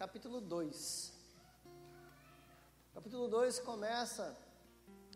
capítulo 0.00 0.40
2. 0.40 1.12
Capítulo 2.94 3.28
2 3.28 3.58
começa 3.58 4.34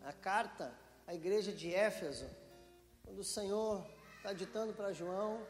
a 0.03 0.13
carta 0.13 0.71
à 1.07 1.15
igreja 1.15 1.51
de 1.51 1.73
Éfeso, 1.73 2.29
quando 3.03 3.17
o 3.17 3.23
Senhor 3.23 3.83
está 4.17 4.31
ditando 4.31 4.73
para 4.73 4.93
João 4.93 5.43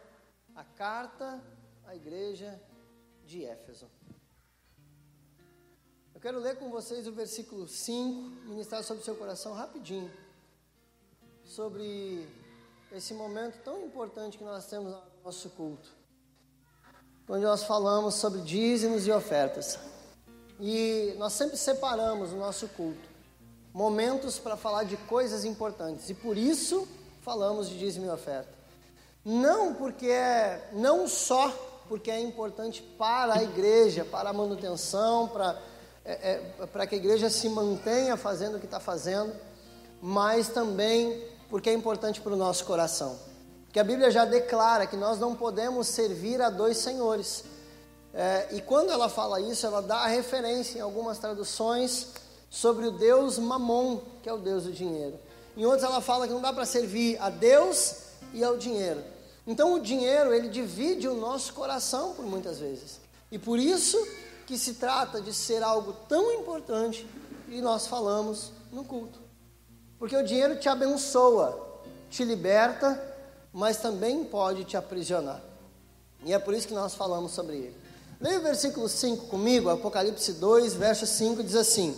a 0.56 0.64
carta 0.64 1.44
à 1.86 1.94
igreja 1.94 2.58
de 3.26 3.44
Éfeso. 3.44 3.92
Eu 6.14 6.22
quero 6.22 6.40
ler 6.40 6.58
com 6.58 6.70
vocês 6.70 7.06
o 7.06 7.12
versículo 7.12 7.68
5, 7.68 8.48
ministrar 8.48 8.86
sobre 8.86 9.02
o 9.02 9.06
seu 9.06 9.18
coração 9.18 9.52
rapidinho, 9.52 10.10
sobre 11.44 12.26
esse 12.90 13.14
momento 13.14 13.62
tão 13.66 13.86
importante 13.86 14.38
que 14.38 14.46
nós 14.46 14.66
temos 14.70 14.94
no 14.94 15.04
nosso 15.26 15.50
culto, 15.50 15.94
onde 17.28 17.44
nós 17.44 17.64
falamos 17.64 18.16
sobre 18.16 18.42
dízimos 18.42 19.08
e 19.08 19.12
ofertas. 19.12 19.80
E 20.60 21.16
nós 21.18 21.34
sempre 21.34 21.58
separamos 21.58 22.32
o 22.32 22.38
nosso 22.38 22.68
culto 22.70 23.16
momentos 23.76 24.40
para 24.40 24.56
falar 24.56 24.86
de 24.86 24.96
coisas 24.96 25.44
importantes, 25.44 26.10
e 26.10 26.14
por 26.14 26.38
isso 26.38 26.88
falamos 27.22 27.68
de 27.68 27.78
dízimo 27.78 28.06
e 28.06 28.10
oferta. 28.10 28.48
Não 29.26 29.74
porque 29.74 30.08
é, 30.08 30.70
não 30.72 31.10
só 31.10 31.50
porque 31.90 32.10
é 32.10 32.18
importante 32.18 32.82
para 32.98 33.34
a 33.34 33.44
igreja, 33.44 34.06
para 34.06 34.30
a 34.30 34.34
manutenção, 34.34 35.28
para, 35.28 35.62
é, 36.06 36.14
é, 36.14 36.66
para 36.68 36.88
que 36.88 36.96
a 36.96 36.98
igreja 36.98 37.30
se 37.30 37.50
mantenha 37.50 38.16
fazendo 38.16 38.56
o 38.56 38.60
que 38.60 38.66
está 38.66 38.80
fazendo, 38.80 39.34
mas 40.02 40.48
também 40.48 41.28
porque 41.50 41.70
é 41.70 41.74
importante 41.74 42.22
para 42.22 42.32
o 42.32 42.38
nosso 42.38 42.64
coração. 42.64 43.20
Que 43.76 43.80
a 43.82 43.84
Bíblia 43.84 44.10
já 44.10 44.24
declara 44.24 44.88
que 44.88 44.96
nós 44.96 45.20
não 45.20 45.36
podemos 45.36 45.88
servir 45.88 46.42
a 46.42 46.50
dois 46.50 46.78
senhores. 46.78 47.44
É, 48.14 48.48
e 48.54 48.62
quando 48.62 48.90
ela 48.90 49.10
fala 49.10 49.42
isso, 49.42 49.66
ela 49.66 49.82
dá 49.82 50.08
referência 50.08 50.78
em 50.78 50.82
algumas 50.82 51.20
traduções 51.20 52.08
sobre 52.50 52.88
o 52.88 52.92
Deus 52.92 53.38
Mamon, 53.38 54.00
que 54.24 54.30
é 54.30 54.34
o 54.34 54.38
Deus 54.38 54.64
do 54.64 54.72
dinheiro. 54.72 55.20
Em 55.58 55.66
outras 55.66 55.84
ela 55.84 56.00
fala 56.00 56.26
que 56.26 56.32
não 56.32 56.40
dá 56.42 56.54
para 56.54 56.66
servir 56.66 57.22
a 57.22 57.30
Deus 57.30 57.98
e 58.34 58.46
ao 58.46 58.56
dinheiro. 58.56 59.04
Então 59.46 59.74
o 59.74 59.82
dinheiro, 59.82 60.34
ele 60.34 60.48
divide 60.48 61.10
o 61.10 61.14
nosso 61.14 61.54
coração 61.54 62.14
por 62.14 62.26
muitas 62.26 62.60
vezes. 62.60 63.02
E 63.30 63.38
por 63.38 63.60
isso 63.60 64.02
que 64.48 64.58
se 64.58 64.76
trata 64.76 65.20
de 65.20 65.34
ser 65.34 65.62
algo 65.62 65.92
tão 66.08 66.32
importante 66.32 67.06
e 67.50 67.60
nós 67.60 67.88
falamos 67.88 68.54
no 68.72 68.86
culto. 68.86 69.20
Porque 70.00 70.16
o 70.16 70.24
dinheiro 70.24 70.58
te 70.62 70.70
abençoa, 70.70 71.82
te 72.10 72.24
liberta, 72.24 73.15
mas 73.56 73.78
também 73.78 74.24
pode 74.24 74.64
te 74.66 74.78
aprisionar. 74.78 75.42
E 76.24 76.32
é 76.32 76.38
por 76.38 76.54
isso 76.54 76.68
que 76.68 76.76
nós 76.76 76.94
falamos 76.94 77.32
sobre 77.32 77.56
ele. 77.56 77.78
Leia 78.22 78.40
o 78.40 78.44
versículo 78.44 78.88
5 78.88 79.26
comigo, 79.26 79.70
Apocalipse 79.70 80.34
2, 80.34 80.76
verso 80.76 81.08
5 81.08 81.42
diz 81.42 81.56
assim: 81.56 81.98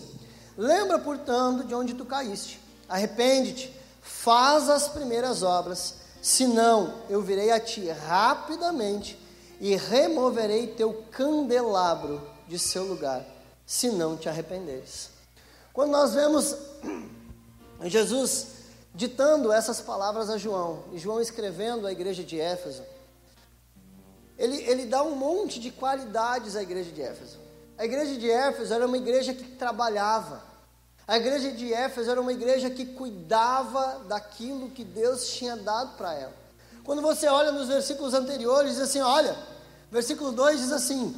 Lembra, 0.58 0.98
portanto, 1.00 1.66
de 1.66 1.76
onde 1.76 1.94
tu 1.94 2.06
caíste, 2.06 2.62
arrepende-te, 2.88 3.74
faz 4.02 4.70
as 4.70 4.88
primeiras 4.88 5.44
obras 5.44 5.96
Senão 6.22 6.94
eu 7.10 7.22
virei 7.22 7.52
a 7.52 7.60
ti 7.60 7.90
rapidamente 7.90 9.18
e 9.62 9.76
removerei 9.78 10.68
teu 10.68 11.06
candelabro 11.10 12.22
de 12.48 12.60
seu 12.60 12.84
lugar, 12.84 13.26
se 13.66 13.90
não 13.90 14.18
te 14.18 14.28
arrependeres. 14.28 15.10
Quando 15.72 15.92
nós 15.92 16.14
vemos 16.14 16.54
Jesus 17.86 18.48
ditando 18.98 19.54
essas 19.54 19.80
palavras 19.80 20.28
a 20.28 20.40
João, 20.40 20.86
e 20.92 20.98
João 20.98 21.22
escrevendo 21.22 21.86
à 21.86 21.92
igreja 21.92 22.24
de 22.24 22.40
Éfeso, 22.40 22.82
ele, 24.36 24.58
ele 24.64 24.88
dá 24.88 25.04
um 25.04 25.16
monte 25.16 25.60
de 25.60 25.70
qualidades 25.70 26.56
à 26.56 26.64
igreja 26.64 26.92
de 26.92 27.04
Éfeso. 27.04 27.38
A 27.78 27.86
igreja 27.86 28.18
de 28.18 28.30
Éfeso 28.30 28.74
era 28.74 28.88
uma 28.88 28.98
igreja 28.98 29.36
que 29.36 29.44
trabalhava, 29.52 30.42
a 31.08 31.16
igreja 31.16 31.52
de 31.52 31.72
Éfeso 31.72 32.10
era 32.10 32.20
uma 32.20 32.34
igreja 32.34 32.72
que 32.72 32.88
cuidava 32.88 34.02
daquilo 34.08 34.72
que 34.72 34.84
Deus 34.84 35.30
tinha 35.30 35.56
dado 35.56 35.96
para 35.96 36.16
ela. 36.16 36.34
Quando 36.84 37.04
você 37.04 37.28
olha 37.28 37.52
nos 37.52 37.68
versículos 37.68 38.16
anteriores, 38.16 38.72
diz 38.72 38.82
assim: 38.82 39.02
olha, 39.02 39.38
versículo 39.92 40.32
2 40.32 40.60
diz 40.60 40.72
assim: 40.72 41.16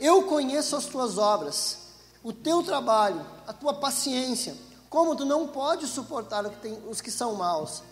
Eu 0.00 0.24
conheço 0.24 0.74
as 0.74 0.86
tuas 0.86 1.18
obras, 1.18 1.78
o 2.20 2.32
teu 2.32 2.64
trabalho, 2.64 3.24
a 3.46 3.52
tua 3.52 3.74
paciência, 3.74 4.54
como 4.92 5.16
tu 5.16 5.24
não 5.24 5.48
podes 5.48 5.88
suportar 5.88 6.44
os 6.86 7.00
que 7.00 7.10
são 7.10 7.34
maus, 7.34 7.82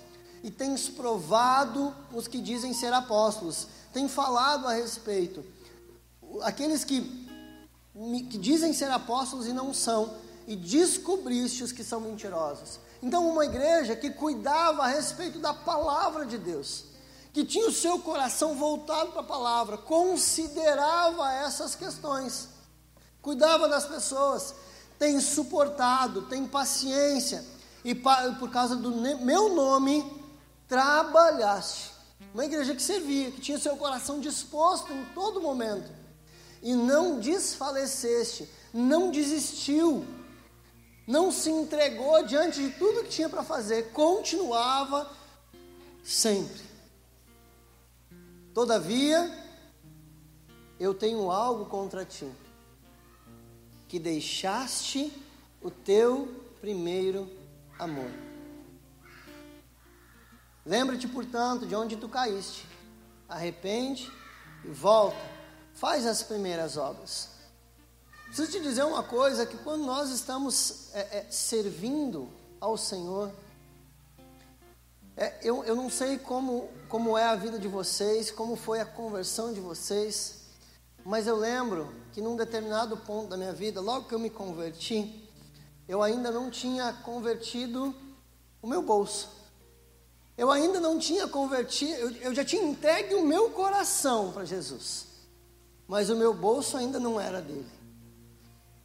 e 0.42 0.50
tens 0.50 0.86
provado 0.86 1.94
os 2.12 2.28
que 2.28 2.38
dizem 2.42 2.74
ser 2.74 2.92
apóstolos, 2.92 3.66
tem 3.90 4.06
falado 4.06 4.68
a 4.68 4.74
respeito, 4.74 5.42
aqueles 6.42 6.84
que, 6.84 7.00
que 8.30 8.36
dizem 8.36 8.74
ser 8.74 8.90
apóstolos 8.90 9.46
e 9.46 9.52
não 9.54 9.72
são, 9.72 10.14
e 10.46 10.54
descobriste 10.54 11.64
os 11.64 11.72
que 11.72 11.82
são 11.82 12.02
mentirosos. 12.02 12.78
Então, 13.02 13.26
uma 13.30 13.46
igreja 13.46 13.96
que 13.96 14.10
cuidava 14.10 14.82
a 14.82 14.88
respeito 14.88 15.38
da 15.38 15.54
palavra 15.54 16.26
de 16.26 16.36
Deus, 16.36 16.84
que 17.32 17.46
tinha 17.46 17.66
o 17.66 17.72
seu 17.72 17.98
coração 18.00 18.56
voltado 18.56 19.12
para 19.12 19.22
a 19.22 19.24
palavra, 19.24 19.78
considerava 19.78 21.32
essas 21.32 21.74
questões, 21.74 22.50
cuidava 23.22 23.70
das 23.70 23.86
pessoas, 23.86 24.54
tem 25.00 25.18
suportado, 25.18 26.26
tem 26.26 26.46
paciência, 26.46 27.42
e 27.82 27.94
por 27.94 28.50
causa 28.50 28.76
do 28.76 28.90
meu 28.92 29.54
nome, 29.54 30.04
trabalhaste. 30.68 31.90
Uma 32.34 32.44
igreja 32.44 32.74
que 32.74 32.82
servia, 32.82 33.30
que 33.30 33.40
tinha 33.40 33.58
seu 33.58 33.78
coração 33.78 34.20
disposto 34.20 34.92
em 34.92 35.02
todo 35.14 35.40
momento, 35.40 35.90
e 36.62 36.74
não 36.74 37.18
desfaleceste, 37.18 38.46
não 38.74 39.10
desistiu, 39.10 40.04
não 41.06 41.32
se 41.32 41.48
entregou 41.48 42.22
diante 42.26 42.60
de 42.60 42.68
tudo 42.78 43.02
que 43.02 43.08
tinha 43.08 43.28
para 43.30 43.42
fazer, 43.42 43.92
continuava 43.92 45.10
sempre. 46.04 46.60
Todavia, 48.52 49.34
eu 50.78 50.92
tenho 50.92 51.30
algo 51.30 51.64
contra 51.64 52.04
ti, 52.04 52.30
que 53.90 53.98
deixaste 53.98 55.12
o 55.60 55.68
teu 55.68 56.28
primeiro 56.60 57.28
amor. 57.76 58.08
Lembra-te, 60.64 61.08
portanto, 61.08 61.66
de 61.66 61.74
onde 61.74 61.96
tu 61.96 62.08
caíste, 62.08 62.64
arrepende 63.28 64.08
e 64.64 64.68
volta, 64.68 65.18
faz 65.74 66.06
as 66.06 66.22
primeiras 66.22 66.76
obras. 66.76 67.30
Preciso 68.26 68.52
te 68.52 68.60
dizer 68.60 68.84
uma 68.84 69.02
coisa: 69.02 69.44
que 69.44 69.58
quando 69.58 69.84
nós 69.84 70.10
estamos 70.10 70.94
é, 70.94 71.18
é, 71.18 71.26
servindo 71.28 72.28
ao 72.60 72.76
Senhor, 72.76 73.32
é, 75.16 75.36
eu, 75.42 75.64
eu 75.64 75.74
não 75.74 75.90
sei 75.90 76.16
como, 76.16 76.68
como 76.88 77.18
é 77.18 77.24
a 77.24 77.34
vida 77.34 77.58
de 77.58 77.66
vocês, 77.66 78.30
como 78.30 78.54
foi 78.54 78.78
a 78.78 78.86
conversão 78.86 79.52
de 79.52 79.58
vocês, 79.58 80.42
mas 81.04 81.26
eu 81.26 81.34
lembro 81.34 81.92
que 82.12 82.20
num 82.20 82.36
determinado 82.36 82.96
ponto 82.96 83.28
da 83.28 83.36
minha 83.36 83.52
vida, 83.52 83.80
logo 83.80 84.06
que 84.06 84.14
eu 84.14 84.18
me 84.18 84.30
converti, 84.30 85.28
eu 85.88 86.02
ainda 86.02 86.30
não 86.30 86.50
tinha 86.50 86.92
convertido 86.92 87.94
o 88.62 88.66
meu 88.66 88.82
bolso. 88.82 89.28
Eu 90.36 90.50
ainda 90.50 90.80
não 90.80 90.98
tinha 90.98 91.28
convertido, 91.28 91.92
eu, 91.92 92.10
eu 92.16 92.34
já 92.34 92.44
tinha 92.44 92.62
entregue 92.62 93.14
o 93.14 93.24
meu 93.24 93.50
coração 93.50 94.32
para 94.32 94.44
Jesus, 94.44 95.06
mas 95.86 96.08
o 96.08 96.16
meu 96.16 96.32
bolso 96.32 96.76
ainda 96.76 96.98
não 96.98 97.20
era 97.20 97.40
dele. 97.40 97.68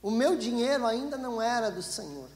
O 0.02 0.12
meu 0.12 0.35
dinheiro 0.35 0.85
ainda 0.85 1.18
não 1.18 1.41
era 1.41 1.72
do 1.72 1.81
Senhor. 1.81 2.30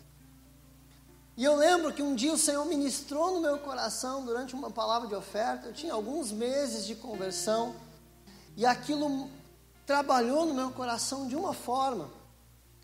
E 1.40 1.44
eu 1.44 1.56
lembro 1.56 1.94
que 1.94 2.02
um 2.02 2.16
dia 2.16 2.34
o 2.34 2.38
Senhor 2.38 2.66
ministrou 2.66 3.32
no 3.32 3.40
meu 3.40 3.60
coração 3.60 4.26
durante 4.26 4.54
uma 4.54 4.70
palavra 4.70 5.08
de 5.08 5.16
oferta. 5.16 5.68
Eu 5.68 5.74
tinha 5.74 5.94
alguns 5.94 6.32
meses 6.32 6.86
de 6.86 6.96
conversão 6.96 7.76
e 8.58 8.66
aquilo 8.66 9.30
trabalhou 9.90 10.46
no 10.46 10.54
meu 10.54 10.70
coração 10.70 11.28
de 11.28 11.36
uma 11.36 11.52
forma. 11.52 12.12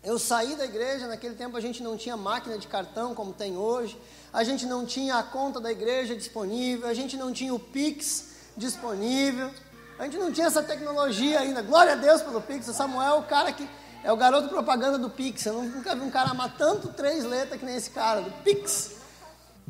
Eu 0.02 0.18
saí 0.18 0.56
da 0.56 0.64
igreja, 0.64 1.06
naquele 1.06 1.36
tempo 1.36 1.56
a 1.56 1.60
gente 1.60 1.80
não 1.80 1.96
tinha 1.96 2.16
máquina 2.16 2.58
de 2.58 2.66
cartão 2.66 3.14
como 3.14 3.32
tem 3.32 3.56
hoje, 3.56 3.96
a 4.32 4.42
gente 4.42 4.66
não 4.66 4.84
tinha 4.84 5.14
a 5.14 5.22
conta 5.22 5.60
da 5.60 5.70
igreja 5.70 6.16
disponível, 6.16 6.88
a 6.88 6.94
gente 6.94 7.16
não 7.16 7.32
tinha 7.32 7.54
o 7.54 7.60
Pix 7.60 8.30
disponível, 8.56 9.52
a 10.00 10.02
gente 10.02 10.16
não 10.16 10.32
tinha 10.32 10.48
essa 10.48 10.64
tecnologia 10.64 11.38
ainda. 11.38 11.62
Glória 11.62 11.92
a 11.92 11.94
Deus 11.94 12.22
pelo 12.22 12.40
Pix. 12.40 12.66
O 12.66 12.74
Samuel 12.74 13.14
é 13.14 13.18
o 13.20 13.22
cara 13.22 13.52
que 13.52 13.68
é 14.02 14.10
o 14.10 14.16
garoto 14.16 14.48
propaganda 14.48 14.98
do 14.98 15.08
Pix. 15.08 15.46
Eu 15.46 15.62
nunca 15.62 15.94
vi 15.94 16.00
um 16.00 16.10
cara 16.10 16.30
amar 16.30 16.56
tanto 16.58 16.88
três 16.88 17.24
letras 17.24 17.60
que 17.60 17.64
nem 17.64 17.76
esse 17.76 17.90
cara, 17.90 18.20
do 18.20 18.32
Pix. 18.42 18.96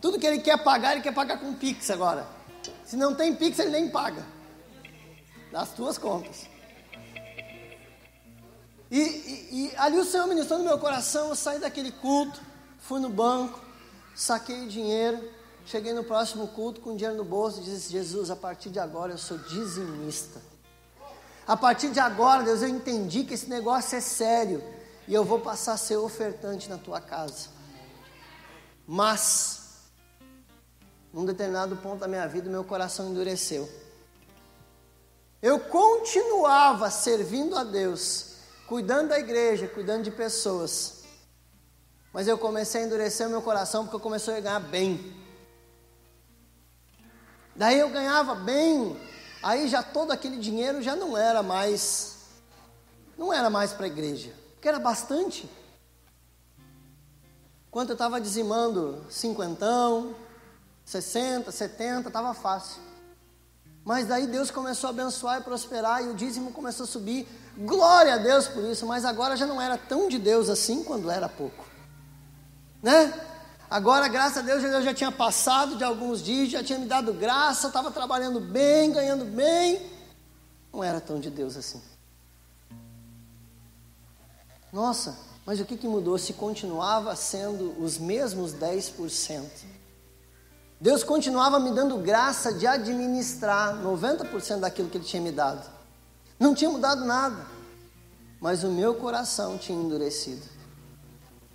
Tudo 0.01 0.19
que 0.19 0.27
ele 0.27 0.39
quer 0.39 0.57
pagar, 0.65 0.93
ele 0.93 1.03
quer 1.03 1.13
pagar 1.13 1.39
com 1.39 1.53
Pix 1.53 1.91
agora. 1.91 2.27
Se 2.83 2.97
não 2.97 3.15
tem 3.15 3.37
Pix, 3.37 3.59
ele 3.59 3.73
nem 3.73 3.91
paga. 3.91 4.25
Das 5.53 5.75
tuas 5.75 5.99
contas. 5.99 6.56
E, 8.91 9.01
e, 9.01 9.73
e 9.73 9.77
ali 9.77 9.99
o 9.99 10.05
Senhor 10.05 10.27
ministrou 10.27 10.59
no 10.59 10.65
meu 10.65 10.79
coração, 10.79 11.29
eu 11.29 11.35
saí 11.35 11.59
daquele 11.59 11.91
culto, 11.91 12.41
fui 12.79 13.01
no 13.01 13.09
banco, 13.09 13.61
saquei 14.15 14.65
o 14.65 14.69
dinheiro, 14.69 15.29
cheguei 15.65 15.93
no 15.93 16.05
próximo 16.05 16.49
culto 16.49 16.81
com 16.81 16.95
dinheiro 16.95 17.17
no 17.17 17.25
bolso 17.25 17.61
e 17.61 17.65
disse, 17.65 17.91
Jesus, 17.91 18.31
a 18.31 18.37
partir 18.37 18.71
de 18.71 18.79
agora 18.79 19.13
eu 19.13 19.19
sou 19.19 19.39
dizimista. 19.39 20.41
A 21.47 21.57
partir 21.57 21.91
de 21.91 22.01
agora, 22.01 22.43
Deus, 22.43 22.63
eu 22.63 22.69
entendi 22.69 23.23
que 23.23 23.35
esse 23.35 23.49
negócio 23.49 23.97
é 23.97 24.01
sério 24.01 24.63
e 25.07 25.15
eu 25.15 25.25
vou 25.25 25.39
passar 25.39 25.75
a 25.75 25.77
ser 25.77 25.97
ofertante 25.97 26.69
na 26.69 26.77
tua 26.77 27.01
casa. 27.01 27.51
Mas, 28.87 29.61
num 31.13 31.25
determinado 31.25 31.77
ponto 31.77 32.01
da 32.01 32.09
minha 32.09 32.27
vida, 32.27 32.51
meu 32.51 32.65
coração 32.65 33.11
endureceu. 33.11 33.69
Eu 35.41 35.61
continuava 35.61 36.91
servindo 36.91 37.57
a 37.57 37.63
Deus, 37.63 38.36
cuidando 38.67 39.09
da 39.09 39.19
igreja, 39.19 39.69
cuidando 39.69 40.05
de 40.05 40.11
pessoas. 40.11 41.05
Mas 42.13 42.27
eu 42.27 42.39
comecei 42.39 42.83
a 42.83 42.87
endurecer 42.87 43.29
meu 43.29 43.43
coração 43.43 43.85
porque 43.85 43.97
eu 43.97 44.01
comecei 44.01 44.37
a 44.37 44.41
ganhar 44.41 44.61
bem. 44.61 45.15
Daí 47.55 47.79
eu 47.79 47.89
ganhava 47.89 48.35
bem, 48.35 49.01
aí 49.43 49.67
já 49.69 49.83
todo 49.83 50.11
aquele 50.11 50.37
dinheiro 50.37 50.83
já 50.83 50.95
não 50.95 51.17
era 51.17 51.43
mais, 51.43 52.17
não 53.17 53.33
era 53.33 53.49
mais 53.49 53.73
para 53.73 53.85
a 53.85 53.89
igreja, 53.89 54.33
porque 54.53 54.69
era 54.69 54.79
bastante. 54.79 55.49
Quando 57.71 57.91
eu 57.91 57.95
estava 57.95 58.21
dizimando 58.21 59.05
cinquentão, 59.09 60.15
60, 60.85 61.51
70, 61.51 62.09
estava 62.09 62.33
fácil. 62.35 62.86
Mas 63.87 64.05
daí 64.05 64.27
Deus 64.27 64.51
começou 64.51 64.89
a 64.89 64.91
abençoar 64.91 65.39
e 65.39 65.45
prosperar 65.45 66.05
e 66.05 66.09
o 66.09 66.15
dízimo 66.15 66.51
começou 66.51 66.83
a 66.83 66.87
subir. 66.89 67.25
Glória 67.57 68.15
a 68.15 68.19
Deus 68.19 68.49
por 68.49 68.65
isso, 68.65 68.85
mas 68.85 69.05
agora 69.05 69.37
já 69.37 69.47
não 69.47 69.63
era 69.63 69.79
tão 69.79 70.09
de 70.09 70.19
Deus 70.19 70.51
assim 70.51 70.83
quando 70.83 71.09
era 71.09 71.29
pouco. 71.29 71.65
Né? 72.83 73.15
Agora, 73.71 74.09
graças 74.09 74.39
a 74.39 74.41
Deus, 74.43 74.61
Deus 74.61 74.85
já 74.85 74.93
tinha 74.93 75.13
passado 75.13 75.77
de 75.77 75.85
alguns 75.85 76.21
dias, 76.21 76.51
já 76.51 76.65
tinha 76.65 76.81
me 76.81 76.87
dado 76.87 77.13
graça, 77.13 77.69
estava 77.69 77.93
trabalhando 77.93 78.41
bem, 78.41 78.91
ganhando 78.91 79.25
bem. 79.25 79.81
Não 80.73 80.83
era 80.83 81.01
tão 81.01 81.21
de 81.21 81.31
Deus 81.31 81.57
assim. 81.57 81.81
Nossa, 84.73 85.17
mas 85.47 85.61
o 85.61 85.65
que, 85.65 85.77
que 85.77 85.87
mudou 85.87 86.19
se 86.19 86.33
continuava 86.33 87.15
sendo 87.15 87.81
os 87.81 87.99
mesmos 87.99 88.53
10%? 88.53 89.76
Deus 90.81 91.03
continuava 91.03 91.59
me 91.59 91.71
dando 91.71 91.97
graça 91.99 92.53
de 92.53 92.67
administrar 92.67 93.75
90% 93.83 94.61
daquilo 94.61 94.89
que 94.89 94.99
Ele 94.99 95.05
tinha 95.05 95.23
me 95.23 95.33
dado. 95.33 95.67
Não 96.39 96.55
tinha 96.55 96.71
mudado 96.71 97.05
nada, 97.05 97.47
mas 98.41 98.63
o 98.63 98.71
meu 98.71 98.95
coração 98.95 99.57
tinha 99.57 99.79
endurecido. 99.79 100.43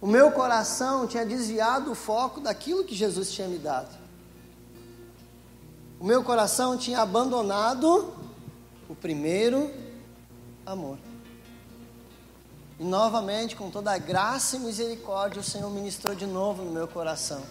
O 0.01 0.07
meu 0.07 0.31
coração 0.31 1.05
tinha 1.05 1.23
desviado 1.23 1.91
o 1.91 1.95
foco 1.95 2.41
daquilo 2.41 2.83
que 2.83 2.95
Jesus 2.95 3.31
tinha 3.31 3.47
me 3.47 3.59
dado. 3.59 3.95
O 5.99 6.03
meu 6.03 6.23
coração 6.23 6.75
tinha 6.75 6.99
abandonado 6.99 8.11
o 8.89 8.95
primeiro 8.95 9.71
amor. 10.65 10.97
E 12.79 12.83
novamente, 12.83 13.55
com 13.55 13.69
toda 13.69 13.91
a 13.91 13.99
graça 13.99 14.57
e 14.57 14.59
misericórdia, 14.59 15.39
o 15.39 15.43
Senhor 15.43 15.69
ministrou 15.69 16.15
de 16.15 16.25
novo 16.25 16.63
no 16.63 16.71
meu 16.71 16.87
coração, 16.87 17.43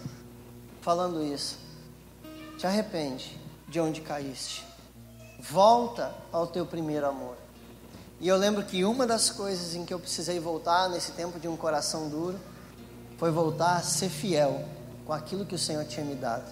falando 0.81 1.23
isso. 1.23 1.57
Te 2.57 2.67
arrepende 2.67 3.39
de 3.67 3.79
onde 3.79 4.01
caíste. 4.01 4.65
Volta 5.39 6.13
ao 6.31 6.45
teu 6.45 6.65
primeiro 6.65 7.07
amor. 7.07 7.35
E 8.19 8.27
eu 8.27 8.37
lembro 8.37 8.63
que 8.63 8.83
uma 8.85 9.07
das 9.07 9.29
coisas 9.29 9.73
em 9.73 9.85
que 9.85 9.93
eu 9.93 9.99
precisei 9.99 10.39
voltar 10.39 10.89
nesse 10.89 11.13
tempo 11.13 11.39
de 11.39 11.47
um 11.47 11.57
coração 11.57 12.09
duro 12.09 12.39
foi 13.17 13.31
voltar 13.31 13.77
a 13.77 13.81
ser 13.81 14.09
fiel 14.09 14.63
com 15.05 15.13
aquilo 15.13 15.45
que 15.45 15.55
o 15.55 15.59
Senhor 15.59 15.83
tinha 15.85 16.05
me 16.05 16.15
dado. 16.15 16.51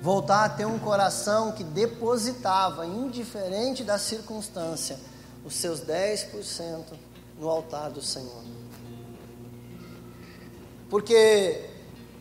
Voltar 0.00 0.44
a 0.44 0.48
ter 0.48 0.66
um 0.66 0.78
coração 0.78 1.52
que 1.52 1.64
depositava, 1.64 2.86
indiferente 2.86 3.82
da 3.82 3.98
circunstância, 3.98 4.98
os 5.44 5.54
seus 5.54 5.80
10% 5.80 6.84
no 7.38 7.48
altar 7.48 7.90
do 7.90 8.02
Senhor. 8.02 8.42
Porque 10.88 11.73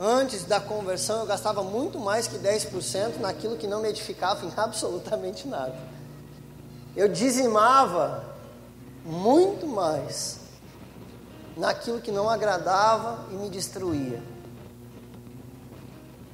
antes 0.04 0.44
da 0.44 0.60
conversão 0.60 1.22
eu 1.22 1.26
gastava 1.26 1.64
muito 1.64 2.00
mais 2.00 2.28
que 2.28 2.38
10% 2.38 3.20
naquilo 3.20 3.58
que 3.58 3.68
não 3.68 3.82
me 3.82 3.90
edificava 3.90 4.46
em 4.46 4.52
absolutamente 4.58 5.48
nada. 5.48 5.76
Eu 6.96 7.08
dizimava 7.08 8.24
muito 9.06 9.66
mais 9.66 10.40
naquilo 11.56 12.02
que 12.02 12.12
não 12.12 12.30
agradava 12.30 13.26
e 13.32 13.36
me 13.36 13.50
destruía. 13.50 14.22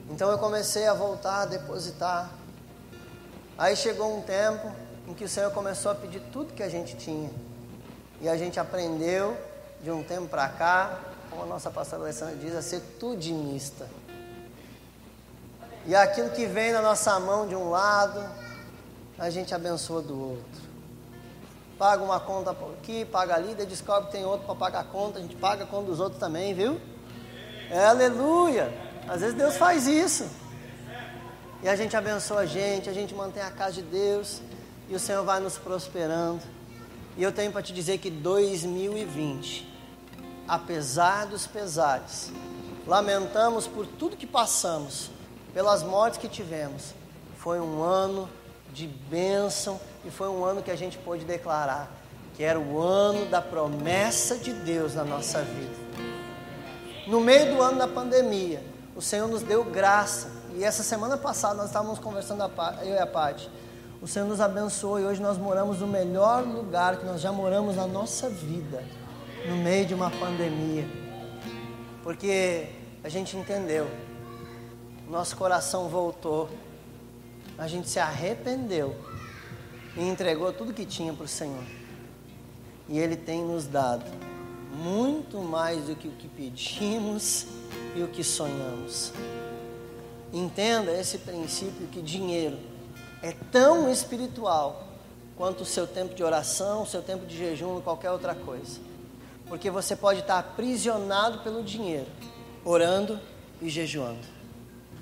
Então 0.10 0.32
eu 0.32 0.38
comecei 0.38 0.88
a 0.88 0.94
voltar 0.94 1.44
a 1.44 1.46
depositar. 1.46 2.32
Aí 3.58 3.76
chegou 3.76 4.18
um 4.18 4.22
tempo 4.22 4.72
em 5.08 5.14
que 5.14 5.24
o 5.24 5.30
Senhor 5.30 5.52
começou 5.52 5.92
a 5.92 5.96
pedir 5.96 6.22
tudo 6.32 6.54
que 6.54 6.64
a 6.64 6.70
gente 6.70 6.96
tinha. 6.96 7.30
E 8.22 8.28
a 8.28 8.36
gente 8.36 8.60
aprendeu 8.60 9.38
de 9.82 9.92
um 9.92 10.04
tempo 10.04 10.28
para 10.28 10.50
cá, 10.50 11.00
como 11.30 11.44
a 11.44 11.46
nossa 11.46 11.70
pastora 11.70 12.04
Alessandra 12.04 12.36
diz, 12.36 12.56
a 12.56 12.62
ser 12.62 12.82
tudimista. 13.00 13.88
E 15.86 15.96
aquilo 15.96 16.30
que 16.32 16.46
vem 16.46 16.72
na 16.72 16.82
nossa 16.82 17.20
mão 17.20 17.48
de 17.48 17.56
um 17.56 17.70
lado, 17.70 18.24
a 19.18 19.30
gente 19.30 19.54
abençoa 19.54 20.02
do 20.02 20.20
outro. 20.32 20.70
Paga 21.78 22.04
uma 22.04 22.20
conta 22.20 22.52
aqui, 22.52 23.06
paga 23.06 23.36
ali, 23.36 23.56
daí 23.56 23.66
descobre 23.66 24.08
que 24.08 24.12
tem 24.12 24.26
outro 24.26 24.46
para 24.46 24.56
pagar 24.56 24.80
a 24.82 24.84
conta, 24.84 25.20
a 25.20 25.22
gente 25.22 25.36
paga 25.36 25.64
a 25.64 25.68
conta 25.68 25.86
dos 25.86 26.00
outros 26.00 26.20
também, 26.20 26.54
viu? 26.54 26.80
É, 27.72 27.86
aleluia! 27.86 28.74
Às 29.08 29.22
vezes 29.22 29.36
Deus 29.36 29.56
faz 29.56 29.88
isso. 29.88 30.28
E 31.64 31.70
a 31.70 31.76
gente 31.76 31.96
abençoa 31.96 32.42
a 32.42 32.46
gente, 32.46 32.90
a 32.90 32.94
gente 32.94 33.14
mantém 33.14 33.42
a 33.42 33.52
casa 33.52 33.74
de 33.74 33.82
Deus, 33.82 34.42
e 34.90 34.96
o 34.96 35.00
Senhor 35.00 35.24
vai 35.24 35.40
nos 35.40 35.58
prosperando. 35.58 36.42
E 37.18 37.24
eu 37.24 37.32
tenho 37.32 37.52
para 37.52 37.62
te 37.62 37.74
dizer 37.74 37.98
que 37.98 38.10
2020, 38.10 39.68
apesar 40.50 41.28
dos 41.28 41.46
pesares, 41.48 42.32
lamentamos 42.86 43.68
por 43.68 43.86
tudo 43.86 44.18
que 44.18 44.28
passamos, 44.28 45.12
pelas 45.54 45.84
mortes 45.84 46.20
que 46.20 46.28
tivemos, 46.28 46.94
foi 47.38 47.60
um 47.60 47.82
ano 47.84 48.28
de 48.74 48.88
bênção 48.88 49.80
e 50.04 50.12
foi 50.12 50.28
um 50.28 50.44
ano 50.44 50.62
que 50.62 50.72
a 50.72 50.76
gente 50.76 50.98
pôde 50.98 51.24
declarar 51.24 51.90
que 52.40 52.44
era 52.46 52.58
o 52.58 52.80
ano 52.80 53.26
da 53.26 53.42
promessa 53.42 54.38
de 54.38 54.54
Deus 54.54 54.96
na 54.96 55.04
nossa 55.04 55.42
vida. 55.42 55.76
No 57.06 57.20
meio 57.20 57.54
do 57.54 57.62
ano 57.62 57.78
da 57.78 57.88
pandemia, 57.88 58.64
o 58.96 59.02
Senhor 59.02 59.28
nos 59.28 59.42
deu 59.42 59.62
graça. 59.66 60.30
E 60.56 60.64
essa 60.64 60.82
semana 60.82 61.18
passada 61.18 61.56
nós 61.56 61.66
estávamos 61.66 62.00
conversando, 62.00 62.50
eu 62.82 62.96
e 62.96 62.98
a 62.98 63.06
Paty, 63.06 63.52
o 64.02 64.08
Senhor 64.08 64.26
nos 64.26 64.40
abençoou 64.40 65.02
e 65.02 65.04
hoje 65.04 65.22
nós 65.22 65.38
moramos 65.38 65.82
no 65.82 65.88
melhor 65.88 66.44
lugar 66.46 66.96
que 66.96 67.06
nós 67.06 67.20
já 67.20 67.30
moramos 67.30 67.76
na 67.76 67.86
nossa 67.86 68.30
vida, 68.30 68.86
no 69.48 69.56
meio 69.58 69.86
de 69.86 69.94
uma 69.94 70.10
pandemia. 70.10 70.88
Porque 72.04 72.68
a 73.04 73.10
gente 73.10 73.38
entendeu, 73.38 73.90
nosso 75.10 75.36
coração 75.36 75.88
voltou, 75.88 76.50
a 77.58 77.68
gente 77.68 77.90
se 77.90 78.00
arrependeu 78.00 78.96
e 79.96 80.08
entregou 80.08 80.52
tudo 80.54 80.74
que 80.74 80.86
tinha 80.86 81.14
para 81.14 81.26
o 81.26 81.28
Senhor. 81.28 81.64
E 82.88 82.98
Ele 82.98 83.16
tem 83.16 83.44
nos 83.44 83.66
dado 83.68 84.06
muito 84.72 85.40
mais 85.40 85.86
do 85.86 85.96
que 85.96 86.08
o 86.08 86.12
que 86.12 86.28
pedimos 86.28 87.46
e 87.96 88.02
o 88.02 88.08
que 88.08 88.24
sonhamos. 88.24 89.12
Entenda 90.32 90.92
esse 90.92 91.18
princípio 91.18 91.88
que 91.88 92.02
dinheiro 92.02 92.58
é 93.22 93.34
tão 93.52 93.92
espiritual 93.92 94.88
quanto 95.36 95.62
o 95.62 95.66
seu 95.66 95.88
tempo 95.88 96.14
de 96.14 96.24
oração, 96.24 96.84
o 96.84 96.86
seu 96.86 97.02
tempo 97.02 97.26
de 97.26 97.38
jejum 97.38 97.76
ou 97.76 97.82
qualquer 97.82 98.12
outra 98.12 98.36
coisa. 98.36 98.89
Porque 99.50 99.70
você 99.70 99.96
pode 99.96 100.20
estar 100.20 100.40
aprisionado 100.40 101.40
pelo 101.40 101.64
dinheiro, 101.64 102.08
orando 102.64 103.20
e 103.62 103.68
jejuando. 103.68 104.26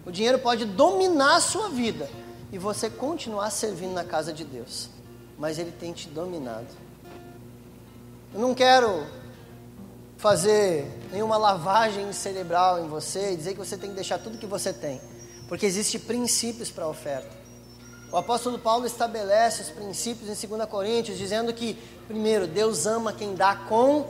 O 0.06 0.12
dinheiro 0.12 0.40
pode 0.40 0.66
dominar 0.66 1.36
a 1.36 1.42
sua 1.42 1.70
vida 1.70 2.10
e 2.52 2.58
você 2.58 2.90
continuar 2.90 3.52
servindo 3.52 3.94
na 3.94 4.06
casa 4.06 4.32
de 4.32 4.46
Deus, 4.46 4.90
mas 5.38 5.60
ele 5.60 5.72
tem 5.72 5.92
te 5.92 6.08
dominado. 6.08 6.68
Eu 8.34 8.40
não 8.40 8.56
quero 8.56 9.06
fazer 10.18 10.90
nenhuma 11.12 11.38
lavagem 11.38 12.12
cerebral 12.14 12.80
em 12.80 12.88
você 12.88 13.34
e 13.34 13.36
dizer 13.36 13.52
que 13.52 13.60
você 13.60 13.78
tem 13.78 13.90
que 13.90 13.96
deixar 13.96 14.18
tudo 14.18 14.38
que 14.38 14.46
você 14.46 14.72
tem, 14.72 15.02
porque 15.50 15.66
existem 15.66 16.00
princípios 16.00 16.72
para 16.72 16.86
a 16.86 16.88
oferta. 16.88 17.36
O 18.12 18.16
apóstolo 18.16 18.58
Paulo 18.58 18.86
estabelece 18.86 19.64
os 19.64 19.70
princípios 19.70 20.44
em 20.44 20.48
2 20.48 20.70
Coríntios, 20.70 21.18
dizendo 21.18 21.54
que, 21.54 21.78
primeiro, 22.08 22.48
Deus 22.48 22.86
ama 22.86 23.12
quem 23.12 23.36
dá 23.36 23.54
com 23.54 24.08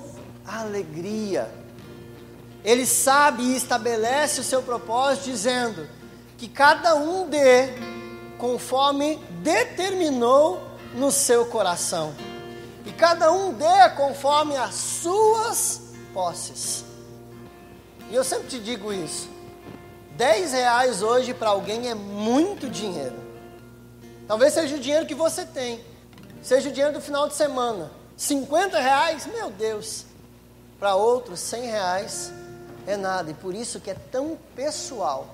alegria. 0.48 1.52
Ele 2.64 2.86
sabe 2.86 3.44
e 3.44 3.56
estabelece 3.56 4.40
o 4.40 4.44
seu 4.44 4.64
propósito, 4.64 5.26
dizendo 5.26 5.88
que 6.38 6.48
cada 6.48 6.96
um 6.96 7.28
dê 7.30 7.70
conforme 8.38 9.18
determinou 9.42 10.62
no 10.94 11.12
seu 11.12 11.46
coração, 11.46 12.14
e 12.86 12.92
cada 12.92 13.32
um 13.32 13.54
dê 13.54 13.90
conforme 13.96 14.56
as 14.56 14.74
suas 14.74 15.82
posses. 16.14 16.86
E 18.10 18.16
eu 18.16 18.24
sempre 18.24 18.48
te 18.48 18.60
digo 18.60 18.94
isso: 18.94 19.30
10 20.16 20.54
reais 20.54 21.02
hoje 21.02 21.34
para 21.34 21.50
alguém 21.50 21.90
é 21.90 21.96
muito 21.96 22.70
dinheiro. 22.70 23.28
Talvez 24.28 24.54
seja 24.54 24.76
o 24.76 24.80
dinheiro 24.80 25.06
que 25.06 25.16
você 25.16 25.46
tem. 25.46 25.80
seja 26.42 26.70
o 26.70 26.72
dinheiro 26.72 26.94
do 26.94 27.02
final 27.02 27.28
de 27.28 27.36
semana. 27.36 27.92
50 28.18 28.80
reais, 28.80 29.28
meu 29.28 29.50
Deus. 29.52 30.07
Para 30.80 30.96
outros, 30.96 31.40
100 31.40 31.62
reais 31.66 32.32
é 32.86 32.96
nada. 32.96 33.32
E 33.32 33.34
por 33.34 33.56
isso 33.56 33.80
que 33.80 33.90
é 33.90 33.96
tão 33.96 34.38
pessoal. 34.56 35.28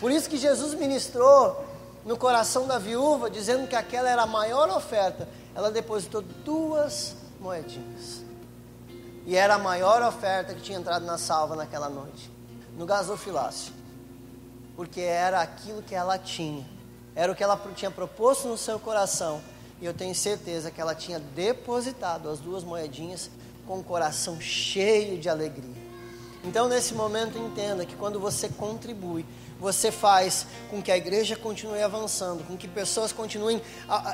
Por 0.00 0.10
isso 0.10 0.28
que 0.28 0.36
Jesus 0.36 0.74
ministrou 0.74 1.64
no 2.04 2.16
coração 2.16 2.66
da 2.66 2.78
viúva, 2.78 3.30
dizendo 3.30 3.66
que 3.66 3.76
aquela 3.76 4.08
era 4.08 4.22
a 4.22 4.26
maior 4.26 4.68
oferta. 4.70 5.28
Ela 5.54 5.70
depositou 5.70 6.22
duas 6.22 7.14
moedinhas. 7.40 8.24
E 9.26 9.36
era 9.36 9.54
a 9.54 9.58
maior 9.58 10.02
oferta 10.02 10.54
que 10.54 10.60
tinha 10.60 10.78
entrado 10.78 11.04
na 11.04 11.16
salva 11.16 11.56
naquela 11.56 11.88
noite. 11.88 12.30
No 12.76 12.84
gasofilácio. 12.84 13.72
Porque 14.76 15.00
era 15.00 15.40
aquilo 15.40 15.82
que 15.82 15.94
ela 15.94 16.18
tinha. 16.18 16.66
Era 17.14 17.30
o 17.30 17.34
que 17.34 17.44
ela 17.44 17.58
tinha 17.74 17.90
proposto 17.90 18.48
no 18.48 18.58
seu 18.58 18.78
coração. 18.78 19.40
E 19.80 19.86
eu 19.86 19.94
tenho 19.94 20.14
certeza 20.14 20.70
que 20.70 20.80
ela 20.80 20.94
tinha 20.94 21.18
depositado 21.18 22.28
as 22.28 22.38
duas 22.40 22.64
moedinhas 22.64 23.30
com 23.66 23.78
o 23.78 23.84
coração 23.84 24.40
cheio 24.40 25.18
de 25.18 25.28
alegria. 25.28 25.84
Então, 26.44 26.68
nesse 26.68 26.92
momento, 26.92 27.38
entenda 27.38 27.86
que 27.86 27.96
quando 27.96 28.20
você 28.20 28.50
contribui, 28.50 29.24
você 29.58 29.90
faz 29.90 30.46
com 30.70 30.82
que 30.82 30.92
a 30.92 30.96
igreja 30.96 31.36
continue 31.36 31.82
avançando, 31.82 32.44
com 32.44 32.54
que 32.54 32.68
pessoas 32.68 33.12
continuem 33.12 33.62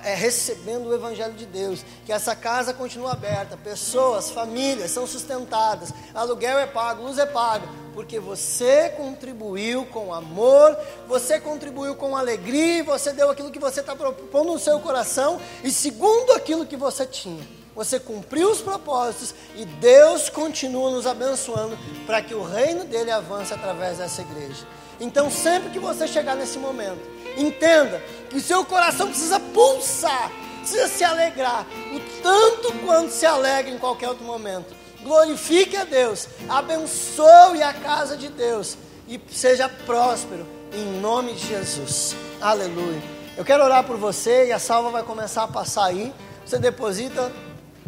é, 0.05 0.15
recebendo 0.15 0.87
o 0.87 0.95
Evangelho 0.95 1.35
de 1.35 1.45
Deus, 1.45 1.85
que 2.07 2.13
essa 2.13 2.37
casa 2.37 2.73
continue 2.73 3.11
aberta, 3.11 3.57
pessoas, 3.57 4.31
famílias 4.31 4.93
são 4.93 5.09
sustentadas, 5.09 5.93
aluguel 6.15 6.57
é 6.59 6.67
pago, 6.67 7.03
luz 7.03 7.19
é 7.19 7.27
paga, 7.27 7.67
porque 7.95 8.21
você 8.21 8.91
contribuiu 8.91 9.85
com 9.87 10.15
amor, 10.15 10.79
você 11.09 11.41
contribuiu 11.41 11.97
com 11.97 12.17
alegria, 12.17 12.85
você 12.85 13.13
deu 13.13 13.29
aquilo 13.29 13.51
que 13.51 13.59
você 13.59 13.81
está 13.81 13.97
propondo 13.97 14.53
no 14.53 14.59
seu 14.59 14.79
coração 14.79 15.41
e 15.65 15.71
segundo 15.73 16.33
aquilo 16.33 16.65
que 16.65 16.77
você 16.77 17.05
tinha 17.05 17.60
você 17.81 17.99
cumpriu 17.99 18.51
os 18.51 18.61
propósitos 18.61 19.35
e 19.57 19.65
Deus 19.65 20.29
continua 20.29 20.91
nos 20.91 21.07
abençoando 21.07 21.79
para 22.05 22.21
que 22.21 22.35
o 22.35 22.43
reino 22.43 22.85
dele 22.85 23.11
avance 23.11 23.55
através 23.55 23.97
dessa 23.97 24.21
igreja. 24.21 24.67
Então, 25.01 25.31
sempre 25.31 25.71
que 25.71 25.79
você 25.79 26.07
chegar 26.07 26.37
nesse 26.37 26.59
momento, 26.59 27.01
entenda 27.39 27.99
que 28.29 28.37
o 28.37 28.41
seu 28.41 28.67
coração 28.67 29.07
precisa 29.07 29.41
pulsar, 29.41 30.31
precisa 30.59 30.89
se 30.89 31.03
alegrar, 31.03 31.67
o 31.95 32.23
tanto 32.23 32.71
quanto 32.85 33.13
se 33.13 33.25
alegra 33.25 33.73
em 33.73 33.79
qualquer 33.79 34.11
outro 34.11 34.27
momento. 34.27 34.77
Glorifique 35.03 35.75
a 35.75 35.85
Deus, 35.85 36.29
abençoe 36.51 37.63
a 37.63 37.73
casa 37.73 38.15
de 38.15 38.29
Deus 38.29 38.77
e 39.09 39.19
seja 39.33 39.71
próspero 39.87 40.47
em 40.75 41.01
nome 41.01 41.33
de 41.33 41.47
Jesus. 41.47 42.15
Aleluia. 42.43 43.03
Eu 43.39 43.45
quero 43.47 43.65
orar 43.65 43.85
por 43.85 43.97
você 43.97 44.49
e 44.49 44.53
a 44.53 44.59
salva 44.59 44.91
vai 44.91 45.03
começar 45.03 45.45
a 45.45 45.49
passar 45.49 45.87
aí. 45.87 46.13
Você 46.45 46.59
deposita 46.59 47.33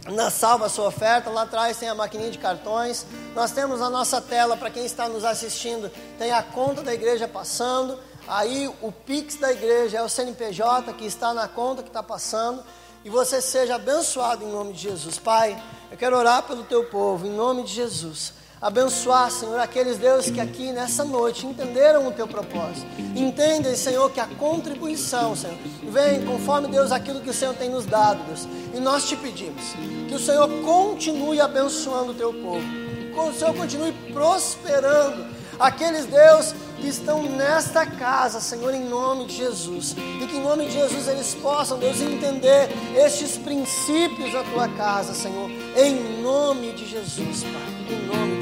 na 0.06 0.30
salva 0.30 0.68
sua 0.68 0.88
oferta, 0.88 1.30
lá 1.30 1.42
atrás 1.42 1.76
tem 1.76 1.88
a 1.88 1.94
maquininha 1.94 2.30
de 2.30 2.38
cartões. 2.38 3.06
Nós 3.34 3.52
temos 3.52 3.80
a 3.80 3.88
nossa 3.88 4.20
tela 4.20 4.56
para 4.56 4.70
quem 4.70 4.84
está 4.84 5.08
nos 5.08 5.24
assistindo, 5.24 5.90
tem 6.18 6.32
a 6.32 6.42
conta 6.42 6.82
da 6.82 6.92
igreja 6.92 7.28
passando. 7.28 7.98
Aí 8.26 8.72
o 8.80 8.90
Pix 8.90 9.36
da 9.36 9.52
igreja 9.52 9.98
é 9.98 10.02
o 10.02 10.08
CNPJ 10.08 10.92
que 10.94 11.04
está 11.04 11.32
na 11.32 11.46
conta 11.48 11.82
que 11.82 11.88
está 11.88 12.02
passando. 12.02 12.62
E 13.04 13.10
você 13.10 13.40
seja 13.40 13.74
abençoado 13.74 14.44
em 14.44 14.50
nome 14.50 14.72
de 14.72 14.82
Jesus. 14.82 15.18
Pai, 15.18 15.60
eu 15.90 15.96
quero 15.96 16.16
orar 16.16 16.44
pelo 16.44 16.62
teu 16.62 16.84
povo, 16.84 17.26
em 17.26 17.30
nome 17.30 17.64
de 17.64 17.72
Jesus 17.72 18.41
abençoar, 18.62 19.28
Senhor, 19.28 19.58
aqueles 19.58 19.98
Deus 19.98 20.30
que 20.30 20.40
aqui 20.40 20.70
nessa 20.70 21.04
noite 21.04 21.44
entenderam 21.44 22.06
o 22.06 22.12
teu 22.12 22.28
propósito. 22.28 22.86
Entendem, 23.16 23.74
Senhor, 23.74 24.08
que 24.12 24.20
a 24.20 24.26
contribuição, 24.26 25.34
Senhor, 25.34 25.56
vem 25.82 26.24
conforme 26.24 26.68
Deus 26.68 26.92
aquilo 26.92 27.20
que 27.20 27.30
o 27.30 27.34
Senhor 27.34 27.54
tem 27.54 27.68
nos 27.68 27.84
dado, 27.84 28.24
Deus. 28.24 28.46
E 28.72 28.78
nós 28.78 29.08
te 29.08 29.16
pedimos 29.16 29.64
que 30.08 30.14
o 30.14 30.20
Senhor 30.20 30.48
continue 30.62 31.40
abençoando 31.40 32.12
o 32.12 32.14
teu 32.14 32.32
povo, 32.32 32.64
que 33.12 33.18
o 33.18 33.32
Senhor 33.34 33.54
continue 33.54 33.92
prosperando 34.12 35.26
aqueles 35.58 36.06
Deus 36.06 36.54
que 36.82 36.88
estão 36.88 37.22
nesta 37.22 37.86
casa, 37.86 38.40
Senhor, 38.40 38.74
em 38.74 38.84
nome 38.88 39.26
de 39.26 39.36
Jesus. 39.36 39.94
E 40.20 40.26
que 40.26 40.36
em 40.36 40.42
nome 40.42 40.66
de 40.66 40.72
Jesus 40.72 41.06
eles 41.06 41.34
possam, 41.34 41.78
Deus, 41.78 42.00
entender 42.00 42.68
estes 42.96 43.38
princípios 43.38 44.32
da 44.32 44.42
tua 44.42 44.68
casa, 44.68 45.14
Senhor. 45.14 45.48
Em 45.76 46.20
nome 46.20 46.72
de 46.72 46.86
Jesus, 46.86 47.44
Pai. 47.44 47.96
Em 47.96 48.06
nome 48.06 48.36
de 48.36 48.41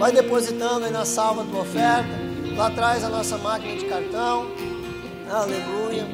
Vai 0.00 0.10
depositando 0.10 0.86
aí 0.86 0.90
na 0.90 1.04
salva 1.04 1.42
a 1.42 1.44
tua 1.44 1.60
oferta. 1.60 2.08
Lá 2.56 2.66
atrás 2.66 3.04
a 3.04 3.08
nossa 3.08 3.38
máquina 3.38 3.76
de 3.76 3.84
cartão. 3.84 4.50
Aleluia. 5.30 6.04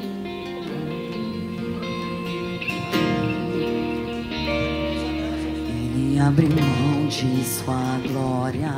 Ele 5.71 6.19
abre 6.19 6.49
mão 6.49 7.07
de 7.09 7.45
sua 7.45 7.99
glória 8.07 8.75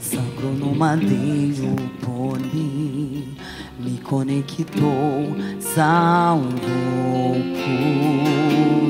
Sangrou 0.00 0.52
no 0.52 0.74
madeiro 0.74 1.74
por 2.02 2.38
mim, 2.38 3.36
me 3.78 3.98
conectou, 3.98 5.34
salvou, 5.60 6.52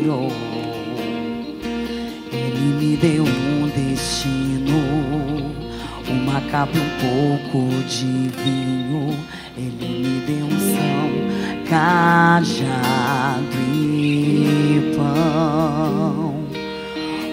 curou. 0.04 0.32
Ele 2.32 2.74
me 2.80 2.96
deu 2.96 3.24
um 3.24 3.68
destino, 3.68 5.17
uma 6.28 6.40
capa 6.42 6.76
e 6.76 6.80
um 6.80 6.90
pouco 7.00 7.70
de 7.84 8.28
vinho. 8.28 9.16
Ele 9.56 9.72
me 9.72 10.20
deu 10.26 10.44
um 10.44 10.58
são, 10.58 11.10
cajado 11.68 13.56
e 13.72 14.92
pão. 14.94 16.34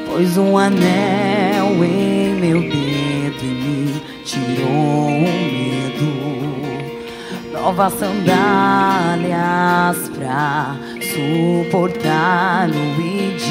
Pôs 0.08 0.38
um 0.38 0.58
anel 0.58 1.84
em 1.84 2.36
meu 2.36 2.62
dedo 2.62 3.44
e 3.44 3.48
me 3.48 4.02
tirou 4.24 5.08
o 5.08 5.22
medo. 5.22 6.16
Novas 7.52 7.94
sandálias 7.94 9.30
pra 10.16 10.78
suportar 11.02 12.70
o 12.70 13.02
ID. 13.02 13.44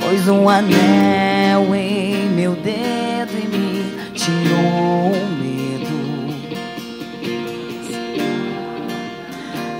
Pôs 0.00 0.28
um 0.28 0.48
anel 0.48 1.74
em 1.74 2.28
meu 2.30 2.56
dedo 2.56 3.03
tirou 4.54 5.12
o 5.12 5.26
medo. 5.40 5.98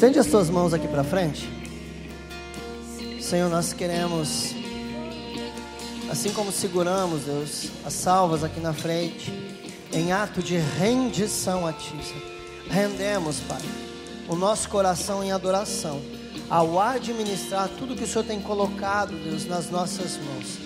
Estende 0.00 0.18
as 0.18 0.28
tuas 0.28 0.48
mãos 0.48 0.72
aqui 0.72 0.88
para 0.88 1.04
frente. 1.04 1.46
Senhor, 3.20 3.50
nós 3.50 3.74
queremos, 3.74 4.54
assim 6.10 6.32
como 6.32 6.50
seguramos, 6.50 7.24
Deus, 7.24 7.68
as 7.84 7.92
salvas 7.92 8.42
aqui 8.42 8.60
na 8.60 8.72
frente, 8.72 9.30
em 9.92 10.10
ato 10.10 10.42
de 10.42 10.56
rendição 10.56 11.66
a 11.66 11.74
Ti. 11.74 11.94
Rendemos, 12.70 13.40
Pai, 13.40 13.60
o 14.26 14.34
nosso 14.34 14.70
coração 14.70 15.22
em 15.22 15.32
adoração, 15.32 16.00
ao 16.48 16.80
administrar 16.80 17.68
tudo 17.68 17.94
que 17.94 18.04
o 18.04 18.08
Senhor 18.08 18.24
tem 18.24 18.40
colocado, 18.40 19.12
Deus, 19.22 19.44
nas 19.44 19.68
nossas 19.68 20.16
mãos. 20.16 20.58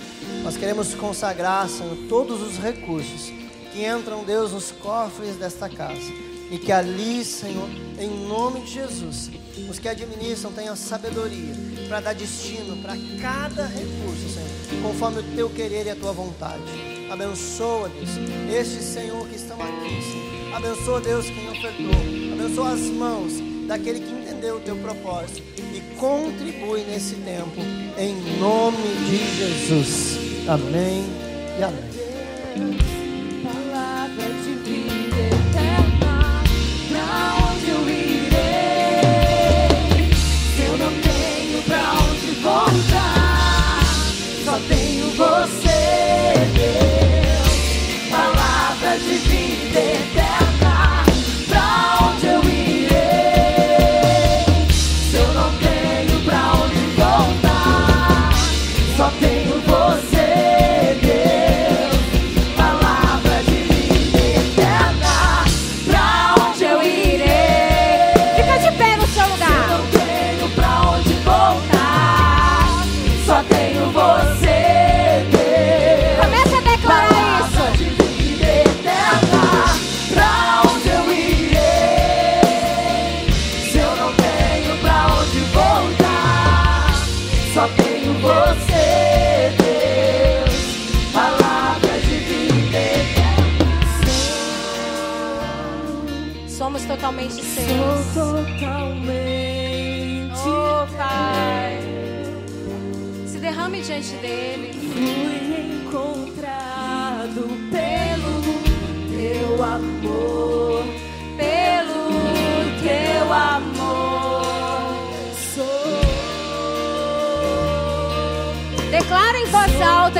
Nós 0.44 0.56
queremos 0.56 0.94
consagrar, 0.94 1.68
Senhor, 1.68 1.96
todos 2.08 2.40
os 2.40 2.56
recursos 2.56 3.32
que 3.72 3.84
entram, 3.84 4.22
Deus, 4.22 4.52
nos 4.52 4.70
cofres 4.70 5.34
desta 5.34 5.68
casa. 5.68 6.33
E 6.54 6.58
que 6.58 6.70
ali, 6.70 7.24
Senhor, 7.24 7.68
em 7.98 8.08
nome 8.28 8.60
de 8.60 8.74
Jesus, 8.74 9.28
os 9.68 9.76
que 9.80 9.88
administram 9.88 10.52
tenham 10.52 10.76
sabedoria 10.76 11.52
para 11.88 11.98
dar 11.98 12.14
destino 12.14 12.76
para 12.76 12.94
cada 13.20 13.66
recurso, 13.66 14.28
Senhor, 14.32 14.80
conforme 14.80 15.18
o 15.18 15.22
teu 15.34 15.50
querer 15.50 15.86
e 15.86 15.90
a 15.90 15.96
tua 15.96 16.12
vontade. 16.12 16.62
Abençoa, 17.10 17.88
Deus, 17.88 18.08
este 18.56 18.84
Senhor 18.84 19.26
que 19.26 19.34
estão 19.34 19.60
aqui, 19.60 20.00
Senhor. 20.00 20.54
Abençoa, 20.54 21.00
Deus, 21.00 21.26
quem 21.26 21.50
ofertou. 21.50 22.38
Abençoa 22.38 22.70
as 22.70 22.82
mãos 22.82 23.32
daquele 23.66 23.98
que 23.98 24.12
entendeu 24.12 24.58
o 24.58 24.60
teu 24.60 24.76
propósito 24.76 25.42
e 25.58 25.80
contribui 25.98 26.84
nesse 26.84 27.16
tempo, 27.16 27.60
em 27.98 28.14
nome 28.38 28.76
de 29.10 29.36
Jesus. 29.38 30.48
Amém 30.48 31.04
e 31.58 31.64
amém. 31.64 33.03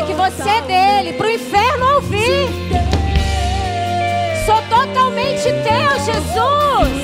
Que 0.04 0.12
você 0.12 0.48
é 0.48 0.60
dele, 0.62 1.16
pro 1.16 1.30
inferno 1.30 1.94
ouvir. 1.94 2.48
Sou 4.44 4.56
totalmente 4.68 5.44
teu, 5.44 6.04
Jesus. 6.04 7.03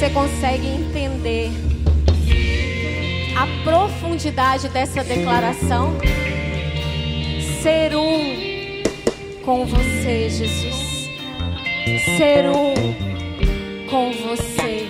Você 0.00 0.08
consegue 0.08 0.66
entender 0.66 1.50
a 3.36 3.46
profundidade 3.62 4.70
dessa 4.70 5.04
declaração? 5.04 5.92
Ser 7.62 7.94
um 7.94 8.82
com 9.44 9.66
você, 9.66 10.30
Jesus. 10.30 11.10
Ser 12.16 12.48
um 12.48 12.72
com 13.90 14.10
você, 14.12 14.86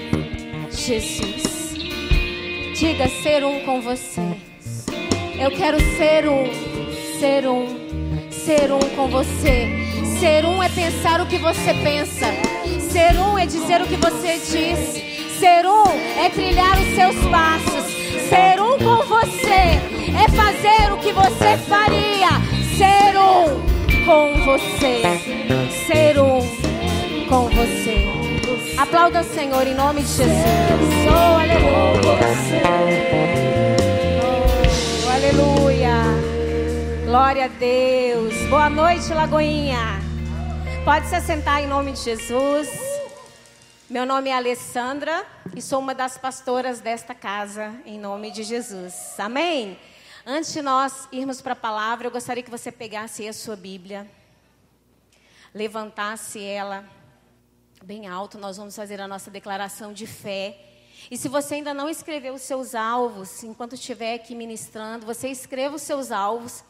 Jesus. 0.70 1.74
Diga 2.78 3.08
ser 3.08 3.42
um 3.42 3.64
com 3.64 3.80
você. 3.80 4.22
Eu 5.40 5.50
quero 5.50 5.80
ser 5.96 6.28
um, 6.28 6.44
ser 7.18 7.48
um, 7.48 7.66
ser 8.30 8.72
um 8.72 8.78
com 8.94 9.08
você. 9.08 9.66
Ser 10.20 10.44
um 10.44 10.62
é 10.62 10.68
pensar 10.68 11.20
o 11.20 11.26
que 11.26 11.38
você 11.38 11.74
pensa. 11.82 12.26
Ser 12.90 13.16
um 13.20 13.38
é 13.38 13.46
dizer 13.46 13.80
o 13.80 13.86
que 13.86 13.94
você 13.94 14.38
diz. 14.38 15.38
Ser 15.38 15.64
um 15.64 15.84
é 16.18 16.28
trilhar 16.28 16.76
os 16.76 16.94
seus 16.96 17.16
passos. 17.30 17.84
Ser 18.28 18.60
um 18.60 18.76
com 18.78 19.06
você 19.06 19.78
é 20.12 20.28
fazer 20.28 20.92
o 20.92 20.98
que 20.98 21.12
você 21.12 21.56
faria. 21.68 22.30
Ser 22.76 23.16
um 23.16 24.04
com 24.04 24.44
você. 24.44 25.02
Ser 25.86 26.18
um 26.18 26.40
com 27.28 27.48
você. 27.50 28.06
Aplauda 28.76 29.20
o 29.20 29.24
Senhor 29.24 29.64
em 29.66 29.74
nome 29.74 30.02
de 30.02 30.08
Jesus. 30.08 30.34
Oh, 31.06 31.38
aleluia. 31.38 32.10
Oh, 35.04 35.10
aleluia. 35.10 35.94
Glória 37.04 37.44
a 37.44 37.48
Deus. 37.48 38.34
Boa 38.48 38.68
noite, 38.68 39.14
Lagoinha. 39.14 39.99
Pode 40.84 41.08
se 41.08 41.14
assentar 41.14 41.60
em 41.60 41.66
nome 41.66 41.92
de 41.92 42.00
Jesus. 42.00 42.68
Meu 43.88 44.06
nome 44.06 44.30
é 44.30 44.34
Alessandra 44.34 45.26
e 45.54 45.60
sou 45.60 45.78
uma 45.78 45.94
das 45.94 46.16
pastoras 46.16 46.80
desta 46.80 47.14
casa, 47.14 47.74
em 47.84 47.98
nome 47.98 48.30
de 48.30 48.42
Jesus. 48.42 49.14
Amém? 49.18 49.78
Antes 50.24 50.54
de 50.54 50.62
nós 50.62 51.06
irmos 51.12 51.42
para 51.42 51.52
a 51.52 51.56
palavra, 51.56 52.06
eu 52.06 52.10
gostaria 52.10 52.42
que 52.42 52.50
você 52.50 52.72
pegasse 52.72 53.28
a 53.28 53.32
sua 53.32 53.56
Bíblia, 53.56 54.10
levantasse 55.54 56.42
ela 56.42 56.82
bem 57.84 58.08
alto, 58.08 58.38
nós 58.38 58.56
vamos 58.56 58.74
fazer 58.74 59.02
a 59.02 59.08
nossa 59.08 59.30
declaração 59.30 59.92
de 59.92 60.06
fé. 60.06 60.58
E 61.10 61.16
se 61.16 61.28
você 61.28 61.56
ainda 61.56 61.74
não 61.74 61.90
escreveu 61.90 62.34
os 62.34 62.42
seus 62.42 62.74
alvos, 62.74 63.44
enquanto 63.44 63.74
estiver 63.74 64.14
aqui 64.14 64.34
ministrando, 64.34 65.04
você 65.04 65.28
escreva 65.28 65.76
os 65.76 65.82
seus 65.82 66.10
alvos. 66.10 66.64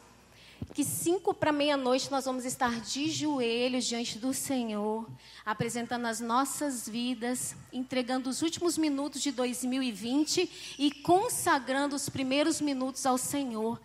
Que 0.73 0.85
cinco 0.85 1.33
para 1.33 1.51
meia-noite 1.51 2.09
nós 2.09 2.23
vamos 2.23 2.45
estar 2.45 2.79
de 2.79 3.09
joelhos 3.09 3.83
diante 3.83 4.17
do 4.17 4.33
Senhor, 4.33 5.05
apresentando 5.45 6.05
as 6.05 6.21
nossas 6.21 6.87
vidas, 6.87 7.57
entregando 7.73 8.29
os 8.29 8.41
últimos 8.41 8.77
minutos 8.77 9.21
de 9.21 9.33
2020 9.33 10.49
e 10.79 10.89
consagrando 10.89 11.93
os 11.93 12.07
primeiros 12.07 12.61
minutos 12.61 13.05
ao 13.05 13.17
Senhor 13.17 13.81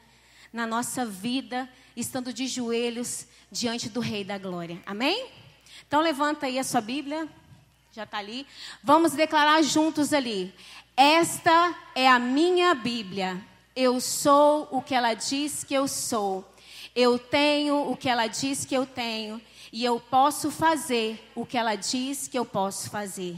na 0.53 0.65
nossa 0.65 1.05
vida, 1.05 1.69
estando 1.97 2.33
de 2.33 2.47
joelhos 2.47 3.27
diante 3.51 3.89
do 3.89 3.99
Rei 3.99 4.23
da 4.23 4.39
Glória. 4.39 4.81
Amém? 4.87 5.29
Então 5.89 6.01
levanta 6.01 6.47
aí 6.47 6.57
a 6.57 6.63
sua 6.63 6.81
Bíblia, 6.81 7.29
já 7.91 8.05
está 8.05 8.19
ali. 8.19 8.47
Vamos 8.81 9.11
declarar 9.11 9.61
juntos 9.63 10.13
ali. 10.13 10.55
Esta 10.97 11.77
é 11.97 12.07
a 12.07 12.21
minha 12.21 12.73
Bíblia. 12.77 13.45
Eu 13.75 14.01
sou 14.01 14.69
o 14.71 14.81
que 14.81 14.95
ela 14.95 15.15
diz 15.15 15.65
que 15.65 15.75
eu 15.75 15.89
sou. 15.89 16.49
Eu 16.97 17.19
tenho 17.19 17.91
o 17.91 17.95
que 17.95 18.09
ela 18.09 18.27
diz 18.27 18.65
que 18.65 18.75
eu 18.75 18.87
tenho. 18.87 19.39
E 19.71 19.85
eu 19.85 20.01
posso 20.01 20.51
fazer 20.51 21.31
o 21.35 21.45
que 21.45 21.59
ela 21.59 21.75
diz 21.75 22.27
que 22.27 22.39
eu 22.39 22.47
posso 22.47 22.89
fazer. 22.89 23.37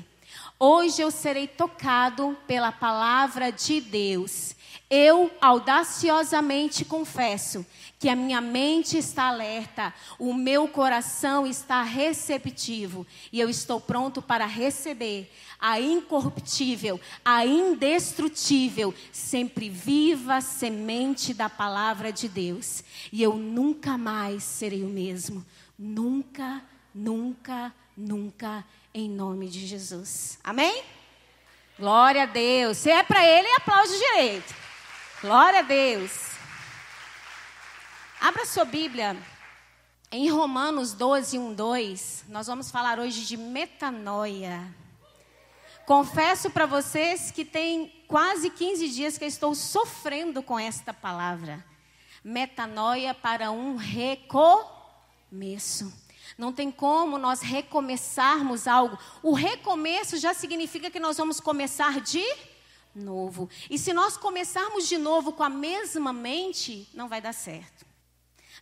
Hoje 0.61 1.03
eu 1.03 1.11
serei 1.11 1.49
tocado 1.49 2.39
pela 2.47 2.71
palavra 2.71 3.51
de 3.51 3.81
Deus. 3.81 4.55
Eu 4.89 5.29
audaciosamente 5.41 6.85
confesso 6.85 7.67
que 7.99 8.09
a 8.09 8.15
minha 8.15 8.41
mente 8.41 8.97
está 8.97 9.25
alerta, 9.25 9.93
o 10.19 10.33
meu 10.33 10.69
coração 10.69 11.47
está 11.47 11.83
receptivo 11.83 13.05
e 13.33 13.41
eu 13.41 13.51
estou 13.51 13.81
pronto 13.81 14.23
para 14.23 14.47
receber 14.47 15.31
a 15.59 15.81
incorruptível, 15.81 17.01
a 17.25 17.45
indestrutível, 17.45 18.95
sempre 19.11 19.69
viva 19.69 20.41
semente 20.41 21.35
da 21.35 21.49
palavra 21.49 22.13
de 22.13 22.29
Deus. 22.29 22.85
E 23.13 23.21
eu 23.21 23.35
nunca 23.35 23.99
mais 23.99 24.45
serei 24.45 24.85
o 24.85 24.89
mesmo. 24.89 25.45
Nunca, 25.77 26.63
nunca, 26.95 27.75
nunca, 27.97 28.65
em 28.95 29.11
nome 29.11 29.49
de 29.49 29.67
Jesus. 29.67 30.39
Amém? 30.45 30.85
Glória 31.77 32.23
a 32.23 32.27
Deus. 32.27 32.77
Se 32.79 32.91
é 32.91 33.03
para 33.03 33.25
ele, 33.25 33.49
aplaude 33.57 33.93
direito. 33.93 34.55
Glória 35.21 35.61
a 35.61 35.63
Deus. 35.63 36.38
Abra 38.21 38.45
sua 38.45 38.65
Bíblia 38.65 39.17
em 40.11 40.29
Romanos 40.29 40.93
12, 40.93 41.39
1, 41.39 41.55
2. 41.55 42.25
Nós 42.29 42.49
vamos 42.49 42.69
falar 42.69 42.99
hoje 42.99 43.25
de 43.25 43.37
metanoia. 43.37 44.75
Confesso 45.87 46.51
para 46.51 46.67
vocês 46.67 47.31
que 47.31 47.45
tem 47.45 48.03
quase 48.09 48.51
15 48.51 48.89
dias 48.89 49.17
que 49.17 49.23
eu 49.23 49.29
estou 49.29 49.55
sofrendo 49.55 50.43
com 50.43 50.59
esta 50.59 50.93
palavra. 50.93 51.65
Metanoia 52.25 53.15
para 53.15 53.53
um 53.53 53.77
recomeço. 53.77 54.61
Não 56.37 56.53
tem 56.53 56.73
como 56.73 57.19
nós 57.19 57.41
recomeçarmos 57.41 58.67
algo. 58.67 58.99
O 59.23 59.33
recomeço 59.33 60.17
já 60.17 60.35
significa 60.35 60.91
que 60.91 60.99
nós 60.99 61.17
vamos 61.17 61.39
começar 61.39 62.01
de 62.01 62.25
novo. 62.93 63.49
E 63.71 63.79
se 63.79 63.93
nós 63.93 64.17
começarmos 64.17 64.89
de 64.89 64.99
novo 64.99 65.33
com 65.33 65.45
a 65.45 65.49
mesma 65.49 66.13
mente, 66.13 66.89
não 66.93 67.09
vai 67.09 67.21
dar 67.21 67.33
certo. 67.33 67.88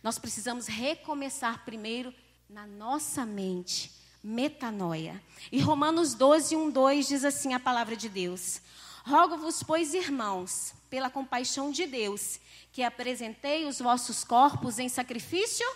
Nós 0.03 0.17
precisamos 0.17 0.67
recomeçar 0.67 1.63
primeiro 1.65 2.13
na 2.49 2.65
nossa 2.65 3.25
mente, 3.25 3.91
metanoia. 4.23 5.21
E 5.51 5.59
Romanos 5.59 6.13
12, 6.13 6.55
1, 6.55 6.69
2 6.69 7.07
diz 7.07 7.25
assim 7.25 7.53
a 7.53 7.59
palavra 7.59 7.95
de 7.95 8.09
Deus: 8.09 8.61
Rogo-vos, 9.05 9.63
pois, 9.63 9.93
irmãos, 9.93 10.73
pela 10.89 11.09
compaixão 11.09 11.71
de 11.71 11.85
Deus, 11.85 12.39
que 12.71 12.83
apresentei 12.83 13.65
os 13.65 13.79
vossos 13.79 14.23
corpos 14.23 14.79
em 14.79 14.89
sacrifício 14.89 15.67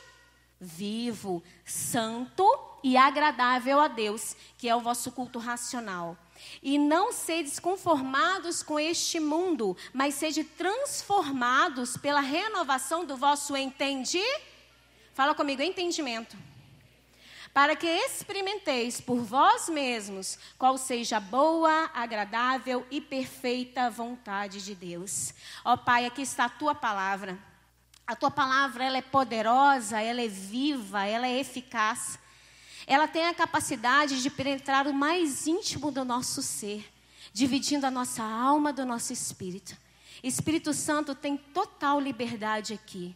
vivo, 0.62 1.44
santo 1.66 2.46
e 2.84 2.96
agradável 2.96 3.80
a 3.80 3.88
Deus, 3.88 4.36
que 4.60 4.70
é 4.70 4.76
o 4.76 4.82
vosso 4.82 5.12
culto 5.12 5.40
racional. 5.40 6.16
E 6.62 6.78
não 6.78 7.12
sedes 7.12 7.60
conformados 7.60 8.62
com 8.62 8.80
este 8.80 9.20
mundo, 9.20 9.76
mas 9.94 10.16
sede 10.16 10.44
transformados 10.44 11.98
pela 11.98 12.22
renovação 12.22 13.06
do 13.06 13.18
vosso 13.18 13.56
entendimento. 13.56 14.52
Fala 15.14 15.36
comigo, 15.36 15.62
entendimento. 15.62 16.38
Para 17.54 17.76
que 17.76 17.86
experimenteis 17.86 19.02
por 19.02 19.18
vós 19.18 19.68
mesmos 19.68 20.40
qual 20.58 20.78
seja 20.78 21.18
a 21.18 21.20
boa, 21.20 21.92
agradável 21.94 22.88
e 22.90 23.02
perfeita 23.02 23.90
vontade 23.90 24.64
de 24.64 24.74
Deus. 24.74 25.34
Ó 25.66 25.76
Pai, 25.76 26.06
aqui 26.06 26.22
está 26.22 26.46
a 26.46 26.50
tua 26.50 26.74
palavra. 26.74 27.38
A 28.08 28.16
tua 28.16 28.32
palavra 28.32 28.86
ela 28.86 28.98
é 28.98 29.02
poderosa, 29.02 30.02
ela 30.02 30.22
é 30.22 30.28
viva, 30.30 31.06
ela 31.06 31.28
é 31.28 31.40
eficaz. 31.40 32.18
Ela 32.92 33.08
tem 33.08 33.26
a 33.26 33.34
capacidade 33.34 34.22
de 34.22 34.30
penetrar 34.30 34.86
o 34.86 34.94
mais 34.94 35.48
íntimo 35.48 35.92
do 35.92 36.04
nosso 36.04 36.42
ser, 36.42 36.92
dividindo 37.32 37.86
a 37.86 37.90
nossa 37.90 38.22
alma 38.22 38.74
do 38.74 38.86
nosso 38.86 39.14
espírito. 39.14 39.78
Espírito 40.22 40.74
Santo 40.74 41.16
tem 41.16 41.38
total 41.38 42.02
liberdade 42.02 42.74
aqui. 42.74 43.16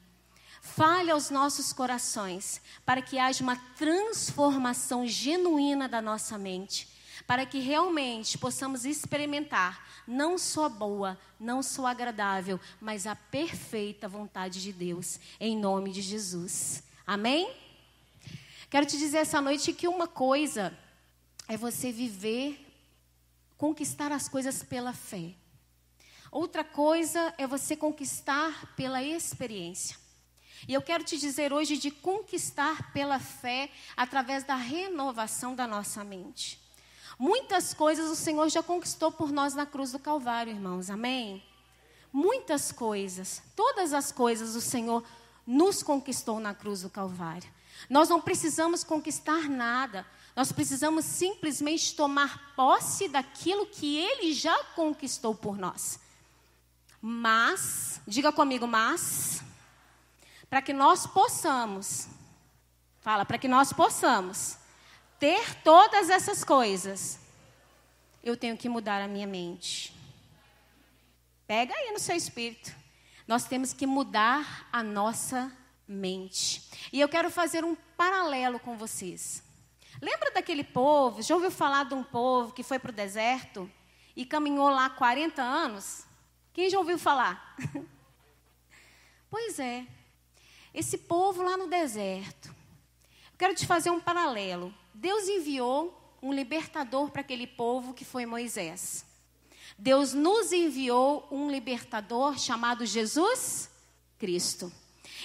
Fale 0.61 1.11
aos 1.11 1.29
nossos 1.29 1.73
corações 1.73 2.61
para 2.85 3.01
que 3.01 3.19
haja 3.19 3.43
uma 3.43 3.57
transformação 3.75 5.05
genuína 5.05 5.89
da 5.89 6.01
nossa 6.01 6.37
mente, 6.37 6.87
para 7.27 7.45
que 7.45 7.59
realmente 7.59 8.37
possamos 8.37 8.85
experimentar 8.85 9.85
não 10.07 10.37
só 10.37 10.69
boa, 10.69 11.19
não 11.37 11.61
só 11.61 11.87
agradável, 11.87 12.61
mas 12.79 13.05
a 13.05 13.13
perfeita 13.13 14.07
vontade 14.07 14.63
de 14.63 14.71
Deus, 14.71 15.19
em 15.37 15.57
nome 15.57 15.91
de 15.91 16.01
Jesus. 16.01 16.81
Amém? 17.05 17.64
Quero 18.69 18.85
te 18.85 18.97
dizer 18.97 19.19
essa 19.19 19.39
noite 19.39 19.73
que 19.73 19.87
uma 19.87 20.07
coisa 20.07 20.77
é 21.47 21.55
você 21.55 21.91
viver, 21.91 22.59
conquistar 23.57 24.11
as 24.11 24.27
coisas 24.27 24.63
pela 24.63 24.93
fé. 24.93 25.35
Outra 26.31 26.63
coisa 26.63 27.33
é 27.37 27.47
você 27.47 27.75
conquistar 27.75 28.75
pela 28.75 29.01
experiência. 29.03 29.97
E 30.67 30.73
eu 30.73 30.81
quero 30.81 31.03
te 31.03 31.17
dizer 31.17 31.53
hoje 31.53 31.77
de 31.77 31.91
conquistar 31.91 32.91
pela 32.91 33.19
fé 33.19 33.69
através 33.95 34.43
da 34.43 34.55
renovação 34.55 35.55
da 35.55 35.67
nossa 35.67 36.03
mente. 36.03 36.59
Muitas 37.19 37.73
coisas 37.73 38.09
o 38.09 38.15
Senhor 38.15 38.49
já 38.49 38.63
conquistou 38.63 39.11
por 39.11 39.31
nós 39.31 39.53
na 39.53 39.65
cruz 39.65 39.91
do 39.91 39.99
Calvário, 39.99 40.51
irmãos. 40.51 40.89
Amém? 40.89 41.43
Muitas 42.11 42.71
coisas, 42.71 43.41
todas 43.55 43.93
as 43.93 44.11
coisas 44.11 44.55
o 44.55 44.61
Senhor 44.61 45.03
nos 45.45 45.83
conquistou 45.83 46.39
na 46.39 46.53
cruz 46.53 46.81
do 46.81 46.89
Calvário. 46.89 47.49
Nós 47.89 48.09
não 48.09 48.21
precisamos 48.21 48.83
conquistar 48.83 49.49
nada. 49.49 50.05
Nós 50.35 50.51
precisamos 50.51 51.05
simplesmente 51.05 51.95
tomar 51.95 52.53
posse 52.55 53.07
daquilo 53.07 53.65
que 53.67 53.97
Ele 53.97 54.33
já 54.33 54.57
conquistou 54.75 55.33
por 55.33 55.57
nós. 55.57 55.99
Mas, 57.01 58.01
diga 58.07 58.31
comigo, 58.31 58.67
mas, 58.67 59.41
para 60.49 60.61
que 60.61 60.73
nós 60.73 61.05
possamos, 61.05 62.07
fala, 62.99 63.25
para 63.25 63.37
que 63.37 63.47
nós 63.47 63.71
possamos 63.71 64.57
ter 65.19 65.61
todas 65.63 66.09
essas 66.09 66.43
coisas, 66.43 67.19
eu 68.23 68.35
tenho 68.35 68.57
que 68.57 68.67
mudar 68.67 69.01
a 69.01 69.07
minha 69.07 69.27
mente. 69.27 69.95
Pega 71.47 71.73
aí 71.75 71.91
no 71.91 71.99
seu 71.99 72.15
espírito. 72.15 72.75
Nós 73.27 73.45
temos 73.45 73.71
que 73.71 73.85
mudar 73.85 74.67
a 74.71 74.81
nossa 74.81 75.43
mente. 75.43 75.64
E 76.91 76.99
eu 76.99 77.07
quero 77.07 77.29
fazer 77.29 77.63
um 77.63 77.75
paralelo 77.97 78.59
com 78.59 78.77
vocês. 78.77 79.43
Lembra 80.01 80.31
daquele 80.31 80.63
povo? 80.63 81.21
Já 81.21 81.35
ouviu 81.35 81.51
falar 81.51 81.85
de 81.85 81.93
um 81.93 82.03
povo 82.03 82.53
que 82.53 82.63
foi 82.63 82.79
para 82.79 82.91
o 82.91 82.95
deserto 82.95 83.69
e 84.15 84.25
caminhou 84.25 84.69
lá 84.69 84.89
40 84.89 85.41
anos? 85.41 86.05
Quem 86.53 86.69
já 86.69 86.77
ouviu 86.77 86.97
falar? 86.97 87.55
pois 89.29 89.59
é. 89.59 89.85
Esse 90.73 90.97
povo 90.97 91.43
lá 91.43 91.55
no 91.55 91.67
deserto. 91.67 92.49
Eu 92.49 93.37
quero 93.37 93.55
te 93.55 93.65
fazer 93.65 93.89
um 93.89 93.99
paralelo. 93.99 94.73
Deus 94.93 95.27
enviou 95.27 96.17
um 96.21 96.33
libertador 96.33 97.09
para 97.11 97.21
aquele 97.21 97.47
povo 97.47 97.93
que 97.93 98.03
foi 98.03 98.25
Moisés. 98.25 99.05
Deus 99.77 100.13
nos 100.13 100.51
enviou 100.51 101.27
um 101.29 101.49
libertador 101.49 102.37
chamado 102.39 102.85
Jesus 102.85 103.69
Cristo. 104.17 104.71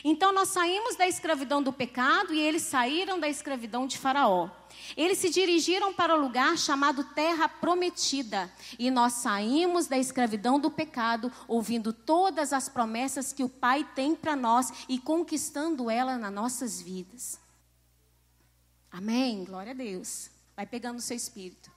Então 0.05 0.33
nós 0.33 0.48
saímos 0.48 0.96
da 0.96 1.07
escravidão 1.07 1.62
do 1.62 1.72
pecado 1.72 2.33
e 2.33 2.40
eles 2.40 2.62
saíram 2.62 3.18
da 3.18 3.29
escravidão 3.29 3.87
de 3.87 3.98
Faraó. 3.98 4.50
Eles 4.96 5.18
se 5.18 5.31
dirigiram 5.31 5.92
para 5.92 6.16
o 6.16 6.20
lugar 6.20 6.57
chamado 6.57 7.05
Terra 7.05 7.48
Prometida. 7.48 8.50
E 8.79 8.90
nós 8.90 9.14
saímos 9.14 9.87
da 9.87 9.98
escravidão 9.98 10.59
do 10.59 10.70
pecado, 10.70 11.31
ouvindo 11.46 11.92
todas 11.92 12.53
as 12.53 12.68
promessas 12.68 13.33
que 13.33 13.44
o 13.44 13.48
Pai 13.48 13.87
tem 13.94 14.14
para 14.14 14.35
nós 14.35 14.72
e 14.88 14.98
conquistando 14.98 15.90
ela 15.90 16.16
nas 16.16 16.33
nossas 16.33 16.81
vidas. 16.81 17.38
Amém? 18.90 19.44
Glória 19.44 19.72
a 19.72 19.76
Deus. 19.76 20.31
Vai 20.57 20.66
pegando 20.66 20.98
o 20.98 21.03
seu 21.03 21.16
espírito. 21.16 21.70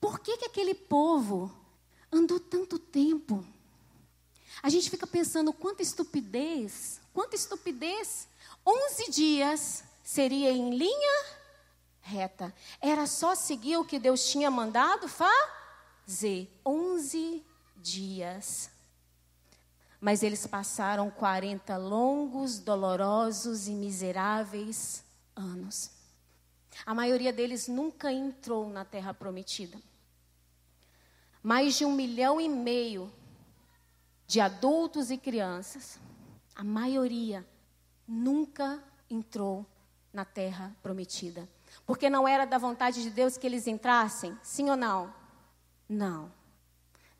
Por 0.00 0.20
que, 0.20 0.36
que 0.36 0.44
aquele 0.44 0.74
povo 0.74 1.52
andou 2.10 2.38
tanto 2.38 2.78
tempo? 2.78 3.44
A 4.62 4.68
gente 4.68 4.90
fica 4.90 5.06
pensando 5.06 5.52
quanta 5.52 5.82
estupidez, 5.82 7.00
quanta 7.12 7.36
estupidez. 7.36 8.28
Onze 8.64 9.10
dias 9.10 9.84
seria 10.02 10.50
em 10.50 10.76
linha 10.76 11.24
reta. 12.00 12.54
Era 12.80 13.06
só 13.06 13.34
seguir 13.34 13.76
o 13.76 13.84
que 13.84 13.98
Deus 13.98 14.26
tinha 14.26 14.50
mandado 14.50 15.08
fazer. 15.08 16.50
Onze 16.64 17.44
dias. 17.76 18.70
Mas 20.00 20.22
eles 20.22 20.46
passaram 20.46 21.10
40 21.10 21.76
longos, 21.76 22.58
dolorosos 22.58 23.68
e 23.68 23.72
miseráveis 23.72 25.04
anos. 25.36 25.90
A 26.84 26.94
maioria 26.94 27.32
deles 27.32 27.68
nunca 27.68 28.12
entrou 28.12 28.68
na 28.68 28.84
terra 28.84 29.14
prometida. 29.14 29.80
Mais 31.42 31.76
de 31.76 31.84
um 31.84 31.92
milhão 31.92 32.40
e 32.40 32.48
meio 32.48 33.12
de 34.26 34.40
adultos 34.40 35.10
e 35.10 35.18
crianças, 35.18 35.98
a 36.54 36.64
maioria 36.64 37.46
nunca 38.06 38.82
entrou 39.10 39.66
na 40.12 40.24
terra 40.24 40.74
prometida. 40.82 41.48
Porque 41.86 42.10
não 42.10 42.28
era 42.28 42.44
da 42.44 42.58
vontade 42.58 43.02
de 43.02 43.10
Deus 43.10 43.36
que 43.36 43.46
eles 43.46 43.66
entrassem? 43.66 44.36
Sim 44.42 44.70
ou 44.70 44.76
não? 44.76 45.12
Não. 45.88 46.30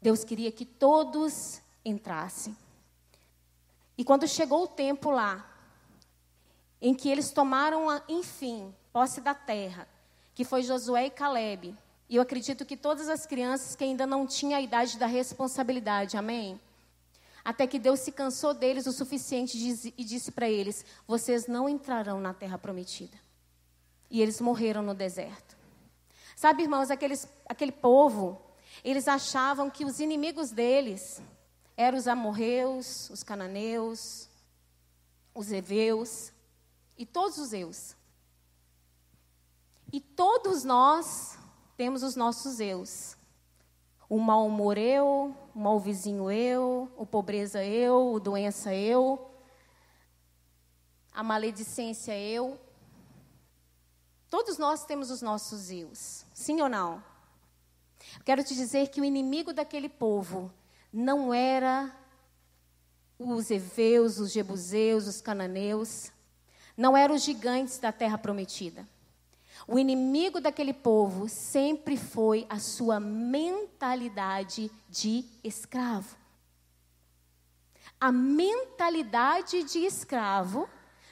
Deus 0.01 0.25
queria 0.25 0.53
que 0.53 0.65
todos 0.65 1.61
entrassem. 1.85 2.57
E 3.97 4.05
quando 4.05 4.27
chegou 4.27 4.65
o 4.65 4.69
tempo 4.69 5.11
lá, 5.11 5.49
em 6.81 6.95
que 6.95 7.09
eles 7.09 7.31
tomaram, 7.31 7.87
enfim, 8.09 8.75
posse 8.93 9.21
da 9.21 9.35
terra, 9.35 9.87
que 10.35 10.45
foi 10.45 10.63
Josué 10.63 11.07
e 11.07 11.11
Caleb, 11.11 11.75
e 12.09 12.17
eu 12.17 12.23
acredito 12.23 12.65
que 12.67 12.77
todas 12.77 13.09
as 13.09 13.25
crianças 13.25 13.77
que 13.77 13.85
ainda 13.85 14.07
não 14.07 14.27
tinham 14.27 14.59
a 14.59 14.61
idade 14.61 14.99
da 14.99 15.07
responsabilidade, 15.07 16.17
amém? 16.17 16.61
Até 17.45 17.67
que 17.67 17.79
Deus 17.79 18.01
se 18.01 18.13
cansou 18.13 18.55
deles 18.55 18.87
o 18.87 18.93
suficiente 18.93 19.59
e 19.97 20.05
disse 20.05 20.31
para 20.31 20.49
eles: 20.49 20.85
Vocês 21.07 21.47
não 21.47 21.69
entrarão 21.69 22.21
na 22.21 22.33
terra 22.33 22.59
prometida. 22.59 23.19
E 24.11 24.21
eles 24.21 24.41
morreram 24.41 24.83
no 24.83 24.95
deserto. 24.95 25.57
Sabe, 26.37 26.63
irmãos, 26.63 26.91
aqueles, 26.91 27.27
aquele 27.49 27.73
povo, 27.73 28.41
eles 28.85 29.09
achavam 29.09 29.71
que 29.71 29.85
os 29.85 30.01
inimigos 30.01 30.51
deles 30.51 31.21
eram 31.77 31.99
os 31.99 32.07
amorreus, 32.07 33.11
os 33.11 33.23
cananeus, 33.23 34.29
os 35.35 35.51
heveus 35.51 36.33
e 36.97 37.07
todos 37.07 37.39
os 37.39 37.53
eus. 37.53 37.97
E 39.93 40.01
todos 40.01 40.65
nós 40.65 41.39
temos 41.77 42.03
os 42.03 42.17
nossos 42.17 42.61
eus. 42.61 43.17
O 44.13 44.19
mau 44.19 44.47
humor 44.47 44.77
eu, 44.77 45.35
o 45.55 45.59
mau 45.59 45.81
vizinho 45.81 46.31
eu, 46.31 46.87
o 46.99 47.07
pobreza 47.07 47.65
eu, 47.65 48.13
o 48.13 48.21
doença 48.21 48.75
eu, 48.75 49.31
a 51.11 51.23
maledicência 51.23 52.15
eu. 52.15 52.61
Todos 54.29 54.59
nós 54.59 54.85
temos 54.85 55.11
os 55.11 55.23
nossos 55.23 55.71
eus, 55.71 56.27
sim 56.35 56.61
ou 56.61 56.69
não? 56.69 57.03
Quero 58.23 58.45
te 58.45 58.55
dizer 58.55 58.89
que 58.89 59.01
o 59.01 59.05
inimigo 59.07 59.51
daquele 59.51 59.89
povo 59.89 60.53
não 60.93 61.33
era 61.33 61.91
os 63.19 63.51
heveus, 63.51 64.19
os 64.19 64.31
jebuseus, 64.31 65.07
os 65.07 65.23
cananeus, 65.23 66.13
não 66.77 66.95
eram 66.95 67.15
os 67.15 67.23
gigantes 67.23 67.79
da 67.79 67.91
terra 67.91 68.19
prometida. 68.19 68.87
O 69.67 69.79
inimigo 69.79 70.41
daquele 70.41 70.73
povo 70.73 71.29
sempre 71.29 71.97
foi 71.97 72.47
a 72.49 72.59
sua 72.59 72.99
mentalidade 72.99 74.71
de 74.89 75.25
escravo. 75.45 76.17
A 78.01 78.11
mentalidade 78.11 79.63
de 79.63 79.81
escravo 79.81 80.69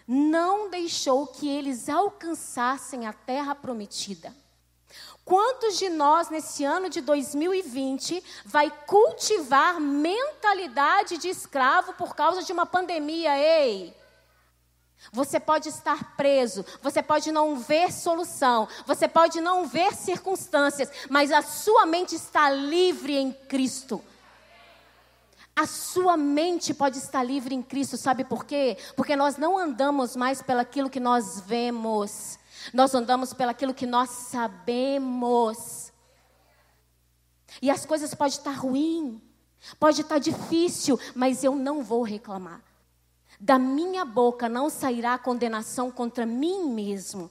não 0.07 0.69
deixou 0.69 1.27
que 1.27 1.49
eles 1.49 1.89
alcançassem 1.89 3.07
a 3.07 3.13
terra 3.13 3.55
prometida. 3.55 4.35
Quantos 5.25 5.79
de 5.79 5.89
nós 5.89 6.29
nesse 6.29 6.65
ano 6.65 6.91
de 6.91 7.01
2020 7.01 8.21
vai 8.45 8.69
cultivar 8.87 9.81
mentalidade 9.81 11.19
de 11.19 11.29
escravo 11.29 11.93
por 11.93 12.17
causa 12.17 12.43
de 12.43 12.53
uma 12.53 12.67
pandemia? 12.67 13.39
Ei, 13.39 13.97
você 15.13 15.41
pode 15.41 15.69
estar 15.69 16.17
preso, 16.17 16.65
você 16.83 17.03
pode 17.03 17.33
não 17.33 17.59
ver 17.59 17.93
solução, 17.93 18.69
você 18.87 19.09
pode 19.09 19.41
não 19.41 19.67
ver 19.67 19.95
circunstâncias, 19.95 20.91
mas 21.09 21.33
a 21.33 21.43
sua 21.43 21.87
mente 21.87 22.15
está 22.15 22.51
livre 22.51 23.17
em 23.17 23.33
Cristo. 23.33 24.03
A 25.57 25.67
sua 25.67 26.17
mente 26.17 26.73
pode 26.73 26.99
estar 26.99 27.23
livre 27.23 27.55
em 27.55 27.63
Cristo, 27.63 27.97
sabe 27.97 28.25
por 28.25 28.45
quê? 28.45 28.77
Porque 28.97 29.17
nós 29.17 29.37
não 29.37 29.59
andamos 29.59 30.15
mais 30.17 30.41
pelaquilo 30.41 30.89
que 30.89 31.01
nós 31.01 31.41
vemos, 31.41 32.39
nós 32.73 32.95
andamos 32.95 33.35
pelaquilo 33.35 33.75
que 33.75 33.87
nós 33.87 34.11
sabemos. 34.11 35.93
E 37.61 37.71
as 37.71 37.85
coisas 37.85 38.15
podem 38.15 38.37
estar 38.37 38.53
ruim, 38.53 39.21
pode 39.79 40.03
estar 40.03 40.19
difícil, 40.19 40.99
mas 41.15 41.43
eu 41.43 41.55
não 41.57 41.83
vou 41.83 42.03
reclamar. 42.03 42.70
Da 43.41 43.59
minha 43.59 44.05
boca 44.05 44.51
não 44.51 44.69
sairá 44.69 45.17
condenação 45.17 45.91
contra 45.91 46.27
mim 46.27 46.69
mesmo. 46.75 47.31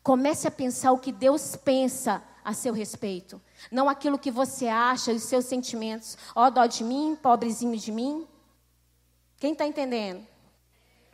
Comece 0.00 0.46
a 0.46 0.50
pensar 0.50 0.92
o 0.92 0.98
que 0.98 1.10
Deus 1.10 1.56
pensa 1.56 2.22
a 2.44 2.54
seu 2.54 2.72
respeito, 2.72 3.40
não 3.70 3.88
aquilo 3.88 4.18
que 4.18 4.30
você 4.30 4.68
acha, 4.68 5.12
os 5.12 5.24
seus 5.24 5.44
sentimentos. 5.44 6.16
Ó, 6.34 6.46
oh, 6.46 6.50
dó 6.50 6.66
de 6.66 6.84
mim, 6.84 7.18
pobrezinho 7.20 7.76
de 7.76 7.90
mim. 7.90 8.26
Quem 9.36 9.52
está 9.52 9.66
entendendo? 9.66 10.24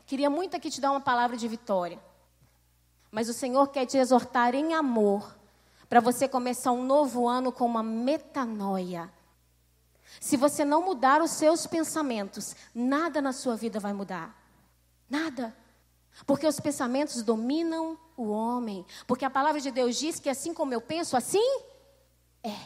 Queria 0.04 0.28
muito 0.28 0.54
aqui 0.54 0.70
te 0.70 0.80
dar 0.80 0.90
uma 0.90 1.00
palavra 1.00 1.36
de 1.36 1.48
vitória. 1.48 1.98
Mas 3.10 3.28
o 3.28 3.32
Senhor 3.32 3.68
quer 3.68 3.86
te 3.86 3.96
exortar 3.96 4.54
em 4.54 4.74
amor 4.74 5.34
para 5.88 6.00
você 6.00 6.28
começar 6.28 6.72
um 6.72 6.84
novo 6.84 7.26
ano 7.26 7.50
com 7.50 7.64
uma 7.64 7.82
metanoia. 7.82 9.10
Se 10.20 10.36
você 10.36 10.64
não 10.64 10.82
mudar 10.82 11.22
os 11.22 11.30
seus 11.32 11.66
pensamentos, 11.66 12.54
nada 12.74 13.20
na 13.20 13.32
sua 13.32 13.56
vida 13.56 13.78
vai 13.78 13.92
mudar. 13.92 14.34
Nada. 15.08 15.56
Porque 16.26 16.46
os 16.46 16.58
pensamentos 16.60 17.22
dominam 17.22 17.98
o 18.16 18.30
homem. 18.30 18.84
Porque 19.06 19.24
a 19.24 19.30
palavra 19.30 19.60
de 19.60 19.70
Deus 19.70 19.96
diz 19.96 20.18
que 20.18 20.28
assim 20.28 20.54
como 20.54 20.72
eu 20.72 20.80
penso, 20.80 21.16
assim 21.16 21.60
é. 22.42 22.56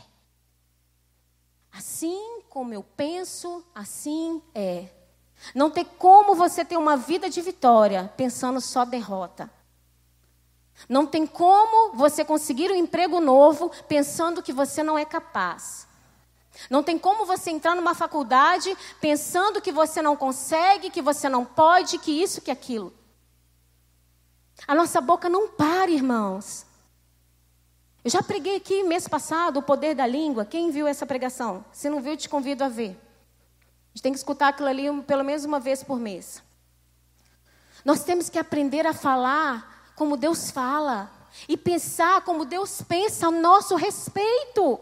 Assim 1.72 2.42
como 2.48 2.74
eu 2.74 2.82
penso, 2.82 3.64
assim 3.74 4.42
é. 4.54 4.88
Não 5.54 5.70
tem 5.70 5.84
como 5.84 6.34
você 6.34 6.64
ter 6.64 6.76
uma 6.76 6.96
vida 6.96 7.30
de 7.30 7.40
vitória 7.40 8.12
pensando 8.16 8.60
só 8.60 8.84
derrota. 8.84 9.50
Não 10.88 11.06
tem 11.06 11.26
como 11.26 11.94
você 11.94 12.24
conseguir 12.24 12.70
um 12.70 12.74
emprego 12.74 13.20
novo 13.20 13.70
pensando 13.88 14.42
que 14.42 14.52
você 14.52 14.82
não 14.82 14.98
é 14.98 15.04
capaz. 15.04 15.86
Não 16.68 16.82
tem 16.82 16.98
como 16.98 17.24
você 17.24 17.50
entrar 17.50 17.74
numa 17.74 17.94
faculdade 17.94 18.76
pensando 19.00 19.60
que 19.60 19.72
você 19.72 20.02
não 20.02 20.16
consegue, 20.16 20.90
que 20.90 21.00
você 21.00 21.28
não 21.28 21.44
pode, 21.44 21.98
que 21.98 22.22
isso, 22.22 22.40
que 22.40 22.50
aquilo. 22.50 22.92
A 24.66 24.74
nossa 24.74 25.00
boca 25.00 25.28
não 25.28 25.48
para, 25.48 25.90
irmãos. 25.90 26.66
Eu 28.04 28.10
já 28.10 28.22
preguei 28.22 28.56
aqui 28.56 28.82
mês 28.82 29.06
passado 29.06 29.58
o 29.58 29.62
poder 29.62 29.94
da 29.94 30.06
língua. 30.06 30.44
Quem 30.44 30.70
viu 30.70 30.86
essa 30.86 31.06
pregação? 31.06 31.64
Se 31.72 31.88
não 31.88 32.00
viu, 32.00 32.16
te 32.16 32.28
convido 32.28 32.64
a 32.64 32.68
ver. 32.68 32.90
A 32.90 33.88
gente 33.94 34.02
tem 34.02 34.12
que 34.12 34.18
escutar 34.18 34.48
aquilo 34.48 34.68
ali 34.68 35.02
pelo 35.02 35.24
menos 35.24 35.44
uma 35.44 35.60
vez 35.60 35.82
por 35.82 35.98
mês. 35.98 36.42
Nós 37.84 38.04
temos 38.04 38.28
que 38.28 38.38
aprender 38.38 38.86
a 38.86 38.92
falar 38.92 39.92
como 39.96 40.16
Deus 40.16 40.50
fala 40.50 41.10
e 41.48 41.56
pensar 41.56 42.22
como 42.22 42.44
Deus 42.44 42.82
pensa 42.82 43.28
a 43.28 43.30
nosso 43.30 43.76
respeito. 43.76 44.80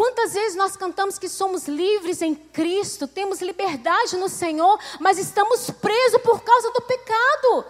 Quantas 0.00 0.32
vezes 0.32 0.56
nós 0.56 0.78
cantamos 0.78 1.18
que 1.18 1.28
somos 1.28 1.68
livres 1.68 2.22
em 2.22 2.34
Cristo, 2.34 3.06
temos 3.06 3.42
liberdade 3.42 4.16
no 4.16 4.30
Senhor, 4.30 4.80
mas 4.98 5.18
estamos 5.18 5.68
presos 5.70 6.22
por 6.22 6.42
causa 6.42 6.70
do 6.70 6.80
pecado. 6.80 7.66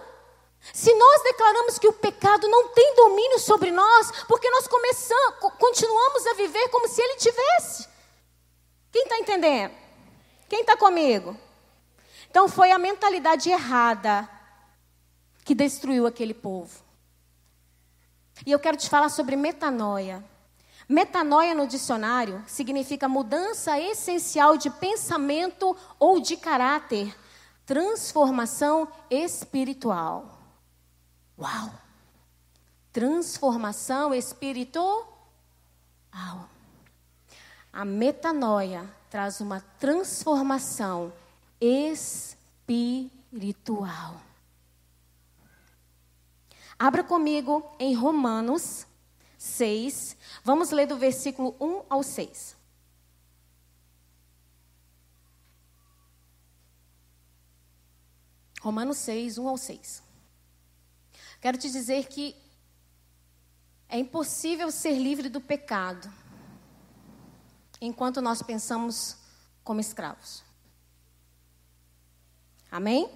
Se 0.72 0.94
nós 0.94 1.22
declaramos 1.24 1.76
que 1.76 1.88
o 1.88 1.92
pecado 1.92 2.46
não 2.46 2.68
tem 2.68 2.94
domínio 2.94 3.40
sobre 3.40 3.72
nós, 3.72 4.12
porque 4.28 4.48
nós 4.48 4.68
começamos, 4.68 5.40
continuamos 5.58 6.24
a 6.28 6.34
viver 6.34 6.68
como 6.68 6.86
se 6.86 7.02
ele 7.02 7.16
tivesse. 7.16 7.88
Quem 8.92 9.02
está 9.02 9.18
entendendo? 9.18 9.74
Quem 10.48 10.60
está 10.60 10.76
comigo? 10.76 11.36
Então 12.30 12.48
foi 12.48 12.70
a 12.70 12.78
mentalidade 12.78 13.50
errada 13.50 14.30
que 15.44 15.52
destruiu 15.52 16.06
aquele 16.06 16.34
povo. 16.34 16.80
E 18.46 18.52
eu 18.52 18.60
quero 18.60 18.76
te 18.76 18.88
falar 18.88 19.08
sobre 19.08 19.34
metanoia. 19.34 20.24
Metanoia 20.90 21.54
no 21.54 21.68
dicionário 21.68 22.42
significa 22.48 23.08
mudança 23.08 23.78
essencial 23.78 24.56
de 24.56 24.68
pensamento 24.68 25.76
ou 26.00 26.18
de 26.18 26.36
caráter, 26.36 27.16
transformação 27.64 28.88
espiritual. 29.08 30.40
Uau! 31.38 31.72
Transformação 32.92 34.12
espiritual. 34.12 35.06
A 37.72 37.84
metanoia 37.84 38.92
traz 39.08 39.40
uma 39.40 39.60
transformação 39.78 41.12
espiritual. 41.60 42.36
Abra 46.76 47.04
comigo 47.04 47.64
em 47.78 47.94
Romanos 47.94 48.89
6. 49.40 50.18
Vamos 50.44 50.70
ler 50.70 50.86
do 50.86 50.98
versículo 50.98 51.56
1 51.58 51.84
ao 51.88 52.02
6. 52.02 52.54
Romanos 58.60 58.98
6, 58.98 59.38
1 59.38 59.48
ao 59.48 59.56
6. 59.56 60.02
Quero 61.40 61.56
te 61.56 61.70
dizer 61.70 62.06
que 62.08 62.36
é 63.88 63.98
impossível 63.98 64.70
ser 64.70 64.98
livre 64.98 65.30
do 65.30 65.40
pecado 65.40 66.12
enquanto 67.80 68.20
nós 68.20 68.42
pensamos 68.42 69.16
como 69.64 69.80
escravos. 69.80 70.44
Amém? 72.70 73.10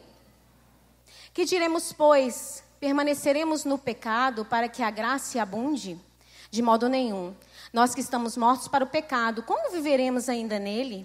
Que 1.35 1.45
diremos, 1.45 1.93
pois? 1.93 2.65
Permaneceremos 2.81 3.67
no 3.67 3.77
pecado 3.77 4.47
para 4.47 4.71
que 4.71 4.83
a 4.83 4.91
graça 4.91 5.43
abunde? 5.43 6.01
De 6.55 6.63
modo 6.63 6.89
nenhum. 6.89 7.35
Nós 7.73 7.97
que 7.97 8.01
estamos 8.01 8.37
mortos 8.37 8.69
para 8.69 8.85
o 8.85 8.87
pecado, 8.87 9.43
como 9.43 9.73
viveremos 9.73 10.29
ainda 10.29 10.57
nele? 10.57 11.05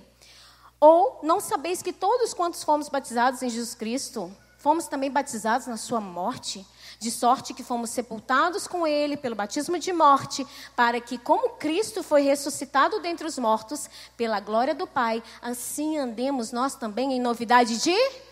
Ou 0.79 1.21
não 1.23 1.39
sabeis 1.39 1.81
que 1.81 1.91
todos 1.91 2.35
quantos 2.35 2.63
fomos 2.63 2.87
batizados 2.87 3.41
em 3.41 3.49
Jesus 3.49 3.73
Cristo, 3.73 4.31
fomos 4.59 4.85
também 4.85 5.09
batizados 5.09 5.65
na 5.65 5.75
sua 5.75 5.99
morte? 5.99 6.63
De 6.99 7.09
sorte 7.09 7.55
que 7.55 7.63
fomos 7.63 7.89
sepultados 7.89 8.67
com 8.67 8.85
ele 8.85 9.17
pelo 9.17 9.33
batismo 9.33 9.79
de 9.79 9.91
morte, 9.91 10.45
para 10.75 11.01
que, 11.01 11.17
como 11.17 11.55
Cristo 11.55 12.03
foi 12.03 12.21
ressuscitado 12.21 12.99
dentre 12.99 13.25
os 13.25 13.39
mortos, 13.39 13.89
pela 14.15 14.39
glória 14.39 14.75
do 14.75 14.85
Pai, 14.85 15.23
assim 15.41 15.97
andemos 15.97 16.51
nós 16.51 16.75
também 16.75 17.11
em 17.13 17.19
novidade 17.19 17.81
de 17.81 18.28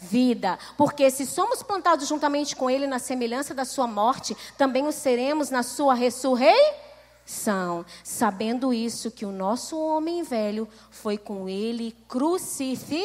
vida. 0.00 0.58
Porque 0.76 1.10
se 1.10 1.26
somos 1.26 1.62
plantados 1.62 2.08
juntamente 2.08 2.56
com 2.56 2.70
ele 2.70 2.86
na 2.86 2.98
semelhança 2.98 3.54
da 3.54 3.64
sua 3.64 3.86
morte, 3.86 4.36
também 4.56 4.86
o 4.86 4.92
seremos 4.92 5.50
na 5.50 5.62
sua 5.62 5.94
ressurreição. 5.94 7.84
Sabendo 8.02 8.72
isso, 8.72 9.10
que 9.10 9.26
o 9.26 9.32
nosso 9.32 9.78
homem 9.78 10.22
velho 10.22 10.66
foi 10.90 11.18
com 11.18 11.48
ele 11.48 11.94
crucificado, 12.08 13.04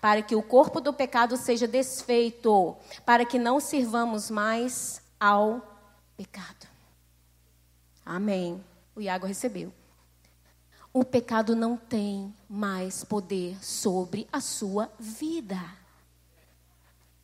para 0.00 0.22
que 0.22 0.36
o 0.36 0.42
corpo 0.42 0.80
do 0.80 0.92
pecado 0.92 1.36
seja 1.36 1.66
desfeito, 1.66 2.76
para 3.04 3.24
que 3.24 3.38
não 3.38 3.60
sirvamos 3.60 4.30
mais 4.30 5.02
ao 5.18 5.60
pecado. 6.16 6.66
Amém. 8.04 8.62
O 8.94 9.00
Iago 9.00 9.26
recebeu 9.26 9.72
o 10.92 11.04
pecado 11.04 11.56
não 11.56 11.76
tem 11.76 12.34
mais 12.52 13.02
poder 13.02 13.56
sobre 13.64 14.28
a 14.30 14.38
sua 14.38 14.92
vida. 14.98 15.58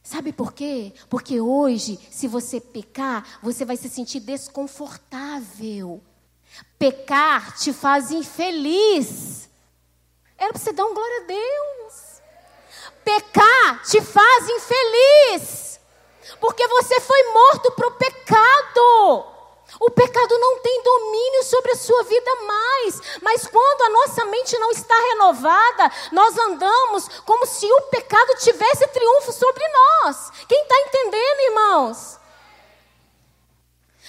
Sabe 0.03 0.33
por 0.33 0.55
quê? 0.55 0.95
Porque 1.11 1.39
hoje, 1.39 1.99
se 2.11 2.27
você 2.27 2.59
pecar, 2.59 3.39
você 3.43 3.63
vai 3.63 3.77
se 3.77 3.91
sentir 3.91 4.21
desconfortável. 4.21 6.03
Pecar 6.79 7.59
te 7.59 7.75
faz 7.75 8.11
infeliz. 8.11 9.51
Era 10.39 10.51
para 10.51 10.63
você 10.63 10.73
dar 10.73 10.87
um 10.87 10.95
glória 10.95 11.23
a 11.23 11.27
Deus. 11.27 12.23
Pecar 13.05 13.83
te 13.83 14.01
faz 14.01 14.49
infeliz. 14.49 15.79
Porque 16.41 16.67
você 16.69 17.01
foi 17.01 17.23
morto 17.35 17.73
para 17.73 17.89
o 17.89 17.97
pecado. 17.99 19.38
O 19.81 19.91
pecado 19.91 20.39
não 20.39 20.59
tem 20.59 20.83
domínio 20.83 21.45
sobre 21.45 21.73
a 21.73 21.77
sua 21.77 22.03
vida 22.05 22.35
mais. 22.47 23.01
Mas 23.23 23.47
quando 23.47 23.83
a 23.83 23.91
nossa 23.91 24.25
mente 24.25 24.59
não 24.59 24.71
está 24.73 24.95
renovada, 24.95 25.93
nós 26.13 26.37
andamos 26.37 27.09
como 27.25 27.47
se 27.47 27.67
o 27.67 27.83
pecado 27.83 28.35
tivesse 28.39 28.87
triunfo 28.89 29.33
sobre 29.33 29.63
nós. 29.69 30.31
Quem 30.49 30.63
está 30.63 30.77
entendendo, 30.81 31.41
irmãos? 31.41 32.19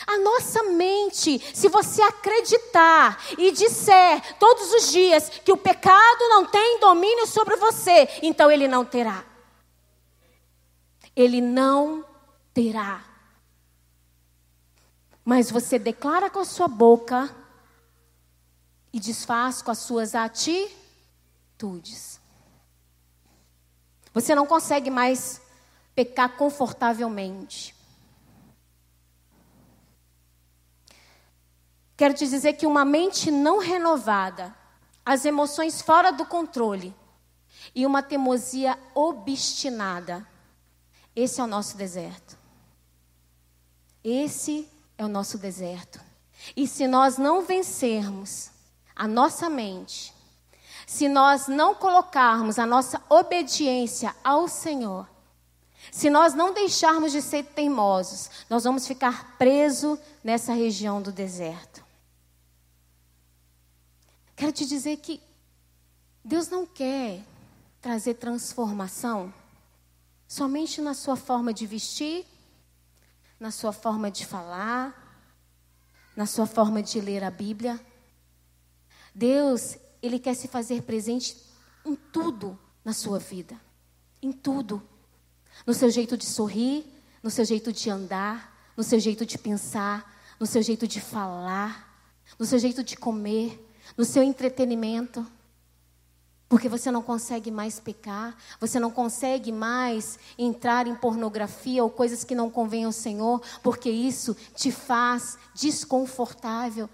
A 0.08 0.18
nossa 0.18 0.64
mente, 0.64 1.40
se 1.54 1.68
você 1.68 2.02
acreditar 2.02 3.22
e 3.38 3.52
disser 3.52 4.38
todos 4.40 4.74
os 4.74 4.92
dias 4.92 5.30
que 5.30 5.52
o 5.52 5.58
pecado 5.58 6.30
não 6.30 6.46
tem 6.46 6.80
domínio 6.80 7.28
sobre 7.28 7.56
você, 7.58 8.08
então 8.24 8.50
ele 8.50 8.68
não 8.68 8.86
terá. 8.86 9.24
Ele 11.16 11.42
não 11.42 12.04
terá. 12.54 13.09
Mas 15.30 15.52
você 15.52 15.78
declara 15.78 16.28
com 16.28 16.40
a 16.40 16.44
sua 16.44 16.68
boca 16.68 17.30
e 18.92 19.00
desfaz 19.00 19.62
com 19.62 19.70
as 19.70 19.78
suas 19.78 20.16
atitudes. 20.16 22.20
Você 24.12 24.34
não 24.34 24.48
consegue 24.48 24.90
mais 24.90 25.40
pecar 25.94 26.36
confortavelmente. 26.36 27.76
Quero 31.96 32.16
te 32.16 32.28
dizer 32.28 32.54
que 32.54 32.66
uma 32.66 32.84
mente 32.84 33.30
não 33.30 33.60
renovada, 33.60 34.56
as 35.06 35.26
emoções 35.26 35.80
fora 35.80 36.10
do 36.10 36.26
controle 36.26 36.92
e 37.76 37.86
uma 37.86 38.02
teimosia 38.02 38.80
obstinada, 38.96 40.28
esse 41.16 41.40
é 41.40 41.44
o 41.44 41.48
nosso 41.48 41.78
deserto. 41.78 42.36
Esse 44.04 44.68
é 45.00 45.06
o 45.06 45.08
nosso 45.08 45.38
deserto. 45.38 46.00
E 46.56 46.68
se 46.68 46.86
nós 46.86 47.18
não 47.18 47.42
vencermos 47.42 48.52
a 48.94 49.08
nossa 49.08 49.50
mente, 49.50 50.14
se 50.86 51.08
nós 51.08 51.48
não 51.48 51.74
colocarmos 51.74 52.60
a 52.60 52.66
nossa 52.66 53.02
obediência 53.10 54.14
ao 54.22 54.48
Senhor, 54.50 55.10
se 55.90 56.10
nós 56.10 56.34
não 56.34 56.54
deixarmos 56.54 57.14
de 57.14 57.22
ser 57.22 57.44
teimosos, 57.44 58.30
nós 58.50 58.66
vamos 58.66 58.86
ficar 58.86 59.38
presos 59.38 59.98
nessa 60.22 60.52
região 60.54 61.02
do 61.02 61.14
deserto. 61.14 61.82
Quero 64.36 64.52
te 64.52 64.66
dizer 64.66 64.98
que 64.98 65.22
Deus 66.24 66.50
não 66.50 66.66
quer 66.66 67.24
trazer 67.82 68.16
transformação 68.16 69.34
somente 70.28 70.82
na 70.82 70.94
sua 70.94 71.16
forma 71.16 71.54
de 71.54 71.66
vestir, 71.66 72.26
na 73.40 73.52
sua 73.52 73.72
forma 73.72 74.12
de 74.12 74.26
falar, 74.26 75.08
na 76.16 76.26
sua 76.26 76.46
forma 76.46 76.84
de 76.84 77.00
ler 77.00 77.24
a 77.24 77.32
Bíblia. 77.32 77.80
Deus, 79.16 79.78
Ele 80.02 80.20
quer 80.20 80.36
se 80.36 80.48
fazer 80.48 80.82
presente 80.84 81.38
em 81.86 81.96
tudo 81.96 82.60
na 82.84 82.94
sua 82.94 83.20
vida. 83.20 83.60
Em 84.22 84.32
tudo. 84.32 84.82
No 85.66 85.74
seu 85.74 85.90
jeito 85.90 86.18
de 86.18 86.26
sorrir, 86.26 86.86
no 87.24 87.30
seu 87.30 87.46
jeito 87.46 87.72
de 87.72 87.90
andar, 87.90 88.72
no 88.76 88.84
seu 88.84 89.00
jeito 89.00 89.26
de 89.26 89.38
pensar, 89.38 90.20
no 90.40 90.46
seu 90.46 90.62
jeito 90.62 90.88
de 90.88 91.00
falar, 91.00 92.04
no 92.38 92.46
seu 92.46 92.60
jeito 92.60 92.84
de 92.84 92.96
comer, 92.96 93.66
no 93.98 94.06
seu 94.06 94.24
entretenimento. 94.24 95.26
Porque 96.50 96.68
você 96.68 96.90
não 96.90 97.04
consegue 97.04 97.52
mais 97.52 97.80
pecar, 97.80 98.36
você 98.60 98.80
não 98.80 98.90
consegue 98.90 99.52
mais 99.52 100.18
entrar 100.36 100.88
em 100.88 100.96
pornografia 100.96 101.84
ou 101.84 101.92
coisas 101.92 102.24
que 102.24 102.34
não 102.34 102.50
convêm 102.50 102.86
ao 102.86 102.92
Senhor, 102.92 103.40
porque 103.62 103.88
isso 103.88 104.36
te 104.56 104.72
faz 104.72 105.38
desconfortável. 105.54 106.90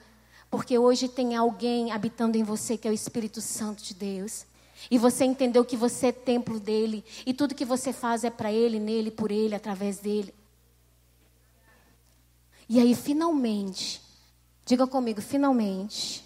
Porque 0.51 0.77
hoje 0.77 1.07
tem 1.07 1.37
alguém 1.37 1.93
habitando 1.93 2.37
em 2.37 2.43
você 2.43 2.77
que 2.77 2.85
é 2.85 2.91
o 2.91 2.93
Espírito 2.93 3.39
Santo 3.39 3.81
de 3.81 3.93
Deus. 3.93 4.45
E 4.91 4.97
você 4.97 5.23
entendeu 5.23 5.63
que 5.63 5.77
você 5.77 6.07
é 6.07 6.11
templo 6.11 6.59
dele, 6.59 7.03
e 7.25 7.33
tudo 7.33 7.55
que 7.55 7.63
você 7.63 7.93
faz 7.93 8.25
é 8.25 8.29
para 8.29 8.51
ele, 8.51 8.77
nele, 8.77 9.09
por 9.09 9.31
ele, 9.31 9.55
através 9.55 9.99
dele. 9.99 10.35
E 12.67 12.77
aí, 12.77 12.93
finalmente, 12.93 14.01
diga 14.65 14.85
comigo, 14.85 15.21
finalmente, 15.21 16.25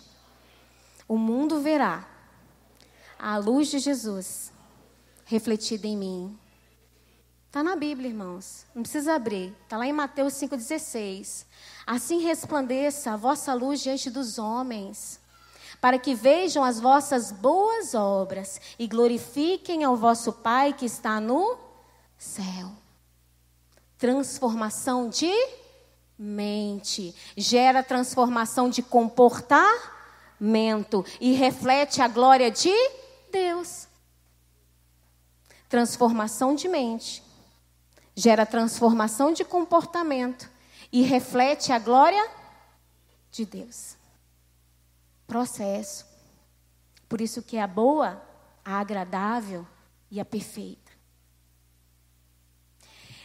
o 1.07 1.15
mundo 1.15 1.61
verá 1.61 2.08
a 3.19 3.37
luz 3.37 3.67
de 3.67 3.77
Jesus 3.79 4.53
refletida 5.25 5.85
em 5.85 5.97
mim. 5.97 6.39
Está 7.47 7.61
na 7.61 7.75
Bíblia, 7.75 8.07
irmãos. 8.09 8.65
Não 8.73 8.81
precisa 8.81 9.15
abrir. 9.15 9.53
Está 9.63 9.75
lá 9.77 9.85
em 9.85 9.91
Mateus 9.91 10.35
5,16. 10.35 11.45
Assim 11.85 12.21
resplandeça 12.21 13.11
a 13.11 13.17
vossa 13.17 13.53
luz 13.53 13.81
diante 13.81 14.09
dos 14.09 14.39
homens, 14.39 15.19
para 15.81 15.99
que 15.99 16.15
vejam 16.15 16.63
as 16.63 16.79
vossas 16.79 17.29
boas 17.31 17.93
obras 17.93 18.61
e 18.77 18.87
glorifiquem 18.87 19.83
ao 19.83 19.97
vosso 19.97 20.31
Pai 20.31 20.73
que 20.73 20.85
está 20.85 21.19
no 21.19 21.57
céu. 22.17 22.71
Transformação 23.97 25.09
de 25.09 25.33
mente 26.17 27.13
gera 27.35 27.83
transformação 27.83 28.69
de 28.69 28.81
comportamento 28.81 31.03
e 31.19 31.33
reflete 31.33 32.01
a 32.01 32.07
glória 32.07 32.49
de 32.49 32.69
Deus. 32.69 33.08
Transformação 35.67 36.55
de 36.55 36.67
mente 36.67 37.23
gera 38.19 38.45
transformação 38.45 39.31
de 39.31 39.45
comportamento 39.45 40.49
e 40.91 41.01
reflete 41.01 41.71
a 41.71 41.79
glória 41.79 42.29
de 43.31 43.45
Deus. 43.45 43.95
Processo. 45.25 46.05
Por 47.07 47.21
isso 47.21 47.41
que 47.41 47.57
é 47.57 47.61
a 47.61 47.67
boa, 47.67 48.21
a 48.65 48.79
agradável 48.79 49.65
e 50.11 50.19
a 50.19 50.25
perfeita. 50.25 50.91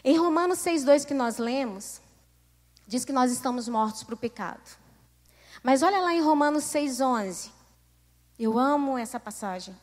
Em 0.05 0.17
Romanos 0.19 0.59
6,2 0.59 1.07
que 1.07 1.14
nós 1.14 1.38
lemos, 1.38 2.01
diz 2.87 3.05
que 3.05 3.12
nós 3.12 3.33
estamos 3.33 3.69
mortos 3.69 4.05
para 4.05 4.14
o 4.14 4.19
pecado. 4.19 4.79
Mas 5.63 5.83
olha 5.83 5.98
lá 6.00 6.15
em 6.15 6.21
Romanos 6.21 6.65
6,11. 6.65 7.50
Eu 8.38 8.59
amo 8.59 8.98
essa 8.98 9.19
passagem. 9.19 9.75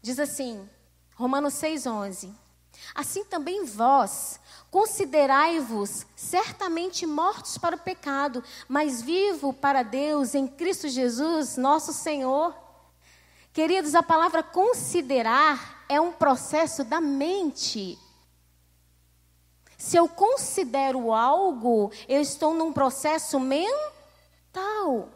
Diz 0.00 0.18
assim, 0.18 0.68
Romanos 1.14 1.54
6,11: 1.54 2.32
Assim 2.94 3.24
também 3.24 3.64
vós, 3.64 4.38
considerai-vos 4.70 6.06
certamente 6.14 7.06
mortos 7.06 7.58
para 7.58 7.76
o 7.76 7.80
pecado, 7.80 8.42
mas 8.68 9.02
vivo 9.02 9.52
para 9.52 9.82
Deus 9.82 10.34
em 10.34 10.46
Cristo 10.46 10.88
Jesus, 10.88 11.56
nosso 11.56 11.92
Senhor. 11.92 12.54
Queridos, 13.52 13.94
a 13.94 14.02
palavra 14.02 14.42
considerar 14.42 15.84
é 15.88 16.00
um 16.00 16.12
processo 16.12 16.84
da 16.84 17.00
mente. 17.00 17.98
Se 19.76 19.96
eu 19.96 20.08
considero 20.08 21.12
algo, 21.12 21.90
eu 22.08 22.20
estou 22.20 22.54
num 22.54 22.72
processo 22.72 23.40
mental. 23.40 25.08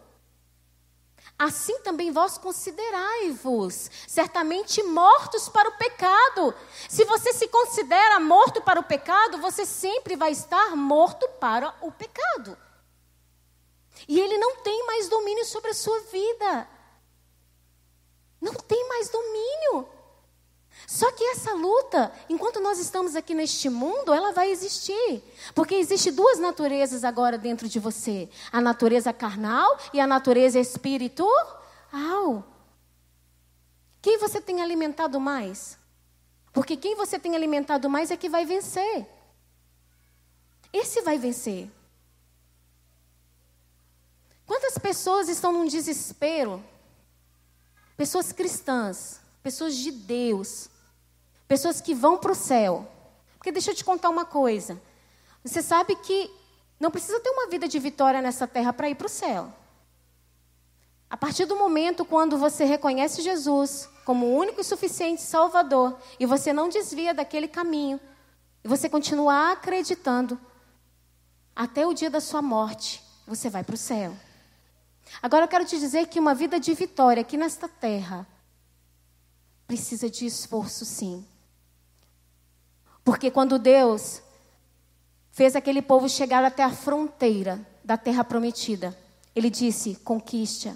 Assim 1.42 1.80
também 1.80 2.12
vós 2.12 2.38
considerai-vos, 2.38 3.90
certamente 4.06 4.80
mortos 4.84 5.48
para 5.48 5.70
o 5.70 5.76
pecado. 5.76 6.54
Se 6.88 7.04
você 7.04 7.32
se 7.32 7.48
considera 7.48 8.20
morto 8.20 8.62
para 8.62 8.78
o 8.78 8.84
pecado, 8.84 9.38
você 9.38 9.66
sempre 9.66 10.14
vai 10.14 10.30
estar 10.30 10.76
morto 10.76 11.28
para 11.40 11.74
o 11.80 11.90
pecado. 11.90 12.56
E 14.06 14.20
ele 14.20 14.38
não 14.38 14.58
tem 14.58 14.86
mais 14.86 15.08
domínio 15.08 15.44
sobre 15.44 15.72
a 15.72 15.74
sua 15.74 15.98
vida. 16.12 16.68
Não 18.40 18.54
tem 18.54 18.88
mais 18.88 19.08
domínio. 19.08 19.88
Só 20.86 21.10
que 21.12 21.24
essa 21.24 21.52
luta, 21.52 22.12
enquanto 22.28 22.60
nós 22.60 22.78
estamos 22.78 23.14
aqui 23.14 23.34
neste 23.34 23.68
mundo, 23.70 24.12
ela 24.12 24.32
vai 24.32 24.50
existir. 24.50 25.22
Porque 25.54 25.74
existe 25.74 26.10
duas 26.10 26.38
naturezas 26.38 27.04
agora 27.04 27.38
dentro 27.38 27.68
de 27.68 27.78
você: 27.78 28.28
a 28.50 28.60
natureza 28.60 29.12
carnal 29.12 29.78
e 29.92 30.00
a 30.00 30.06
natureza 30.06 30.58
espiritual. 30.58 31.62
Quem 34.00 34.18
você 34.18 34.40
tem 34.40 34.60
alimentado 34.60 35.20
mais? 35.20 35.78
Porque 36.52 36.76
quem 36.76 36.96
você 36.96 37.18
tem 37.18 37.34
alimentado 37.34 37.88
mais 37.88 38.10
é 38.10 38.16
que 38.16 38.28
vai 38.28 38.44
vencer. 38.44 39.06
Esse 40.72 41.00
vai 41.02 41.18
vencer. 41.18 41.70
Quantas 44.46 44.76
pessoas 44.76 45.28
estão 45.28 45.52
num 45.52 45.66
desespero? 45.66 46.62
Pessoas 47.96 48.32
cristãs, 48.32 49.20
pessoas 49.42 49.76
de 49.76 49.90
Deus, 49.90 50.68
pessoas 51.52 51.82
que 51.82 51.94
vão 51.94 52.16
para 52.16 52.32
o 52.32 52.34
céu. 52.34 52.88
Porque 53.36 53.52
deixa 53.52 53.72
eu 53.72 53.74
te 53.74 53.84
contar 53.84 54.08
uma 54.08 54.24
coisa. 54.24 54.80
Você 55.44 55.60
sabe 55.60 55.94
que 55.96 56.30
não 56.80 56.90
precisa 56.90 57.20
ter 57.20 57.28
uma 57.28 57.46
vida 57.46 57.68
de 57.68 57.78
vitória 57.78 58.22
nessa 58.22 58.46
terra 58.46 58.72
para 58.72 58.88
ir 58.88 58.94
para 58.94 59.06
o 59.06 59.10
céu. 59.10 59.52
A 61.10 61.16
partir 61.18 61.44
do 61.44 61.54
momento 61.54 62.06
quando 62.06 62.38
você 62.38 62.64
reconhece 62.64 63.20
Jesus 63.20 63.86
como 64.02 64.24
o 64.24 64.34
único 64.34 64.62
e 64.62 64.64
suficiente 64.64 65.20
Salvador, 65.20 65.94
e 66.18 66.24
você 66.24 66.54
não 66.54 66.70
desvia 66.70 67.12
daquele 67.12 67.46
caminho, 67.46 68.00
e 68.64 68.66
você 68.66 68.88
continuar 68.88 69.52
acreditando, 69.52 70.40
até 71.54 71.86
o 71.86 71.92
dia 71.92 72.08
da 72.08 72.20
sua 72.20 72.40
morte, 72.40 73.04
você 73.26 73.50
vai 73.50 73.62
para 73.62 73.74
o 73.74 73.78
céu. 73.78 74.16
Agora 75.22 75.44
eu 75.44 75.48
quero 75.48 75.66
te 75.66 75.78
dizer 75.78 76.06
que 76.06 76.18
uma 76.18 76.34
vida 76.34 76.58
de 76.58 76.72
vitória 76.72 77.20
aqui 77.20 77.36
nesta 77.36 77.68
terra 77.68 78.26
precisa 79.66 80.08
de 80.08 80.24
esforço, 80.24 80.86
sim. 80.86 81.24
Porque 83.04 83.30
quando 83.30 83.58
Deus 83.58 84.22
fez 85.30 85.56
aquele 85.56 85.82
povo 85.82 86.08
chegar 86.08 86.44
até 86.44 86.62
a 86.62 86.70
fronteira 86.70 87.60
da 87.84 87.96
terra 87.96 88.22
prometida, 88.22 88.96
ele 89.34 89.50
disse: 89.50 89.96
conquiste. 89.96 90.72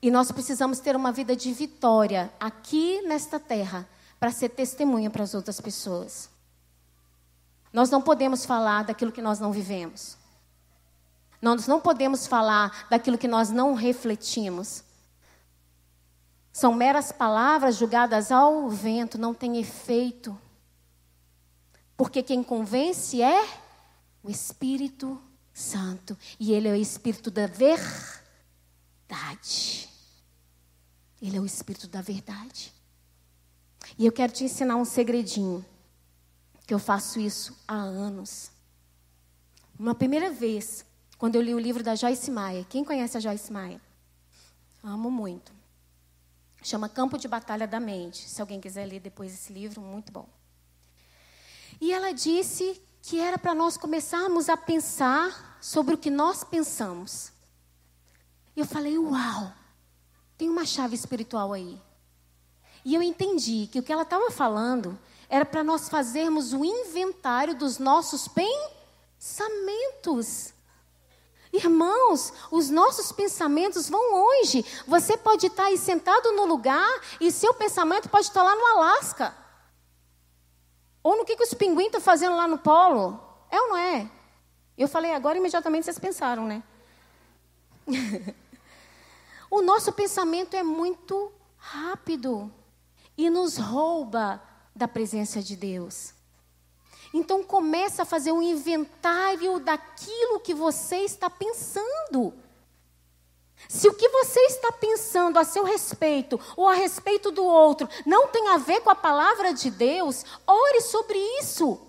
E 0.00 0.10
nós 0.10 0.30
precisamos 0.30 0.78
ter 0.78 0.94
uma 0.94 1.10
vida 1.10 1.34
de 1.34 1.52
vitória 1.52 2.32
aqui 2.38 3.02
nesta 3.02 3.40
terra 3.40 3.88
para 4.20 4.30
ser 4.30 4.50
testemunha 4.50 5.10
para 5.10 5.24
as 5.24 5.34
outras 5.34 5.60
pessoas. 5.60 6.30
Nós 7.72 7.90
não 7.90 8.00
podemos 8.00 8.44
falar 8.44 8.84
daquilo 8.84 9.12
que 9.12 9.22
nós 9.22 9.38
não 9.38 9.52
vivemos. 9.52 10.16
Nós 11.40 11.66
não 11.66 11.80
podemos 11.80 12.26
falar 12.26 12.86
daquilo 12.90 13.18
que 13.18 13.28
nós 13.28 13.50
não 13.50 13.74
refletimos. 13.74 14.82
São 16.58 16.74
meras 16.74 17.12
palavras 17.12 17.76
julgadas 17.76 18.32
ao 18.32 18.68
vento, 18.68 19.16
não 19.16 19.32
tem 19.32 19.58
efeito. 19.58 20.36
Porque 21.96 22.20
quem 22.20 22.42
convence 22.42 23.22
é 23.22 23.48
o 24.24 24.28
Espírito 24.28 25.22
Santo. 25.54 26.18
E 26.36 26.52
Ele 26.52 26.66
é 26.66 26.72
o 26.72 26.74
Espírito 26.74 27.30
da 27.30 27.46
verdade. 27.46 27.88
Ele 31.22 31.36
é 31.36 31.40
o 31.40 31.46
Espírito 31.46 31.86
da 31.86 32.02
verdade. 32.02 32.74
E 33.96 34.04
eu 34.04 34.10
quero 34.10 34.32
te 34.32 34.42
ensinar 34.42 34.74
um 34.74 34.84
segredinho. 34.84 35.64
Que 36.66 36.74
eu 36.74 36.80
faço 36.80 37.20
isso 37.20 37.56
há 37.68 37.76
anos. 37.76 38.50
Uma 39.78 39.94
primeira 39.94 40.32
vez, 40.32 40.84
quando 41.18 41.36
eu 41.36 41.42
li 41.42 41.54
o 41.54 41.60
livro 41.60 41.84
da 41.84 41.94
Joyce 41.94 42.32
Meyer. 42.32 42.66
Quem 42.68 42.84
conhece 42.84 43.16
a 43.16 43.20
Joyce 43.20 43.52
Meyer? 43.52 43.80
Amo 44.82 45.08
muito. 45.08 45.56
Chama 46.62 46.88
Campo 46.88 47.16
de 47.16 47.28
Batalha 47.28 47.66
da 47.66 47.78
Mente. 47.78 48.28
Se 48.28 48.40
alguém 48.40 48.60
quiser 48.60 48.86
ler 48.86 49.00
depois 49.00 49.32
esse 49.32 49.52
livro, 49.52 49.80
muito 49.80 50.12
bom. 50.12 50.28
E 51.80 51.92
ela 51.92 52.12
disse 52.12 52.82
que 53.02 53.20
era 53.20 53.38
para 53.38 53.54
nós 53.54 53.76
começarmos 53.76 54.48
a 54.48 54.56
pensar 54.56 55.58
sobre 55.60 55.94
o 55.94 55.98
que 55.98 56.10
nós 56.10 56.42
pensamos. 56.42 57.32
Eu 58.56 58.66
falei, 58.66 58.98
uau, 58.98 59.52
tem 60.36 60.48
uma 60.48 60.66
chave 60.66 60.94
espiritual 60.94 61.52
aí. 61.52 61.80
E 62.84 62.94
eu 62.94 63.02
entendi 63.02 63.68
que 63.70 63.78
o 63.78 63.82
que 63.82 63.92
ela 63.92 64.02
estava 64.02 64.30
falando 64.30 64.98
era 65.28 65.44
para 65.44 65.62
nós 65.62 65.88
fazermos 65.88 66.52
o 66.52 66.64
inventário 66.64 67.54
dos 67.54 67.78
nossos 67.78 68.28
pensamentos. 69.18 70.52
Irmãos, 71.52 72.32
os 72.50 72.68
nossos 72.68 73.10
pensamentos 73.12 73.88
vão 73.88 74.12
longe. 74.12 74.64
Você 74.86 75.16
pode 75.16 75.46
estar 75.46 75.64
aí 75.64 75.78
sentado 75.78 76.32
no 76.32 76.44
lugar 76.44 77.00
e 77.20 77.32
seu 77.32 77.54
pensamento 77.54 78.08
pode 78.08 78.26
estar 78.26 78.42
lá 78.42 78.54
no 78.54 78.66
Alasca. 78.66 79.34
Ou 81.02 81.16
no 81.16 81.24
que, 81.24 81.36
que 81.36 81.42
os 81.42 81.54
pinguins 81.54 81.86
estão 81.86 82.00
fazendo 82.00 82.36
lá 82.36 82.46
no 82.46 82.58
polo. 82.58 83.18
É 83.50 83.60
ou 83.60 83.68
não 83.68 83.76
é? 83.76 84.10
Eu 84.76 84.86
falei 84.88 85.12
agora, 85.12 85.38
imediatamente 85.38 85.84
vocês 85.84 85.98
pensaram, 85.98 86.46
né? 86.46 86.62
o 89.50 89.62
nosso 89.62 89.92
pensamento 89.92 90.54
é 90.54 90.62
muito 90.62 91.32
rápido 91.56 92.52
e 93.16 93.30
nos 93.30 93.56
rouba 93.56 94.42
da 94.76 94.86
presença 94.86 95.42
de 95.42 95.56
Deus. 95.56 96.14
Então 97.12 97.42
começa 97.42 98.02
a 98.02 98.06
fazer 98.06 98.32
um 98.32 98.42
inventário 98.42 99.58
daquilo 99.60 100.40
que 100.40 100.54
você 100.54 100.98
está 100.98 101.30
pensando. 101.30 102.34
Se 103.68 103.88
o 103.88 103.94
que 103.94 104.08
você 104.08 104.40
está 104.42 104.70
pensando 104.72 105.38
a 105.38 105.44
seu 105.44 105.64
respeito 105.64 106.38
ou 106.56 106.68
a 106.68 106.74
respeito 106.74 107.30
do 107.30 107.44
outro 107.44 107.88
não 108.06 108.28
tem 108.28 108.48
a 108.48 108.58
ver 108.58 108.80
com 108.82 108.90
a 108.90 108.94
palavra 108.94 109.52
de 109.52 109.70
Deus, 109.70 110.24
ore 110.46 110.80
sobre 110.82 111.18
isso. 111.40 111.80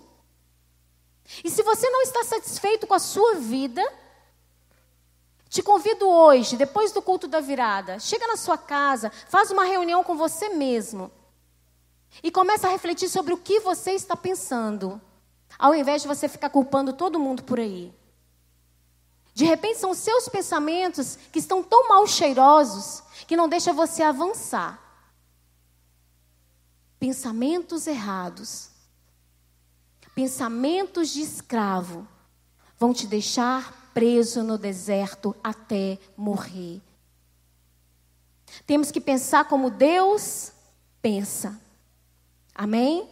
E 1.44 1.50
se 1.50 1.62
você 1.62 1.88
não 1.88 2.02
está 2.02 2.24
satisfeito 2.24 2.86
com 2.86 2.94
a 2.94 2.98
sua 2.98 3.36
vida, 3.36 3.82
te 5.48 5.62
convido 5.62 6.08
hoje, 6.08 6.56
depois 6.56 6.92
do 6.92 7.00
culto 7.00 7.28
da 7.28 7.40
virada, 7.40 7.98
chega 8.00 8.26
na 8.26 8.36
sua 8.36 8.58
casa, 8.58 9.10
faz 9.28 9.50
uma 9.50 9.64
reunião 9.64 10.02
com 10.02 10.16
você 10.16 10.48
mesmo 10.48 11.10
e 12.22 12.30
começa 12.30 12.66
a 12.66 12.70
refletir 12.70 13.08
sobre 13.08 13.32
o 13.32 13.38
que 13.38 13.60
você 13.60 13.92
está 13.92 14.16
pensando. 14.16 15.00
Ao 15.58 15.74
invés 15.74 16.02
de 16.02 16.08
você 16.08 16.28
ficar 16.28 16.50
culpando 16.50 16.92
todo 16.92 17.20
mundo 17.20 17.42
por 17.42 17.58
aí. 17.58 17.92
De 19.34 19.44
repente 19.44 19.78
são 19.78 19.90
os 19.90 19.98
seus 19.98 20.28
pensamentos 20.28 21.16
que 21.32 21.38
estão 21.38 21.62
tão 21.62 21.88
mal 21.88 22.06
cheirosos 22.06 23.02
que 23.26 23.36
não 23.36 23.48
deixa 23.48 23.72
você 23.72 24.02
avançar. 24.02 24.78
Pensamentos 26.98 27.86
errados. 27.86 28.70
Pensamentos 30.14 31.10
de 31.10 31.22
escravo 31.22 32.06
vão 32.78 32.92
te 32.92 33.06
deixar 33.06 33.90
preso 33.94 34.42
no 34.42 34.58
deserto 34.58 35.34
até 35.42 35.98
morrer. 36.16 36.82
Temos 38.66 38.90
que 38.90 39.00
pensar 39.00 39.46
como 39.46 39.70
Deus 39.70 40.52
pensa. 41.00 41.58
Amém? 42.54 43.08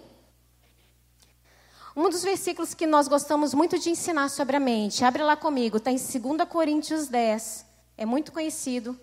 Um 1.99 2.09
dos 2.09 2.23
versículos 2.23 2.75
que 2.75 2.87
nós 2.87 3.09
gostamos 3.09 3.53
muito 3.53 3.77
de 3.77 3.91
ensinar 3.91 4.29
sobre 4.29 4.55
a 4.55 4.61
mente, 4.61 5.05
abre 5.05 5.21
lá 5.21 5.37
comigo, 5.37 5.79
está 5.79 5.91
em 5.91 5.97
2 5.97 6.49
Coríntios 6.49 7.09
10, 7.09 7.67
é 7.97 8.07
muito 8.07 8.31
conhecido, 8.31 8.97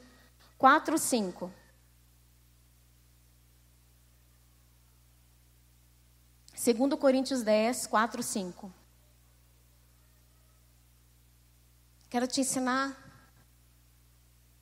4, 0.58 0.98
5. 0.98 1.52
Segundo 6.54 6.96
Coríntios 6.96 7.44
10, 7.44 7.86
4, 7.88 8.24
5. 8.24 8.74
Quero 12.10 12.28
te 12.28 12.40
ensinar 12.40 12.96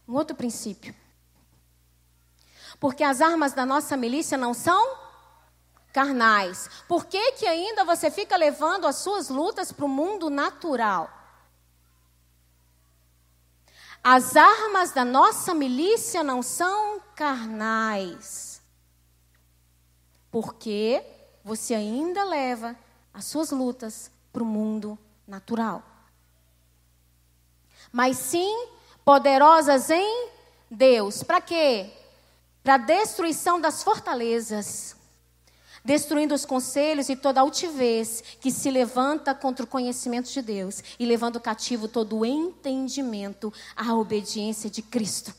um 0.08 0.16
outro 0.16 0.36
princípio. 0.36 0.96
Porque 2.80 3.04
as 3.04 3.22
armas 3.22 3.54
da 3.54 3.64
nossa 3.64 3.96
milícia 3.96 4.40
não 4.40 4.56
são 4.56 5.03
carnais. 5.94 6.70
Por 6.88 7.06
que, 7.06 7.34
que 7.34 7.46
ainda 7.46 7.86
você 7.86 8.10
fica 8.10 8.36
levando 8.36 8.88
as 8.88 8.98
suas 8.98 9.30
lutas 9.30 9.72
para 9.72 9.86
o 9.86 9.90
mundo 9.90 10.30
natural? 10.30 11.10
As 14.04 14.36
armas 14.36 14.92
da 14.92 15.06
nossa 15.06 15.54
milícia 15.54 16.24
não 16.24 16.42
são 16.42 17.00
carnais. 17.16 18.62
Porque 20.30 21.06
você 21.44 21.76
ainda 21.76 22.24
leva 22.24 22.76
as 23.14 23.26
suas 23.26 23.52
lutas 23.52 24.12
para 24.34 24.44
o 24.44 24.46
mundo 24.46 24.98
natural. 25.28 25.84
Mas 27.92 28.18
sim 28.18 28.68
poderosas 29.06 29.92
em 29.92 30.30
Deus. 30.70 31.22
Para 31.22 31.40
quê? 31.40 31.94
Para 32.64 32.78
destruição 32.78 33.62
das 33.62 33.84
fortalezas, 33.84 34.96
destruindo 35.84 36.34
os 36.34 36.46
conselhos 36.46 37.10
e 37.10 37.16
toda 37.16 37.42
altivez 37.42 38.24
que 38.40 38.52
se 38.52 38.72
levanta 38.72 39.36
contra 39.36 39.66
o 39.66 39.68
conhecimento 39.68 40.32
de 40.32 40.42
Deus 40.42 40.82
e 40.98 41.06
levando 41.06 41.40
cativo 41.40 41.88
todo 41.88 42.20
o 42.20 42.26
entendimento 42.26 43.54
à 43.76 43.94
obediência 43.94 44.70
de 44.70 44.82
Cristo. 44.82 45.34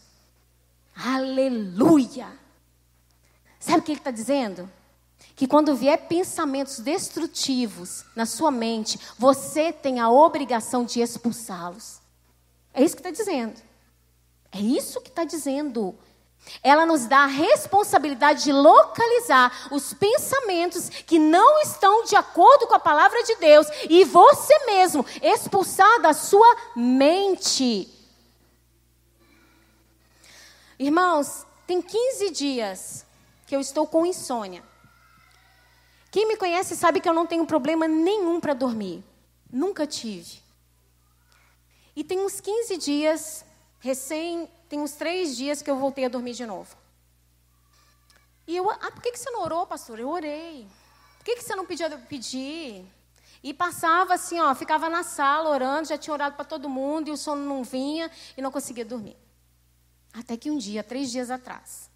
Aleluia! 0.94 2.28
Sabe 3.58 3.78
o 3.78 3.82
que 3.82 3.92
ele 3.92 4.00
está 4.00 4.10
dizendo? 4.10 4.70
Que 5.34 5.48
quando 5.48 5.74
vier 5.74 6.06
pensamentos 6.06 6.78
destrutivos 6.78 8.04
na 8.14 8.26
sua 8.26 8.50
mente, 8.50 9.00
você 9.18 9.72
tem 9.72 9.98
a 9.98 10.10
obrigação 10.10 10.84
de 10.84 11.00
expulsá-los. 11.00 12.00
É 12.72 12.84
isso 12.84 12.94
que 12.94 13.00
está 13.00 13.10
dizendo. 13.10 13.60
É 14.52 14.60
isso 14.60 15.00
que 15.00 15.08
está 15.08 15.24
dizendo. 15.24 15.96
Ela 16.62 16.86
nos 16.86 17.06
dá 17.06 17.24
a 17.24 17.26
responsabilidade 17.26 18.44
de 18.44 18.52
localizar 18.52 19.68
os 19.70 19.92
pensamentos 19.92 20.88
que 20.88 21.18
não 21.18 21.60
estão 21.62 22.04
de 22.04 22.16
acordo 22.16 22.66
com 22.66 22.74
a 22.74 22.80
palavra 22.80 23.22
de 23.22 23.36
Deus 23.36 23.66
e 23.88 24.04
você 24.04 24.66
mesmo 24.66 25.04
expulsar 25.22 26.00
da 26.00 26.12
sua 26.12 26.56
mente. 26.76 27.88
Irmãos, 30.78 31.46
tem 31.66 31.80
15 31.80 32.30
dias 32.30 33.06
que 33.46 33.54
eu 33.54 33.60
estou 33.60 33.86
com 33.86 34.06
insônia. 34.06 34.62
Quem 36.10 36.28
me 36.28 36.36
conhece 36.36 36.76
sabe 36.76 37.00
que 37.00 37.08
eu 37.08 37.14
não 37.14 37.26
tenho 37.26 37.46
problema 37.46 37.88
nenhum 37.88 38.40
para 38.40 38.54
dormir. 38.54 39.02
Nunca 39.50 39.86
tive. 39.86 40.42
E 41.96 42.02
tem 42.02 42.20
uns 42.20 42.40
15 42.40 42.76
dias, 42.76 43.44
recém, 43.80 44.48
tem 44.74 44.80
uns 44.80 44.94
três 44.94 45.36
dias 45.36 45.62
que 45.62 45.70
eu 45.70 45.76
voltei 45.76 46.04
a 46.04 46.08
dormir 46.08 46.32
de 46.32 46.44
novo. 46.44 46.76
E 48.44 48.56
eu, 48.56 48.68
ah, 48.68 48.90
por 48.90 49.00
que, 49.00 49.12
que 49.12 49.18
você 49.20 49.30
não 49.30 49.42
orou, 49.42 49.64
pastor? 49.64 50.00
Eu 50.00 50.08
orei. 50.08 50.66
Por 51.16 51.24
que, 51.26 51.36
que 51.36 51.44
você 51.44 51.54
não 51.54 51.64
pediu 51.64 51.86
eu 51.86 51.98
pedir? 52.00 52.84
E 53.40 53.54
passava 53.54 54.14
assim, 54.14 54.40
ó, 54.40 54.52
ficava 54.52 54.88
na 54.88 55.04
sala 55.04 55.48
orando, 55.48 55.86
já 55.86 55.96
tinha 55.96 56.12
orado 56.12 56.34
para 56.34 56.44
todo 56.44 56.68
mundo 56.68 57.06
e 57.06 57.12
o 57.12 57.16
sono 57.16 57.44
não 57.44 57.62
vinha 57.62 58.10
e 58.36 58.42
não 58.42 58.50
conseguia 58.50 58.84
dormir. 58.84 59.16
Até 60.12 60.36
que 60.36 60.50
um 60.50 60.58
dia, 60.58 60.82
três 60.82 61.08
dias 61.08 61.30
atrás, 61.30 61.88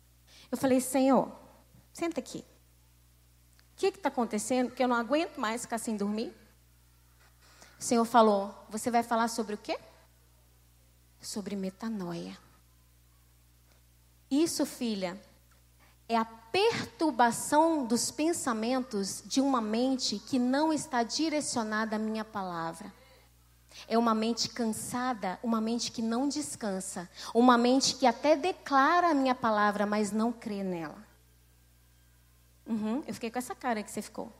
eu 0.48 0.56
falei, 0.56 0.80
Senhor, 0.80 1.32
senta 1.92 2.20
aqui. 2.20 2.44
O 3.72 3.76
que 3.76 3.86
está 3.88 4.08
acontecendo? 4.08 4.70
Que 4.70 4.84
eu 4.84 4.88
não 4.88 4.94
aguento 4.94 5.38
mais 5.38 5.62
ficar 5.62 5.78
sem 5.78 5.96
dormir. 5.96 6.32
O 7.76 7.82
Senhor 7.82 8.04
falou, 8.04 8.54
você 8.68 8.88
vai 8.88 9.02
falar 9.02 9.26
sobre 9.26 9.56
o 9.56 9.58
quê? 9.58 9.76
sobre 11.20 11.56
metanoia. 11.56 12.38
Isso, 14.30 14.66
filha, 14.66 15.20
é 16.08 16.16
a 16.16 16.24
perturbação 16.24 17.84
dos 17.84 18.10
pensamentos 18.10 19.22
de 19.24 19.40
uma 19.40 19.60
mente 19.60 20.18
que 20.18 20.38
não 20.38 20.72
está 20.72 21.02
direcionada 21.02 21.96
à 21.96 21.98
minha 21.98 22.24
palavra. 22.24 22.92
É 23.86 23.96
uma 23.96 24.14
mente 24.14 24.48
cansada, 24.48 25.38
uma 25.42 25.60
mente 25.60 25.92
que 25.92 26.02
não 26.02 26.28
descansa, 26.28 27.08
uma 27.34 27.56
mente 27.56 27.94
que 27.94 28.06
até 28.06 28.34
declara 28.34 29.10
a 29.10 29.14
minha 29.14 29.34
palavra, 29.34 29.86
mas 29.86 30.10
não 30.10 30.32
crê 30.32 30.62
nela. 30.62 31.06
Uhum, 32.66 33.02
eu 33.06 33.14
fiquei 33.14 33.30
com 33.30 33.38
essa 33.38 33.54
cara 33.54 33.82
que 33.82 33.90
você 33.90 34.02
ficou. 34.02 34.32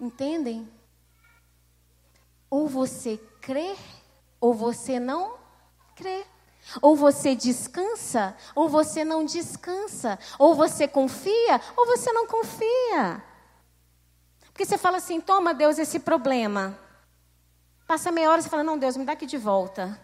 Entendem? 0.00 0.68
Ou 2.50 2.68
você 2.68 3.18
crê, 3.40 3.76
ou 4.40 4.52
você 4.52 4.98
não 4.98 5.38
crê. 5.94 6.26
Ou 6.80 6.96
você 6.96 7.34
descansa, 7.34 8.36
ou 8.54 8.68
você 8.68 9.04
não 9.04 9.24
descansa. 9.24 10.18
Ou 10.38 10.54
você 10.54 10.86
confia, 10.86 11.60
ou 11.76 11.86
você 11.86 12.12
não 12.12 12.26
confia. 12.26 13.22
Porque 14.46 14.64
você 14.64 14.78
fala 14.78 14.98
assim: 14.98 15.20
toma, 15.20 15.52
Deus, 15.52 15.78
esse 15.78 15.98
problema. 15.98 16.78
Passa 17.86 18.12
meia 18.12 18.30
hora 18.30 18.40
e 18.40 18.42
você 18.44 18.48
fala: 18.48 18.62
não, 18.62 18.78
Deus, 18.78 18.96
me 18.96 19.04
dá 19.04 19.12
aqui 19.12 19.26
de 19.26 19.36
volta. 19.36 20.00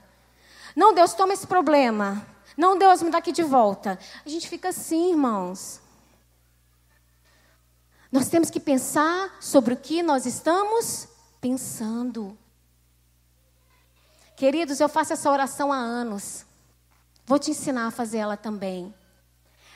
Não, 0.75 0.93
Deus, 0.93 1.15
toma 1.15 1.33
esse 1.33 1.47
problema. 1.47 2.27
Não, 2.57 2.77
Deus, 2.77 3.03
me 3.03 3.11
dá 3.11 3.19
aqui 3.19 3.33
de 3.33 3.43
volta. 3.43 3.99
A 4.25 4.29
gente 4.29 4.49
fica 4.49 4.71
assim, 4.71 5.11
irmãos. 5.11 5.81
Nós 8.11 8.29
temos 8.29 8.51
que 8.51 8.59
pensar 8.59 9.37
sobre 9.41 9.75
o 9.75 9.77
que 9.77 10.03
nós 10.03 10.27
estamos 10.27 11.09
pensando. 11.41 12.37
Queridos, 14.37 14.81
eu 14.81 14.89
faço 14.89 15.13
essa 15.13 15.31
oração 15.31 15.73
há 15.73 15.77
anos. 15.77 16.48
Vou 17.29 17.39
te 17.39 17.51
ensinar 17.51 17.87
a 17.87 17.91
fazer 17.91 18.17
ela 18.17 18.39
também. 18.39 18.93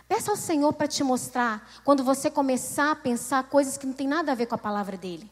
Peça 0.09 0.31
ao 0.31 0.39
Senhor 0.39 0.73
para 0.73 0.89
te 0.89 1.05
mostrar 1.05 1.69
quando 1.85 2.03
você 2.03 2.31
começar 2.31 2.93
a 2.93 2.97
pensar 2.97 3.45
coisas 3.45 3.77
que 3.77 3.85
não 3.85 3.93
tem 3.93 4.09
nada 4.09 4.33
a 4.33 4.35
ver 4.35 4.47
com 4.47 4.55
a 4.55 4.59
palavra 4.59 4.97
dele. 4.97 5.31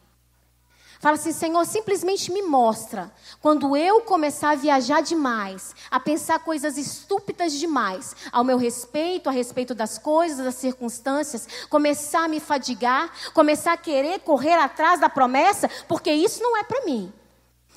Fala 0.99 1.15
assim, 1.15 1.31
Senhor, 1.31 1.65
simplesmente 1.65 2.31
me 2.31 2.43
mostra. 2.43 3.11
Quando 3.41 3.75
eu 3.75 4.01
começar 4.01 4.51
a 4.51 4.55
viajar 4.55 5.01
demais, 5.01 5.75
a 5.89 5.99
pensar 5.99 6.37
coisas 6.37 6.77
estúpidas 6.77 7.53
demais, 7.53 8.15
ao 8.31 8.43
meu 8.43 8.59
respeito, 8.59 9.27
a 9.27 9.31
respeito 9.31 9.73
das 9.73 9.97
coisas, 9.97 10.45
das 10.45 10.53
circunstâncias, 10.53 11.47
começar 11.71 12.25
a 12.25 12.27
me 12.27 12.39
fadigar, 12.39 13.11
começar 13.33 13.73
a 13.73 13.77
querer 13.77 14.19
correr 14.19 14.59
atrás 14.59 14.99
da 14.99 15.09
promessa, 15.09 15.67
porque 15.87 16.11
isso 16.11 16.43
não 16.43 16.55
é 16.55 16.63
para 16.63 16.85
mim. 16.85 17.11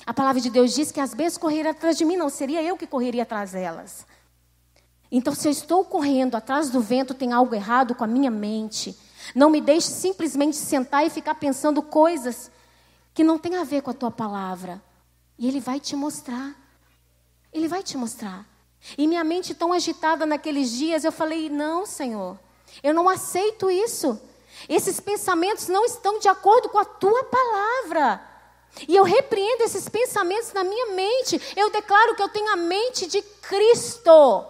A 0.05 0.13
palavra 0.13 0.39
de 0.39 0.51
Deus 0.51 0.75
diz 0.75 0.91
que 0.91 0.99
as 0.99 1.15
bênçãos 1.15 1.39
correram 1.39 1.71
atrás 1.71 1.97
de 1.97 2.05
mim, 2.05 2.15
não 2.15 2.29
seria 2.29 2.61
eu 2.61 2.77
que 2.77 2.85
correria 2.85 3.23
atrás 3.23 3.53
delas. 3.53 4.05
Então, 5.11 5.33
se 5.33 5.47
eu 5.47 5.51
estou 5.51 5.85
correndo 5.85 6.35
atrás 6.35 6.69
do 6.69 6.81
vento, 6.81 7.13
tem 7.13 7.31
algo 7.31 7.53
errado 7.53 7.95
com 7.95 8.03
a 8.03 8.07
minha 8.07 8.31
mente. 8.31 8.97
Não 9.33 9.49
me 9.49 9.61
deixe 9.61 9.87
simplesmente 9.87 10.55
sentar 10.55 11.05
e 11.05 11.09
ficar 11.09 11.35
pensando 11.35 11.81
coisas 11.81 12.51
que 13.13 13.23
não 13.23 13.37
têm 13.37 13.55
a 13.55 13.63
ver 13.63 13.81
com 13.81 13.91
a 13.91 13.93
tua 13.93 14.11
palavra. 14.11 14.81
E 15.37 15.47
Ele 15.47 15.59
vai 15.59 15.79
te 15.79 15.95
mostrar. 15.95 16.55
Ele 17.53 17.67
vai 17.67 17.81
te 17.81 17.97
mostrar. 17.97 18.45
E 18.97 19.07
minha 19.07 19.23
mente 19.23 19.55
tão 19.55 19.73
agitada 19.73 20.25
naqueles 20.25 20.71
dias, 20.71 21.03
eu 21.03 21.11
falei: 21.11 21.49
não, 21.49 21.85
Senhor, 21.85 22.37
eu 22.83 22.93
não 22.93 23.09
aceito 23.09 23.71
isso. 23.71 24.19
Esses 24.69 24.99
pensamentos 24.99 25.67
não 25.67 25.85
estão 25.85 26.19
de 26.19 26.27
acordo 26.27 26.69
com 26.69 26.77
a 26.77 26.85
tua 26.85 27.23
palavra. 27.23 28.21
E 28.87 28.95
eu 28.95 29.03
repreendo 29.03 29.63
esses 29.63 29.87
pensamentos 29.87 30.51
na 30.53 30.63
minha 30.63 30.87
mente. 30.87 31.41
Eu 31.55 31.71
declaro 31.71 32.15
que 32.15 32.21
eu 32.21 32.29
tenho 32.29 32.51
a 32.51 32.57
mente 32.57 33.07
de 33.07 33.21
Cristo. 33.21 34.45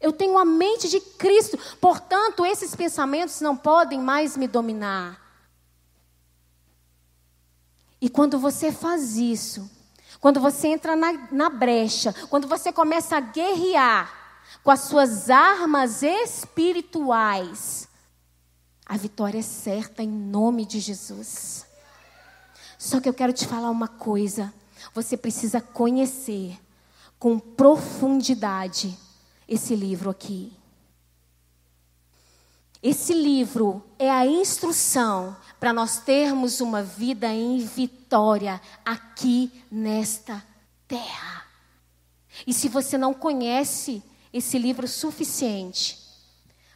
Eu 0.00 0.12
tenho 0.12 0.38
a 0.38 0.44
mente 0.44 0.88
de 0.88 1.00
Cristo. 1.00 1.58
Portanto, 1.80 2.46
esses 2.46 2.74
pensamentos 2.74 3.40
não 3.40 3.56
podem 3.56 4.00
mais 4.00 4.36
me 4.36 4.46
dominar. 4.46 5.20
E 8.00 8.08
quando 8.08 8.38
você 8.38 8.70
faz 8.70 9.16
isso, 9.16 9.68
quando 10.20 10.40
você 10.40 10.68
entra 10.68 10.94
na, 10.94 11.12
na 11.32 11.50
brecha, 11.50 12.14
quando 12.30 12.46
você 12.46 12.72
começa 12.72 13.16
a 13.16 13.20
guerrear 13.20 14.14
com 14.62 14.70
as 14.70 14.80
suas 14.82 15.28
armas 15.30 16.02
espirituais, 16.02 17.88
a 18.86 18.96
vitória 18.96 19.38
é 19.38 19.42
certa 19.42 20.02
em 20.02 20.08
nome 20.08 20.64
de 20.64 20.78
Jesus. 20.78 21.66
Só 22.78 23.00
que 23.00 23.08
eu 23.08 23.14
quero 23.14 23.32
te 23.32 23.46
falar 23.46 23.70
uma 23.70 23.88
coisa. 23.88 24.54
Você 24.94 25.16
precisa 25.16 25.60
conhecer 25.60 26.58
com 27.18 27.38
profundidade 27.38 28.96
esse 29.48 29.74
livro 29.74 30.10
aqui. 30.10 30.52
Esse 32.82 33.12
livro 33.12 33.82
é 33.98 34.08
a 34.08 34.24
instrução 34.26 35.36
para 35.58 35.72
nós 35.72 35.98
termos 35.98 36.60
uma 36.60 36.82
vida 36.82 37.26
em 37.26 37.58
vitória 37.58 38.60
aqui 38.84 39.50
nesta 39.70 40.44
terra. 40.86 41.44
E 42.46 42.52
se 42.52 42.68
você 42.68 42.96
não 42.96 43.12
conhece 43.12 44.02
esse 44.32 44.58
livro 44.58 44.86
suficiente, 44.86 45.98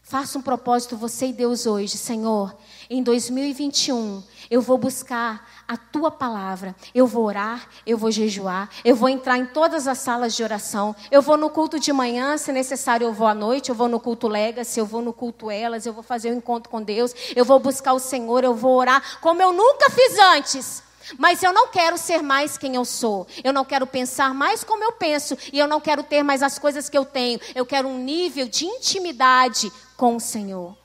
faça 0.02 0.38
um 0.38 0.42
propósito 0.42 0.96
você 0.96 1.26
e 1.26 1.32
Deus 1.32 1.64
hoje, 1.66 1.96
Senhor, 1.96 2.54
em 2.90 3.02
2021 3.02 4.22
eu 4.50 4.60
vou 4.60 4.76
buscar 4.76 5.48
a 5.66 5.76
tua 5.78 6.10
palavra. 6.10 6.74
Eu 6.94 7.06
vou 7.06 7.24
orar, 7.24 7.66
eu 7.86 7.96
vou 7.96 8.10
jejuar, 8.10 8.68
eu 8.84 8.94
vou 8.94 9.08
entrar 9.08 9.38
em 9.38 9.46
todas 9.46 9.88
as 9.88 9.98
salas 9.98 10.34
de 10.36 10.42
oração. 10.42 10.94
Eu 11.10 11.22
vou 11.22 11.38
no 11.38 11.48
culto 11.48 11.80
de 11.80 11.92
manhã, 11.92 12.36
se 12.36 12.52
necessário, 12.52 13.06
eu 13.06 13.12
vou 13.14 13.26
à 13.26 13.34
noite, 13.34 13.70
eu 13.70 13.74
vou 13.74 13.88
no 13.88 13.98
culto 13.98 14.28
Legacy, 14.28 14.78
eu 14.78 14.84
vou 14.84 15.00
no 15.00 15.12
culto 15.12 15.50
Elas, 15.50 15.86
eu 15.86 15.92
vou 15.92 16.02
fazer 16.02 16.30
um 16.30 16.36
encontro 16.36 16.68
com 16.68 16.82
Deus, 16.82 17.14
eu 17.34 17.44
vou 17.44 17.58
buscar 17.58 17.94
o 17.94 17.98
Senhor, 17.98 18.44
eu 18.44 18.54
vou 18.54 18.76
orar 18.76 19.02
como 19.20 19.40
eu 19.40 19.52
nunca 19.52 19.88
fiz 19.88 20.18
antes. 20.18 20.82
Mas 21.18 21.42
eu 21.42 21.52
não 21.52 21.68
quero 21.68 21.98
ser 21.98 22.22
mais 22.22 22.56
quem 22.56 22.76
eu 22.76 22.84
sou. 22.84 23.26
Eu 23.42 23.52
não 23.52 23.64
quero 23.64 23.86
pensar 23.86 24.32
mais 24.32 24.62
como 24.62 24.84
eu 24.84 24.92
penso. 24.92 25.36
E 25.52 25.58
eu 25.58 25.66
não 25.66 25.80
quero 25.80 26.02
ter 26.02 26.22
mais 26.22 26.42
as 26.42 26.58
coisas 26.58 26.88
que 26.88 26.96
eu 26.96 27.04
tenho. 27.04 27.40
Eu 27.54 27.66
quero 27.66 27.88
um 27.88 27.98
nível 27.98 28.46
de 28.46 28.64
intimidade 28.66 29.72
com 30.02 30.16
o 30.16 30.20
Senhor. 30.20 30.76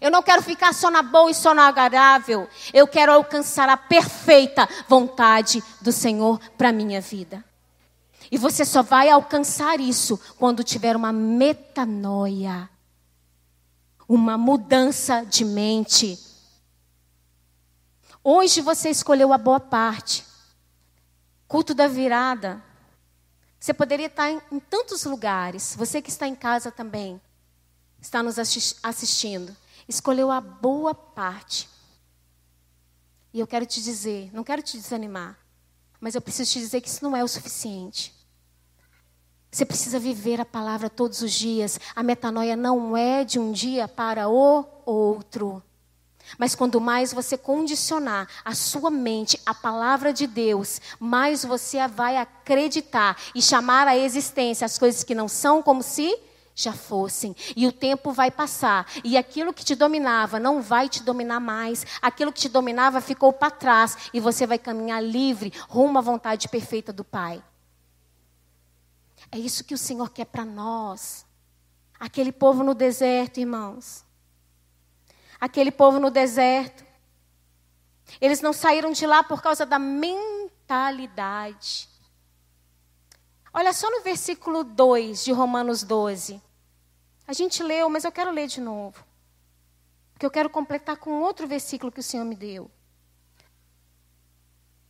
Eu 0.00 0.12
não 0.12 0.22
quero 0.22 0.42
ficar 0.42 0.72
só 0.72 0.92
na 0.92 1.02
boa 1.02 1.28
e 1.28 1.34
só 1.34 1.52
na 1.52 1.66
agradável. 1.66 2.48
Eu 2.72 2.86
quero 2.86 3.12
alcançar 3.12 3.68
a 3.68 3.76
perfeita 3.76 4.68
vontade 4.86 5.60
do 5.80 5.90
Senhor 5.90 6.38
para 6.56 6.70
minha 6.70 7.00
vida. 7.00 7.44
E 8.30 8.38
você 8.38 8.64
só 8.64 8.80
vai 8.80 9.10
alcançar 9.10 9.80
isso 9.80 10.16
quando 10.38 10.62
tiver 10.62 10.94
uma 10.94 11.12
metanoia, 11.12 12.70
uma 14.08 14.38
mudança 14.38 15.24
de 15.24 15.44
mente. 15.44 16.16
Hoje 18.22 18.60
você 18.60 18.88
escolheu 18.88 19.32
a 19.32 19.38
boa 19.38 19.58
parte. 19.58 20.24
Culto 21.48 21.74
da 21.74 21.88
virada. 21.88 22.62
Você 23.58 23.74
poderia 23.74 24.06
estar 24.06 24.30
em, 24.30 24.40
em 24.52 24.60
tantos 24.60 25.02
lugares. 25.02 25.74
Você 25.76 26.00
que 26.00 26.08
está 26.08 26.28
em 26.28 26.36
casa 26.36 26.70
também, 26.70 27.20
está 28.00 28.22
nos 28.22 28.38
assistindo 28.38 29.56
escolheu 29.90 30.30
a 30.30 30.40
boa 30.40 30.94
parte. 30.94 31.68
E 33.32 33.40
eu 33.40 33.46
quero 33.46 33.66
te 33.66 33.82
dizer, 33.82 34.30
não 34.32 34.42
quero 34.42 34.62
te 34.62 34.76
desanimar, 34.76 35.38
mas 36.00 36.14
eu 36.14 36.20
preciso 36.20 36.52
te 36.52 36.58
dizer 36.58 36.80
que 36.80 36.88
isso 36.88 37.04
não 37.04 37.16
é 37.16 37.22
o 37.22 37.28
suficiente. 37.28 38.14
Você 39.50 39.64
precisa 39.64 39.98
viver 39.98 40.40
a 40.40 40.44
palavra 40.44 40.88
todos 40.88 41.22
os 41.22 41.32
dias. 41.32 41.78
A 41.94 42.02
metanoia 42.04 42.54
não 42.54 42.96
é 42.96 43.24
de 43.24 43.38
um 43.38 43.50
dia 43.50 43.88
para 43.88 44.28
o 44.28 44.64
outro. 44.86 45.60
Mas 46.38 46.54
quando 46.54 46.80
mais 46.80 47.12
você 47.12 47.36
condicionar 47.36 48.28
a 48.44 48.54
sua 48.54 48.90
mente 48.90 49.40
à 49.44 49.52
palavra 49.52 50.12
de 50.12 50.28
Deus, 50.28 50.80
mais 51.00 51.44
você 51.44 51.84
vai 51.88 52.16
acreditar 52.16 53.16
e 53.34 53.42
chamar 53.42 53.88
à 53.88 53.96
existência 53.96 54.64
as 54.64 54.78
coisas 54.78 55.02
que 55.02 55.16
não 55.16 55.26
são 55.26 55.60
como 55.60 55.82
se 55.82 56.16
já 56.54 56.72
fossem. 56.72 57.34
E 57.56 57.66
o 57.66 57.72
tempo 57.72 58.12
vai 58.12 58.30
passar. 58.30 58.86
E 59.04 59.16
aquilo 59.16 59.52
que 59.52 59.64
te 59.64 59.74
dominava 59.74 60.38
não 60.38 60.62
vai 60.62 60.88
te 60.88 61.02
dominar 61.02 61.40
mais. 61.40 61.84
Aquilo 62.00 62.32
que 62.32 62.40
te 62.40 62.48
dominava 62.48 63.00
ficou 63.00 63.32
para 63.32 63.50
trás. 63.50 63.96
E 64.12 64.20
você 64.20 64.46
vai 64.46 64.58
caminhar 64.58 65.02
livre 65.02 65.52
rumo 65.68 65.98
à 65.98 66.00
vontade 66.00 66.48
perfeita 66.48 66.92
do 66.92 67.02
Pai. 67.04 67.42
É 69.30 69.38
isso 69.38 69.62
que 69.64 69.74
o 69.74 69.78
Senhor 69.78 70.10
quer 70.10 70.26
para 70.26 70.44
nós. 70.44 71.26
Aquele 71.98 72.30
povo 72.32 72.62
no 72.62 72.74
deserto, 72.74 73.38
irmãos. 73.38 74.04
Aquele 75.40 75.70
povo 75.70 76.00
no 76.00 76.10
deserto. 76.10 76.84
Eles 78.20 78.40
não 78.40 78.52
saíram 78.52 78.90
de 78.92 79.06
lá 79.06 79.22
por 79.22 79.42
causa 79.42 79.66
da 79.66 79.78
mentalidade. 79.78 81.89
Olha 83.52 83.72
só 83.72 83.90
no 83.90 84.02
versículo 84.02 84.62
2 84.62 85.24
de 85.24 85.32
Romanos 85.32 85.82
12. 85.82 86.40
A 87.26 87.32
gente 87.32 87.62
leu, 87.62 87.88
mas 87.88 88.04
eu 88.04 88.12
quero 88.12 88.30
ler 88.30 88.46
de 88.46 88.60
novo. 88.60 89.04
Porque 90.12 90.24
eu 90.24 90.30
quero 90.30 90.50
completar 90.50 90.96
com 90.96 91.20
outro 91.20 91.46
versículo 91.46 91.90
que 91.90 92.00
o 92.00 92.02
Senhor 92.02 92.24
me 92.24 92.36
deu. 92.36 92.70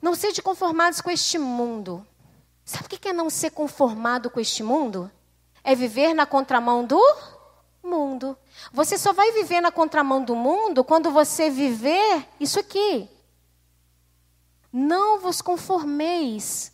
Não 0.00 0.14
sede 0.14 0.42
conformados 0.42 1.00
com 1.00 1.10
este 1.10 1.38
mundo. 1.38 2.06
Sabe 2.64 2.86
o 2.86 2.88
que 2.88 3.08
é 3.08 3.12
não 3.12 3.30
ser 3.30 3.50
conformado 3.50 4.30
com 4.30 4.40
este 4.40 4.62
mundo? 4.62 5.10
É 5.62 5.74
viver 5.74 6.14
na 6.14 6.26
contramão 6.26 6.84
do 6.84 7.00
mundo. 7.82 8.36
Você 8.72 8.96
só 8.98 9.12
vai 9.12 9.32
viver 9.32 9.60
na 9.60 9.70
contramão 9.70 10.22
do 10.22 10.34
mundo 10.36 10.84
quando 10.84 11.10
você 11.10 11.50
viver 11.50 12.26
isso 12.38 12.58
aqui. 12.58 13.08
Não 14.72 15.18
vos 15.20 15.42
conformeis. 15.42 16.72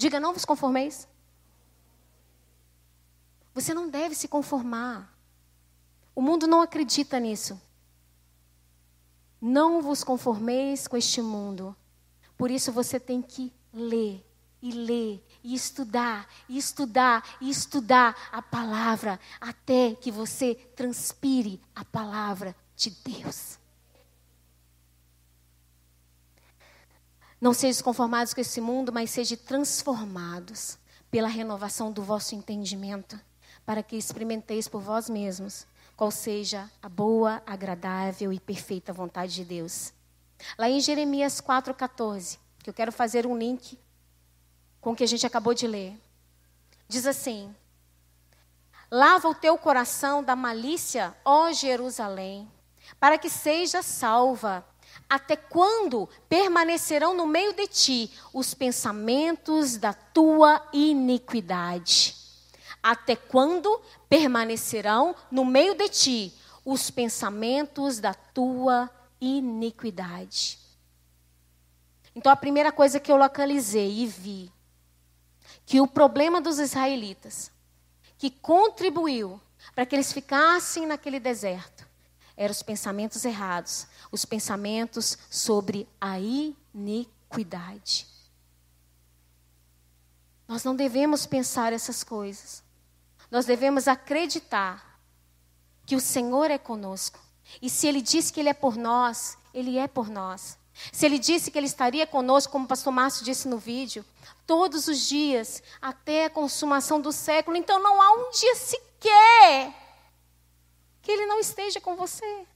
Diga, 0.00 0.18
não 0.18 0.32
vos 0.32 0.46
conformeis. 0.46 1.06
Você 3.52 3.74
não 3.74 3.90
deve 3.90 4.14
se 4.14 4.26
conformar. 4.26 5.14
O 6.14 6.22
mundo 6.22 6.46
não 6.46 6.62
acredita 6.62 7.20
nisso. 7.20 7.60
Não 9.38 9.82
vos 9.82 10.02
conformeis 10.02 10.88
com 10.88 10.96
este 10.96 11.20
mundo. 11.20 11.76
Por 12.34 12.50
isso 12.50 12.72
você 12.72 12.98
tem 12.98 13.20
que 13.20 13.52
ler 13.74 14.26
e 14.62 14.72
ler 14.72 15.22
e 15.44 15.54
estudar 15.54 16.26
e 16.48 16.56
estudar 16.56 17.36
e 17.38 17.50
estudar 17.50 18.16
a 18.32 18.40
palavra 18.40 19.20
até 19.38 19.94
que 19.96 20.10
você 20.10 20.54
transpire 20.74 21.60
a 21.74 21.84
palavra 21.84 22.56
de 22.74 22.88
Deus. 23.04 23.59
Não 27.40 27.54
sejam 27.54 27.82
conformados 27.82 28.34
com 28.34 28.40
esse 28.40 28.60
mundo, 28.60 28.92
mas 28.92 29.10
sejam 29.10 29.38
transformados 29.38 30.78
pela 31.10 31.28
renovação 31.28 31.90
do 31.90 32.02
vosso 32.02 32.34
entendimento 32.34 33.18
para 33.64 33.82
que 33.82 33.96
experimenteis 33.96 34.66
por 34.66 34.80
vós 34.80 35.08
mesmos 35.08 35.66
qual 35.96 36.10
seja 36.10 36.70
a 36.82 36.88
boa, 36.88 37.42
agradável 37.46 38.32
e 38.32 38.40
perfeita 38.40 38.92
vontade 38.92 39.34
de 39.34 39.44
Deus. 39.44 39.92
Lá 40.58 40.68
em 40.68 40.80
Jeremias 40.80 41.40
4,14, 41.40 42.38
que 42.58 42.70
eu 42.70 42.74
quero 42.74 42.90
fazer 42.90 43.26
um 43.26 43.36
link 43.36 43.78
com 44.80 44.92
o 44.92 44.96
que 44.96 45.04
a 45.04 45.06
gente 45.06 45.26
acabou 45.26 45.54
de 45.54 45.66
ler. 45.66 45.98
Diz 46.88 47.06
assim: 47.06 47.54
Lava 48.90 49.28
o 49.28 49.34
teu 49.34 49.56
coração 49.58 50.24
da 50.24 50.34
malícia, 50.34 51.14
ó 51.24 51.52
Jerusalém, 51.52 52.50
para 52.98 53.18
que 53.18 53.30
seja 53.30 53.82
salva. 53.82 54.64
Até 55.10 55.34
quando 55.34 56.08
permanecerão 56.28 57.16
no 57.16 57.26
meio 57.26 57.52
de 57.52 57.66
ti 57.66 58.12
os 58.32 58.54
pensamentos 58.54 59.76
da 59.76 59.92
tua 59.92 60.64
iniquidade? 60.72 62.14
Até 62.80 63.16
quando 63.16 63.82
permanecerão 64.08 65.16
no 65.28 65.44
meio 65.44 65.74
de 65.74 65.88
ti 65.88 66.34
os 66.64 66.92
pensamentos 66.92 67.98
da 67.98 68.14
tua 68.14 68.88
iniquidade? 69.20 70.60
Então, 72.14 72.30
a 72.30 72.36
primeira 72.36 72.70
coisa 72.70 73.00
que 73.00 73.10
eu 73.10 73.16
localizei 73.16 74.02
e 74.02 74.06
vi, 74.06 74.52
que 75.66 75.80
o 75.80 75.88
problema 75.88 76.40
dos 76.40 76.60
israelitas, 76.60 77.50
que 78.16 78.30
contribuiu 78.30 79.40
para 79.74 79.84
que 79.84 79.96
eles 79.96 80.12
ficassem 80.12 80.86
naquele 80.86 81.18
deserto, 81.18 81.90
eram 82.40 82.52
os 82.52 82.62
pensamentos 82.62 83.22
errados, 83.26 83.86
os 84.10 84.24
pensamentos 84.24 85.16
sobre 85.30 85.88
a 86.00 86.18
iniquidade. 86.18 88.06
Nós 90.48 90.64
não 90.64 90.74
devemos 90.74 91.26
pensar 91.26 91.72
essas 91.72 92.02
coisas. 92.02 92.62
Nós 93.30 93.46
devemos 93.46 93.86
acreditar 93.86 95.00
que 95.86 95.94
o 95.94 96.00
Senhor 96.00 96.50
é 96.50 96.58
conosco. 96.58 97.20
E 97.62 97.70
se 97.70 97.86
Ele 97.86 98.02
disse 98.02 98.32
que 98.32 98.40
Ele 98.40 98.48
é 98.48 98.54
por 98.54 98.76
nós, 98.76 99.38
Ele 99.54 99.78
é 99.78 99.86
por 99.86 100.08
nós. 100.08 100.58
Se 100.92 101.06
Ele 101.06 101.18
disse 101.18 101.50
que 101.50 101.58
Ele 101.58 101.66
estaria 101.66 102.06
conosco, 102.06 102.52
como 102.52 102.64
o 102.64 102.68
pastor 102.68 102.92
Márcio 102.92 103.24
disse 103.24 103.46
no 103.46 103.58
vídeo, 103.58 104.04
todos 104.46 104.88
os 104.88 105.08
dias, 105.08 105.62
até 105.80 106.24
a 106.24 106.30
consumação 106.30 107.00
do 107.00 107.12
século, 107.12 107.56
então 107.56 107.80
não 107.80 108.00
há 108.02 108.12
um 108.12 108.30
dia 108.30 108.54
sequer 108.56 109.74
que 111.02 111.12
Ele 111.12 111.26
não 111.26 111.38
esteja 111.38 111.80
com 111.80 111.96
você. 111.96 112.46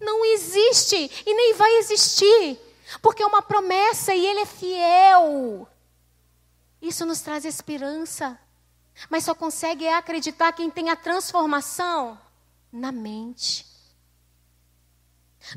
Não 0.00 0.24
existe 0.24 1.10
e 1.26 1.34
nem 1.34 1.54
vai 1.54 1.78
existir, 1.78 2.58
porque 3.02 3.22
é 3.22 3.26
uma 3.26 3.42
promessa 3.42 4.14
e 4.14 4.24
Ele 4.26 4.40
é 4.40 4.46
fiel. 4.46 5.68
Isso 6.80 7.04
nos 7.04 7.20
traz 7.20 7.44
esperança. 7.44 8.38
Mas 9.08 9.24
só 9.24 9.34
consegue 9.34 9.86
acreditar 9.88 10.52
quem 10.52 10.70
tem 10.70 10.90
a 10.90 10.96
transformação 10.96 12.18
na 12.72 12.90
mente. 12.90 13.66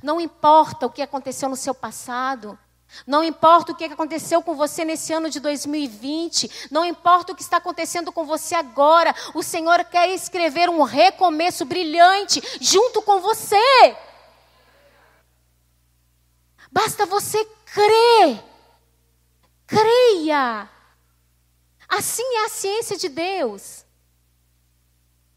Não 0.04 0.22
importa 0.22 0.86
o 0.86 0.92
que 0.92 1.02
aconteceu 1.02 1.50
no 1.50 1.56
seu 1.56 1.74
passado, 1.74 2.58
não 3.06 3.24
importa 3.24 3.72
o 3.72 3.76
que 3.76 3.86
aconteceu 3.86 4.42
com 4.42 4.56
você 4.56 4.86
nesse 4.86 5.12
ano 5.12 5.30
de 5.30 5.40
2020, 5.40 6.70
não 6.70 6.86
importa 6.86 7.34
o 7.34 7.36
que 7.36 7.42
está 7.42 7.58
acontecendo 7.58 8.12
com 8.12 8.26
você 8.26 8.54
agora, 8.54 9.14
o 9.34 9.42
Senhor 9.42 9.84
quer 9.86 10.10
escrever 10.10 10.70
um 10.70 10.84
recomeço 10.84 11.66
brilhante 11.66 12.42
junto 12.62 13.02
com 13.02 13.20
você. 13.20 13.58
Basta 16.72 17.06
você 17.06 17.44
crer. 17.66 18.44
Creia. 19.68 20.70
Assim 21.88 22.24
é 22.38 22.46
a 22.46 22.50
ciência 22.50 22.98
de 22.98 23.10
Deus. 23.10 23.86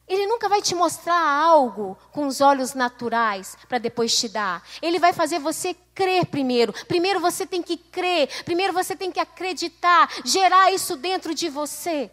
Ele 0.06 0.26
nunca 0.26 0.48
vai 0.48 0.60
te 0.60 0.74
mostrar 0.74 1.18
algo 1.18 1.96
com 2.12 2.26
os 2.26 2.40
olhos 2.40 2.74
naturais 2.74 3.56
para 3.68 3.78
depois 3.78 4.16
te 4.16 4.28
dar. 4.28 4.62
Ele 4.82 4.98
vai 4.98 5.12
fazer 5.12 5.38
você 5.38 5.74
crer 5.94 6.26
primeiro. 6.26 6.72
Primeiro 6.86 7.20
você 7.20 7.46
tem 7.46 7.62
que 7.62 7.76
crer. 7.76 8.28
Primeiro 8.44 8.72
você 8.72 8.94
tem 8.94 9.10
que 9.10 9.18
acreditar. 9.18 10.10
Gerar 10.24 10.70
isso 10.72 10.96
dentro 10.96 11.34
de 11.34 11.48
você. 11.48 12.10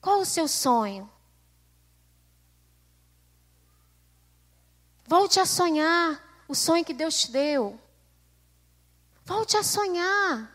Qual 0.00 0.20
o 0.20 0.26
seu 0.26 0.48
sonho? 0.48 1.08
Volte 5.08 5.40
a 5.40 5.46
sonhar 5.46 6.22
o 6.46 6.54
sonho 6.54 6.84
que 6.84 6.92
Deus 6.92 7.18
te 7.18 7.32
deu. 7.32 7.80
Volte 9.24 9.56
a 9.56 9.62
sonhar. 9.62 10.52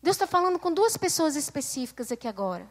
Deus 0.00 0.14
está 0.14 0.28
falando 0.28 0.60
com 0.60 0.72
duas 0.72 0.96
pessoas 0.96 1.34
específicas 1.34 2.12
aqui 2.12 2.28
agora. 2.28 2.70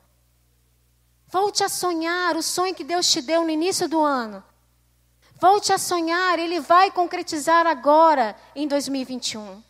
Volte 1.28 1.61
a 1.61 1.67
sonhar 1.67 2.38
o 2.38 2.41
sonho 2.41 2.74
que 2.74 2.86
Deus 2.86 3.11
te 3.11 3.22
deu 3.22 3.43
no 3.43 3.49
início 3.49 3.89
do 3.89 3.99
ano. 3.99 4.41
Volte 5.36 5.74
a 5.74 5.78
sonhar, 5.78 6.39
Ele 6.39 6.61
vai 6.61 6.89
concretizar 6.89 7.67
agora 7.67 8.34
em 8.55 8.65
2021. 8.65 9.61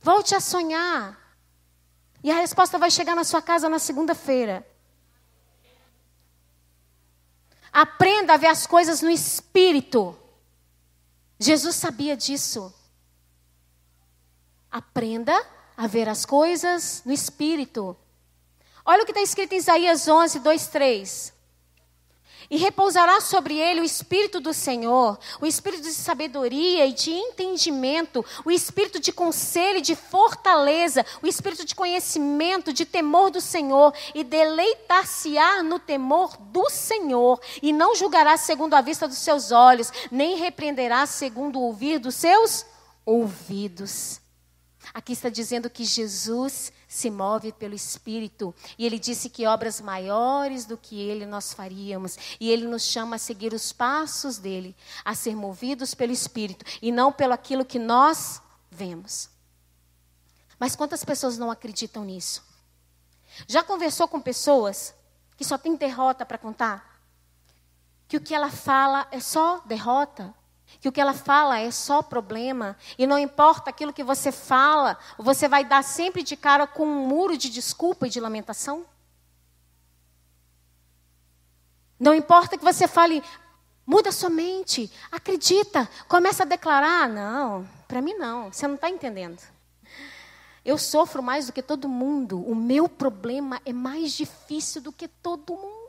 Volte 0.00 0.36
a 0.36 0.40
sonhar. 0.40 1.18
E 2.22 2.30
a 2.30 2.36
resposta 2.36 2.78
vai 2.78 2.92
chegar 2.92 3.16
na 3.16 3.24
sua 3.24 3.42
casa 3.42 3.68
na 3.68 3.80
segunda-feira. 3.80 4.64
Aprenda 7.72 8.34
a 8.34 8.36
ver 8.36 8.48
as 8.48 8.66
coisas 8.66 9.00
no 9.00 9.10
espírito. 9.10 10.16
Jesus 11.38 11.76
sabia 11.76 12.16
disso. 12.16 12.72
Aprenda 14.70 15.34
a 15.76 15.86
ver 15.86 16.08
as 16.08 16.24
coisas 16.26 17.02
no 17.04 17.12
espírito. 17.12 17.96
Olha 18.84 19.02
o 19.02 19.06
que 19.06 19.12
está 19.12 19.22
escrito 19.22 19.52
em 19.52 19.58
Isaías 19.58 20.06
11, 20.06 20.40
2, 20.40 20.66
3. 20.66 21.39
E 22.50 22.56
repousará 22.56 23.20
sobre 23.20 23.56
ele 23.56 23.80
o 23.80 23.84
Espírito 23.84 24.40
do 24.40 24.52
Senhor, 24.52 25.16
o 25.40 25.46
Espírito 25.46 25.84
de 25.84 25.92
sabedoria 25.92 26.84
e 26.84 26.92
de 26.92 27.12
entendimento, 27.12 28.26
o 28.44 28.50
Espírito 28.50 28.98
de 28.98 29.12
conselho 29.12 29.78
e 29.78 29.82
de 29.82 29.94
fortaleza, 29.94 31.06
o 31.22 31.28
Espírito 31.28 31.64
de 31.64 31.76
conhecimento, 31.76 32.72
de 32.72 32.84
temor 32.84 33.30
do 33.30 33.40
Senhor, 33.40 33.94
e 34.16 34.24
deleitar-se-á 34.24 35.62
no 35.62 35.78
temor 35.78 36.36
do 36.36 36.68
Senhor, 36.68 37.40
e 37.62 37.72
não 37.72 37.94
julgará 37.94 38.36
segundo 38.36 38.74
a 38.74 38.80
vista 38.80 39.06
dos 39.06 39.18
seus 39.18 39.52
olhos, 39.52 39.92
nem 40.10 40.36
repreenderá 40.36 41.06
segundo 41.06 41.60
o 41.60 41.62
ouvir 41.62 42.00
dos 42.00 42.16
seus 42.16 42.66
ouvidos. 43.06 44.20
Aqui 44.92 45.12
está 45.12 45.28
dizendo 45.28 45.70
que 45.70 45.84
Jesus 45.84 46.72
se 46.90 47.08
move 47.08 47.52
pelo 47.52 47.72
Espírito. 47.72 48.52
E 48.76 48.84
ele 48.84 48.98
disse 48.98 49.30
que 49.30 49.46
obras 49.46 49.80
maiores 49.80 50.66
do 50.66 50.76
que 50.76 51.00
ele 51.00 51.24
nós 51.24 51.52
faríamos. 51.52 52.18
E 52.40 52.50
ele 52.50 52.66
nos 52.66 52.82
chama 52.82 53.14
a 53.14 53.18
seguir 53.18 53.54
os 53.54 53.72
passos 53.72 54.38
dele, 54.38 54.74
a 55.04 55.14
ser 55.14 55.36
movidos 55.36 55.94
pelo 55.94 56.10
Espírito 56.10 56.64
e 56.82 56.90
não 56.90 57.12
pelo 57.12 57.32
aquilo 57.32 57.64
que 57.64 57.78
nós 57.78 58.42
vemos. 58.68 59.30
Mas 60.58 60.74
quantas 60.74 61.04
pessoas 61.04 61.38
não 61.38 61.48
acreditam 61.48 62.04
nisso? 62.04 62.42
Já 63.46 63.62
conversou 63.62 64.08
com 64.08 64.20
pessoas 64.20 64.92
que 65.36 65.44
só 65.44 65.56
têm 65.56 65.76
derrota 65.76 66.26
para 66.26 66.38
contar? 66.38 67.00
Que 68.08 68.16
o 68.16 68.20
que 68.20 68.34
ela 68.34 68.50
fala 68.50 69.06
é 69.12 69.20
só 69.20 69.60
derrota? 69.60 70.34
Que 70.80 70.88
o 70.88 70.92
que 70.92 71.00
ela 71.00 71.14
fala 71.14 71.58
é 71.58 71.70
só 71.70 72.02
problema, 72.02 72.76
e 72.98 73.06
não 73.06 73.18
importa 73.18 73.70
aquilo 73.70 73.92
que 73.92 74.04
você 74.04 74.30
fala, 74.30 74.98
você 75.18 75.48
vai 75.48 75.64
dar 75.64 75.82
sempre 75.82 76.22
de 76.22 76.36
cara 76.36 76.66
com 76.66 76.84
um 76.84 77.06
muro 77.06 77.36
de 77.36 77.48
desculpa 77.50 78.06
e 78.06 78.10
de 78.10 78.20
lamentação? 78.20 78.84
Não 81.98 82.14
importa 82.14 82.56
que 82.56 82.64
você 82.64 82.88
fale, 82.88 83.22
muda 83.86 84.10
sua 84.10 84.30
mente, 84.30 84.90
acredita, 85.12 85.88
começa 86.08 86.44
a 86.44 86.46
declarar. 86.46 87.08
Não, 87.08 87.68
para 87.86 88.00
mim 88.00 88.14
não, 88.14 88.50
você 88.50 88.66
não 88.66 88.76
está 88.76 88.88
entendendo. 88.88 89.42
Eu 90.64 90.78
sofro 90.78 91.22
mais 91.22 91.46
do 91.46 91.52
que 91.52 91.62
todo 91.62 91.88
mundo, 91.88 92.40
o 92.40 92.54
meu 92.54 92.88
problema 92.88 93.60
é 93.64 93.72
mais 93.72 94.12
difícil 94.12 94.80
do 94.80 94.92
que 94.92 95.08
todo 95.08 95.54
mundo. 95.54 95.79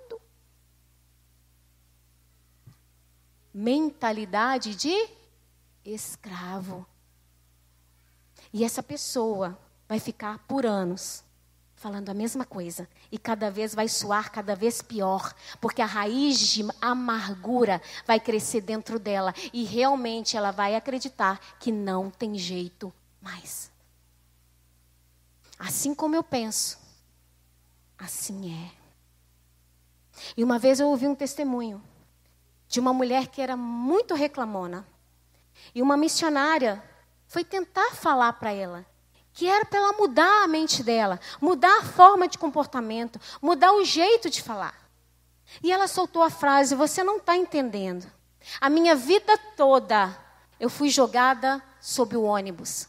Mentalidade 3.54 4.76
de 4.76 5.10
escravo. 5.84 6.86
E 8.54 8.64
essa 8.64 8.84
pessoa 8.84 9.58
vai 9.88 9.99
ficar 9.99 10.39
por 10.39 10.66
anos 10.66 11.24
falando 11.76 12.10
a 12.10 12.14
mesma 12.14 12.45
coisa 12.45 12.88
e 13.12 13.18
cada 13.18 13.49
vez 13.49 13.74
vai 13.74 13.88
soar 13.88 14.32
cada 14.32 14.56
vez 14.56 14.84
pior, 14.84 15.34
porque 15.60 15.82
a 15.82 15.86
raiz 15.86 16.38
de 16.38 16.64
amargura 16.80 17.82
vai 18.06 18.20
crescer 18.20 18.62
dentro 18.62 18.99
dela 18.99 19.34
e 19.52 19.64
realmente 19.64 20.38
ela 20.38 20.52
vai 20.52 20.76
acreditar 20.76 21.39
que 21.60 21.72
não 21.72 22.12
tem 22.12 22.38
jeito 22.38 22.93
mais. 23.20 23.72
Assim 25.58 25.95
como 25.95 26.16
eu 26.16 26.24
penso, 26.24 26.78
assim 27.97 28.54
é. 28.54 28.72
E 30.38 30.43
uma 30.43 30.60
vez 30.60 30.80
eu 30.80 30.88
ouvi 30.88 31.08
um 31.08 31.16
testemunho 31.16 31.82
de 32.72 32.80
uma 32.80 32.91
mulher 32.91 33.28
que 33.28 33.39
era 33.39 33.55
muito 33.55 34.15
reclamona. 34.15 34.88
E 35.76 35.82
uma 35.82 35.95
missionária 35.95 36.82
foi 37.28 37.43
tentar 37.43 37.91
falar 37.91 38.34
para 38.34 38.51
ela 38.51 38.86
que 39.34 39.47
era 39.47 39.63
para 39.65 39.80
ela 39.80 39.93
mudar 39.93 40.43
a 40.43 40.47
mente 40.47 40.84
dela, 40.84 41.19
mudar 41.39 41.80
a 41.80 41.84
forma 41.84 42.28
de 42.28 42.38
comportamento, 42.38 43.19
mudar 43.41 43.72
o 43.74 43.86
jeito 43.86 44.30
de 44.30 44.41
falar. 44.41 44.76
E 45.63 45.72
ela 45.72 45.88
soltou 45.88 46.22
a 46.22 46.30
frase: 46.30 46.76
Você 46.76 47.03
não 47.03 47.17
está 47.17 47.36
entendendo. 47.36 48.05
A 48.59 48.69
minha 48.69 48.95
vida 48.95 49.38
toda 49.55 50.17
eu 50.59 50.69
fui 50.69 50.89
jogada 50.89 51.63
sob 51.80 52.15
o 52.17 52.24
ônibus. 52.24 52.88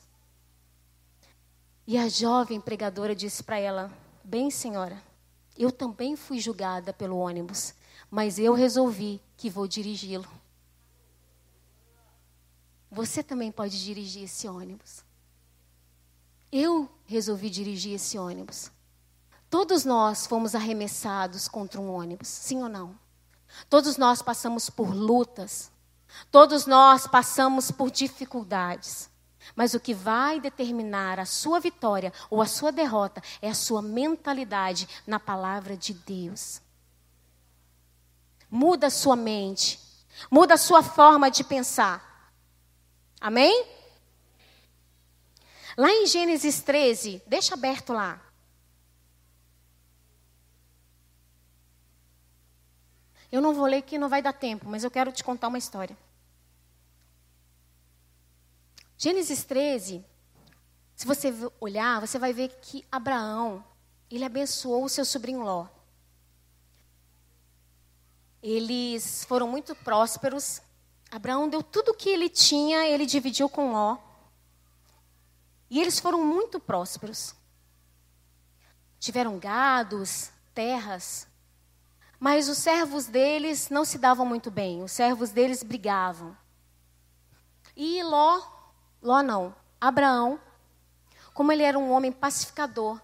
E 1.87 1.97
a 1.99 2.09
jovem 2.09 2.61
pregadora 2.61 3.15
disse 3.15 3.43
para 3.43 3.59
ela: 3.59 3.93
Bem, 4.25 4.51
senhora, 4.51 5.01
eu 5.57 5.71
também 5.71 6.17
fui 6.17 6.41
julgada 6.41 6.93
pelo 6.93 7.19
ônibus, 7.19 7.75
mas 8.13 8.39
eu 8.39 8.53
resolvi 8.53 9.23
que 9.39 9.49
vou 9.49 9.67
dirigi-lo. 9.67 10.29
Você 12.91 13.23
também 13.23 13.51
pode 13.51 13.83
dirigir 13.83 14.25
esse 14.25 14.47
ônibus. 14.47 15.03
Eu 16.53 16.91
resolvi 17.07 17.49
dirigir 17.49 17.95
esse 17.95 18.19
ônibus. 18.19 18.71
Todos 19.49 19.87
nós 19.87 20.27
fomos 20.27 20.55
arremessados 20.55 21.49
contra 21.49 21.81
um 21.81 21.91
ônibus, 21.91 22.29
sim 22.29 22.63
ou 22.63 22.69
não? 22.69 22.95
Todos 23.71 23.97
nós 23.97 24.21
passamos 24.21 24.69
por 24.69 24.95
lutas. 24.95 25.73
Todos 26.31 26.67
nós 26.67 27.07
passamos 27.07 27.71
por 27.71 27.91
dificuldades. 27.91 29.09
Mas 29.57 29.73
o 29.73 29.81
que 29.81 29.95
vai 29.95 30.39
determinar 30.39 31.19
a 31.19 31.25
sua 31.25 31.59
vitória 31.59 32.13
ou 32.29 32.43
a 32.43 32.47
sua 32.47 32.71
derrota 32.71 33.23
é 33.41 33.49
a 33.49 33.55
sua 33.55 33.81
mentalidade 33.81 34.87
na 35.07 35.19
palavra 35.19 35.75
de 35.79 35.95
Deus. 35.95 36.61
Muda 38.55 38.89
a 38.89 38.91
sua 38.91 39.17
mente. 39.17 39.81
Muda 40.31 40.53
a 40.53 40.59
sua 40.59 40.83
forma 40.83 41.31
de 41.31 41.43
pensar. 41.43 42.31
Amém? 43.19 43.67
Lá 45.75 45.91
em 45.91 46.07
Gênesis 46.07 46.61
13, 46.61 47.23
deixa 47.27 47.55
aberto 47.55 47.95
lá. 47.95 48.21
Eu 53.31 53.41
não 53.41 53.55
vou 53.55 53.65
ler 53.65 53.81
que 53.81 53.97
não 53.97 54.11
vai 54.11 54.21
dar 54.21 54.35
tempo, 54.35 54.69
mas 54.69 54.85
eu 54.85 54.91
quero 54.91 55.11
te 55.11 55.25
contar 55.25 55.49
uma 55.49 55.57
história. 55.57 55.97
Gênesis 58.99 59.45
13, 59.45 60.05
se 60.95 61.07
você 61.07 61.33
olhar, 61.59 62.03
você 62.03 62.19
vai 62.19 62.35
ver 62.35 62.51
que 62.61 62.87
Abraão, 62.93 63.65
ele 64.11 64.27
abençoou 64.27 64.85
o 64.85 64.91
seu 64.91 65.07
sobrinho 65.07 65.43
Ló. 65.43 65.69
Eles 68.43 69.25
foram 69.25 69.47
muito 69.47 69.75
prósperos. 69.77 70.61
Abraão 71.11 71.49
deu 71.49 71.63
tudo 71.63 71.93
o 71.93 71.95
que 71.95 72.09
ele 72.09 72.29
tinha, 72.29 72.87
ele 72.89 73.07
dividiu 73.07 73.49
com 73.49 73.73
Ló. 73.73 73.99
E 75.71 75.81
eles 75.81 76.01
foram 76.01 76.25
muito 76.25 76.59
prósperos. 76.59 77.35
Tiveram 78.99 79.39
gados, 79.39 80.31
terras. 80.53 81.29
Mas 82.19 82.49
os 82.49 82.59
servos 82.59 83.07
deles 83.07 83.69
não 83.71 83.85
se 83.85 83.99
davam 83.99 84.27
muito 84.27 84.51
bem. 84.51 84.83
Os 84.83 84.93
servos 84.93 85.31
deles 85.31 85.63
brigavam. 85.63 86.37
E 87.77 88.03
Ló, 88.03 88.43
Ló 89.01 89.23
não, 89.23 89.55
Abraão, 89.81 90.39
como 91.33 91.51
ele 91.53 91.63
era 91.63 91.79
um 91.79 91.91
homem 91.91 92.13
pacificador, 92.13 93.01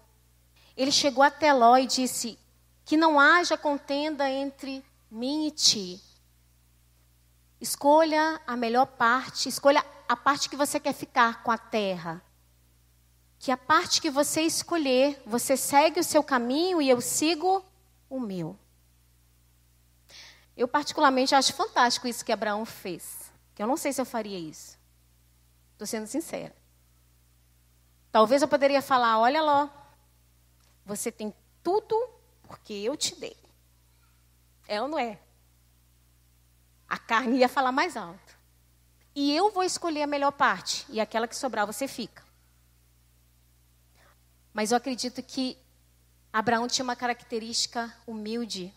ele 0.77 0.91
chegou 0.91 1.23
até 1.23 1.51
Ló 1.51 1.75
e 1.77 1.87
disse: 1.87 2.37
Que 2.85 2.95
não 2.95 3.19
haja 3.19 3.57
contenda 3.57 4.29
entre 4.29 4.85
mim 5.09 5.47
e 5.47 5.51
ti. 5.51 6.01
Escolha 7.59 8.41
a 8.47 8.55
melhor 8.55 8.85
parte, 8.85 9.49
escolha 9.49 9.85
a 10.07 10.15
parte 10.15 10.49
que 10.49 10.55
você 10.55 10.79
quer 10.79 10.93
ficar 10.93 11.43
com 11.43 11.51
a 11.51 11.57
terra. 11.57 12.23
Que 13.37 13.51
a 13.51 13.57
parte 13.57 14.01
que 14.01 14.09
você 14.09 14.41
escolher, 14.41 15.21
você 15.25 15.55
segue 15.55 15.99
o 15.99 16.03
seu 16.03 16.23
caminho 16.23 16.81
e 16.81 16.89
eu 16.89 17.01
sigo 17.01 17.63
o 18.09 18.19
meu. 18.19 18.57
Eu 20.55 20.67
particularmente 20.67 21.33
acho 21.33 21.53
fantástico 21.53 22.07
isso 22.07 22.25
que 22.25 22.31
Abraão 22.31 22.65
fez. 22.65 23.31
Que 23.55 23.63
eu 23.63 23.67
não 23.67 23.77
sei 23.77 23.93
se 23.93 24.01
eu 24.01 24.05
faria 24.05 24.37
isso. 24.37 24.77
Estou 25.73 25.87
sendo 25.87 26.07
sincera. 26.07 26.53
Talvez 28.11 28.41
eu 28.41 28.47
poderia 28.47 28.81
falar, 28.81 29.19
olha 29.19 29.41
lá, 29.41 29.71
você 30.85 31.11
tem 31.11 31.33
tudo 31.63 31.95
porque 32.43 32.73
eu 32.73 32.97
te 32.97 33.15
dei. 33.15 33.37
É 34.69 34.79
ou 34.79 34.87
não 34.87 34.99
é? 34.99 35.19
A 36.87 36.99
carne 36.99 37.39
ia 37.39 37.49
falar 37.49 37.71
mais 37.71 37.97
alto. 37.97 38.37
E 39.15 39.35
eu 39.35 39.49
vou 39.49 39.63
escolher 39.63 40.03
a 40.03 40.07
melhor 40.07 40.31
parte. 40.31 40.85
E 40.89 41.01
aquela 41.01 41.27
que 41.27 41.35
sobrar 41.35 41.65
você 41.65 41.87
fica. 41.87 42.23
Mas 44.53 44.69
eu 44.69 44.77
acredito 44.77 45.23
que 45.23 45.57
Abraão 46.31 46.67
tinha 46.67 46.83
uma 46.83 46.95
característica 46.95 47.91
humilde. 48.05 48.71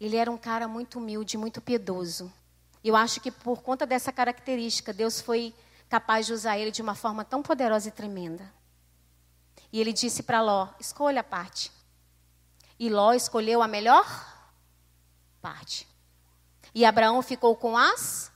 Ele 0.00 0.16
era 0.16 0.30
um 0.30 0.38
cara 0.38 0.66
muito 0.66 0.98
humilde, 0.98 1.36
muito 1.36 1.60
piedoso. 1.60 2.32
Eu 2.82 2.96
acho 2.96 3.20
que 3.20 3.30
por 3.30 3.60
conta 3.60 3.84
dessa 3.84 4.10
característica, 4.10 4.90
Deus 4.90 5.20
foi 5.20 5.54
capaz 5.86 6.24
de 6.24 6.32
usar 6.32 6.56
ele 6.56 6.70
de 6.70 6.80
uma 6.80 6.94
forma 6.94 7.26
tão 7.26 7.42
poderosa 7.42 7.88
e 7.88 7.92
tremenda. 7.92 8.50
E 9.70 9.78
ele 9.78 9.92
disse 9.92 10.22
para 10.22 10.40
Ló: 10.40 10.68
escolha 10.80 11.20
a 11.20 11.24
parte. 11.24 11.70
E 12.80 12.88
Ló 12.88 13.12
escolheu 13.12 13.60
a 13.60 13.68
melhor 13.68 14.06
parte. 15.42 15.86
E 16.74 16.82
Abraão 16.82 17.20
ficou 17.20 17.54
com 17.54 17.76
as 17.76 18.32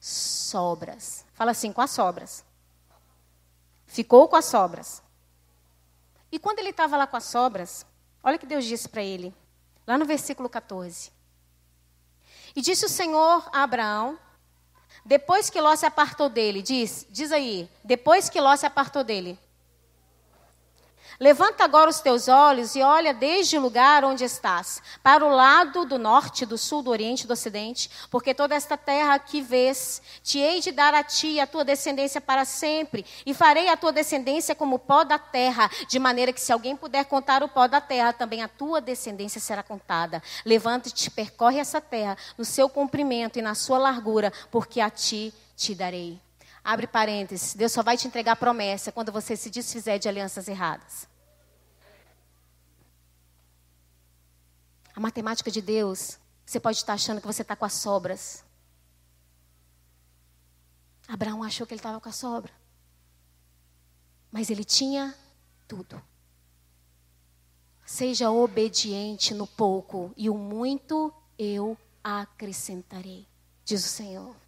sobras. 0.00 1.24
Fala 1.32 1.52
assim, 1.52 1.72
com 1.72 1.80
as 1.80 1.92
sobras. 1.92 2.44
Ficou 3.86 4.26
com 4.26 4.34
as 4.34 4.46
sobras. 4.46 5.00
E 6.32 6.40
quando 6.40 6.58
ele 6.58 6.70
estava 6.70 6.96
lá 6.96 7.06
com 7.06 7.16
as 7.16 7.22
sobras, 7.22 7.86
olha 8.20 8.34
o 8.34 8.38
que 8.40 8.46
Deus 8.46 8.64
disse 8.64 8.88
para 8.88 9.00
ele, 9.00 9.32
lá 9.86 9.96
no 9.96 10.04
versículo 10.04 10.48
14. 10.48 11.12
E 12.56 12.60
disse 12.60 12.84
o 12.84 12.88
Senhor 12.88 13.48
a 13.52 13.62
Abraão, 13.62 14.18
depois 15.04 15.48
que 15.50 15.60
Ló 15.60 15.76
se 15.76 15.86
apartou 15.86 16.28
dele, 16.28 16.62
diz, 16.62 17.06
diz 17.10 17.30
aí, 17.30 17.70
depois 17.84 18.28
que 18.28 18.40
Ló 18.40 18.56
se 18.56 18.66
apartou 18.66 19.04
dele, 19.04 19.38
Levanta 21.20 21.62
agora 21.62 21.88
os 21.88 22.00
teus 22.00 22.26
olhos 22.26 22.74
e 22.74 22.82
olha 22.82 23.14
desde 23.14 23.56
o 23.56 23.60
lugar 23.60 24.04
onde 24.04 24.24
estás, 24.24 24.82
para 25.02 25.24
o 25.24 25.28
lado 25.28 25.84
do 25.84 25.98
norte, 25.98 26.44
do 26.44 26.58
sul, 26.58 26.82
do 26.82 26.90
oriente, 26.90 27.26
do 27.26 27.32
ocidente, 27.32 27.88
porque 28.10 28.34
toda 28.34 28.54
esta 28.54 28.76
terra 28.76 29.18
que 29.18 29.40
vês, 29.40 30.02
te 30.22 30.38
hei 30.40 30.60
de 30.60 30.72
dar 30.72 30.92
a 30.92 31.04
ti 31.04 31.28
e 31.28 31.40
a 31.40 31.46
tua 31.46 31.64
descendência 31.64 32.20
para 32.20 32.44
sempre, 32.44 33.06
e 33.24 33.32
farei 33.32 33.68
a 33.68 33.76
tua 33.76 33.92
descendência 33.92 34.54
como 34.54 34.76
o 34.76 34.78
pó 34.78 35.04
da 35.04 35.18
terra, 35.18 35.70
de 35.88 35.98
maneira 35.98 36.32
que 36.32 36.40
se 36.40 36.52
alguém 36.52 36.76
puder 36.76 37.04
contar 37.04 37.42
o 37.42 37.48
pó 37.48 37.68
da 37.68 37.80
terra, 37.80 38.12
também 38.12 38.42
a 38.42 38.48
tua 38.48 38.80
descendência 38.80 39.40
será 39.40 39.62
contada. 39.62 40.22
Levanta-te, 40.44 41.10
percorre 41.10 41.58
essa 41.60 41.80
terra 41.80 42.16
no 42.36 42.44
seu 42.44 42.68
comprimento 42.68 43.38
e 43.38 43.42
na 43.42 43.54
sua 43.54 43.78
largura, 43.78 44.32
porque 44.50 44.80
a 44.80 44.90
ti 44.90 45.32
te 45.56 45.74
darei. 45.74 46.23
Abre 46.64 46.86
parênteses. 46.86 47.54
Deus 47.54 47.72
só 47.72 47.82
vai 47.82 47.98
te 47.98 48.08
entregar 48.08 48.36
promessa 48.36 48.90
quando 48.90 49.12
você 49.12 49.36
se 49.36 49.50
desfizer 49.50 49.98
de 49.98 50.08
alianças 50.08 50.48
erradas. 50.48 51.06
A 54.96 55.00
matemática 55.00 55.50
de 55.50 55.60
Deus, 55.60 56.18
você 56.46 56.58
pode 56.58 56.78
estar 56.78 56.94
achando 56.94 57.20
que 57.20 57.26
você 57.26 57.42
está 57.42 57.54
com 57.54 57.66
as 57.66 57.74
sobras. 57.74 58.42
Abraão 61.06 61.42
achou 61.42 61.66
que 61.66 61.74
ele 61.74 61.80
estava 61.80 62.00
com 62.00 62.08
a 62.08 62.12
sobra. 62.12 62.52
Mas 64.32 64.48
ele 64.48 64.64
tinha 64.64 65.14
tudo. 65.68 66.02
Seja 67.84 68.30
obediente 68.30 69.34
no 69.34 69.46
pouco, 69.46 70.14
e 70.16 70.30
o 70.30 70.34
muito 70.34 71.12
eu 71.38 71.76
acrescentarei, 72.02 73.28
diz 73.64 73.84
o 73.84 73.88
Senhor. 73.88 74.43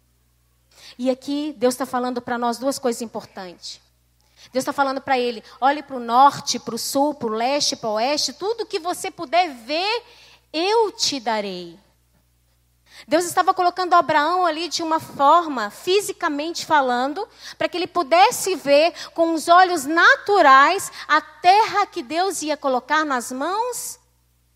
E 0.97 1.09
aqui 1.09 1.55
Deus 1.57 1.73
está 1.73 1.85
falando 1.85 2.21
para 2.21 2.37
nós 2.37 2.57
duas 2.57 2.77
coisas 2.77 3.01
importantes. 3.01 3.81
Deus 4.51 4.63
está 4.63 4.73
falando 4.73 5.01
para 5.01 5.17
ele: 5.17 5.43
olhe 5.59 5.81
para 5.81 5.95
o 5.95 5.99
norte, 5.99 6.59
para 6.59 6.75
o 6.75 6.77
sul, 6.77 7.13
para 7.13 7.27
o 7.27 7.31
leste, 7.31 7.75
para 7.75 7.89
o 7.89 7.93
oeste, 7.93 8.33
tudo 8.33 8.65
que 8.65 8.79
você 8.79 9.09
puder 9.09 9.53
ver, 9.53 10.03
eu 10.53 10.91
te 10.91 11.19
darei. 11.19 11.79
Deus 13.07 13.25
estava 13.25 13.53
colocando 13.53 13.93
Abraão 13.93 14.45
ali 14.45 14.69
de 14.69 14.81
uma 14.81 14.99
forma, 14.99 15.69
fisicamente 15.69 16.65
falando, 16.65 17.27
para 17.57 17.69
que 17.69 17.77
ele 17.77 17.85
pudesse 17.85 18.55
ver 18.55 18.93
com 19.13 19.33
os 19.33 19.47
olhos 19.47 19.85
naturais 19.85 20.91
a 21.07 21.21
terra 21.21 21.85
que 21.85 22.01
Deus 22.01 22.41
ia 22.41 22.57
colocar 22.57 23.05
nas 23.05 23.31
mãos 23.31 23.99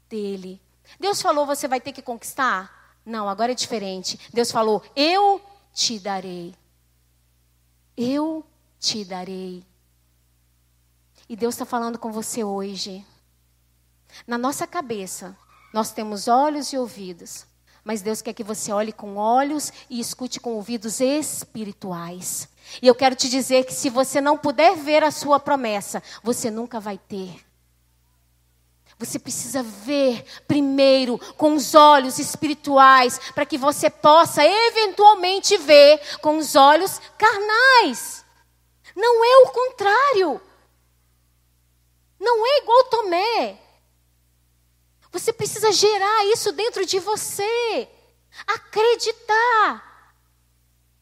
dele. 0.10 0.62
Deus 1.00 1.22
falou: 1.22 1.46
você 1.46 1.68
vai 1.68 1.80
ter 1.80 1.92
que 1.92 2.02
conquistar? 2.02 2.96
Não, 3.06 3.30
agora 3.30 3.52
é 3.52 3.56
diferente. 3.56 4.20
Deus 4.34 4.52
falou: 4.52 4.82
eu 4.96 5.42
te 5.74 6.00
darei. 6.00 6.54
Eu 7.96 8.46
te 8.80 9.06
darei. 9.06 9.64
E 11.30 11.36
Deus 11.36 11.56
está 11.56 11.66
falando 11.66 11.98
com 11.98 12.12
você 12.12 12.44
hoje. 12.44 13.06
Na 14.28 14.38
nossa 14.38 14.68
cabeça, 14.68 15.36
nós 15.74 15.92
temos 15.92 16.28
olhos 16.28 16.74
e 16.74 16.78
ouvidos, 16.78 17.46
mas 17.84 18.02
Deus 18.02 18.22
quer 18.22 18.34
que 18.34 18.44
você 18.44 18.72
olhe 18.72 18.92
com 18.92 19.16
olhos 19.16 19.72
e 19.90 20.00
escute 20.00 20.40
com 20.40 20.54
ouvidos 20.54 21.00
espirituais. 21.00 22.50
E 22.82 22.88
eu 22.88 22.96
quero 22.96 23.16
te 23.16 23.30
dizer 23.30 23.66
que 23.66 23.74
se 23.74 23.90
você 23.90 24.20
não 24.20 24.38
puder 24.38 24.76
ver 24.76 25.04
a 25.04 25.12
sua 25.12 25.40
promessa, 25.40 26.04
você 26.22 26.52
nunca 26.52 26.80
vai 26.80 26.98
ter. 26.98 27.40
Você 29.02 29.18
precisa 29.18 29.64
ver 29.64 30.24
primeiro 30.48 31.18
com 31.36 31.56
os 31.56 31.74
olhos 31.74 32.20
espirituais, 32.20 33.20
para 33.34 33.48
que 33.48 33.58
você 33.58 33.90
possa 33.90 34.46
eventualmente 34.46 35.58
ver 35.58 36.00
com 36.20 36.38
os 36.38 36.56
olhos 36.56 37.02
carnais. 37.18 38.24
Não 38.96 39.26
é 39.26 39.38
o 39.40 39.52
contrário. 39.52 40.42
Não 42.20 42.46
é 42.46 42.60
igual 42.60 42.84
Tomé. 42.84 43.60
Você 45.12 45.34
precisa 45.34 45.72
gerar 45.72 46.26
isso 46.28 46.52
dentro 46.52 46.86
de 46.86 47.00
você. 47.00 47.90
Acreditar. 48.46 50.14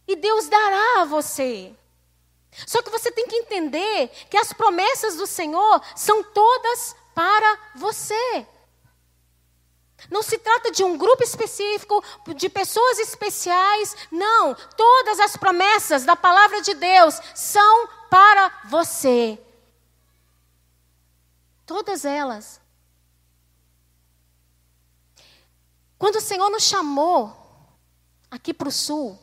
E 0.07 0.15
Deus 0.15 0.47
dará 0.47 1.01
a 1.01 1.05
você. 1.05 1.75
Só 2.65 2.81
que 2.81 2.89
você 2.89 3.11
tem 3.11 3.27
que 3.27 3.35
entender 3.35 4.07
que 4.29 4.37
as 4.37 4.53
promessas 4.53 5.17
do 5.17 5.27
Senhor 5.27 5.81
são 5.97 6.23
todas 6.23 6.95
para 7.19 7.59
você. 7.75 8.47
Não 10.09 10.23
se 10.23 10.37
trata 10.37 10.71
de 10.71 10.85
um 10.85 10.97
grupo 10.97 11.21
específico, 11.21 12.01
de 12.33 12.47
pessoas 12.47 12.97
especiais. 12.97 13.93
Não. 14.09 14.55
Todas 14.77 15.19
as 15.19 15.35
promessas 15.35 16.05
da 16.05 16.15
palavra 16.15 16.61
de 16.61 16.73
Deus 16.75 17.19
são 17.35 17.89
para 18.09 18.61
você. 18.69 19.37
Todas 21.65 22.05
elas. 22.05 22.61
Quando 25.97 26.15
o 26.15 26.21
Senhor 26.21 26.49
nos 26.49 26.63
chamou 26.63 27.35
aqui 28.31 28.53
para 28.53 28.69
o 28.69 28.71
sul, 28.71 29.19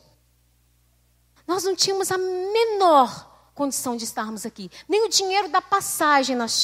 nós 1.47 1.63
não 1.63 1.75
tínhamos 1.75 2.11
a 2.11 2.17
menor 2.19 3.49
condição 3.55 3.97
de 3.97 4.03
estarmos 4.03 4.45
aqui. 4.45 4.69
Nem 4.87 5.03
o 5.03 5.09
dinheiro 5.09 5.49
da 5.49 5.63
passagem 5.63 6.35
nós 6.35 6.63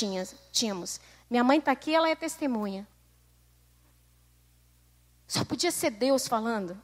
tínhamos. 0.51 0.99
Minha 1.33 1.43
mãe 1.43 1.57
está 1.57 1.71
aqui, 1.71 1.95
ela 1.95 2.07
é 2.07 2.15
testemunha. 2.15 2.87
Só 5.27 5.43
podia 5.43 5.71
ser 5.71 5.89
Deus 5.89 6.27
falando. 6.27 6.79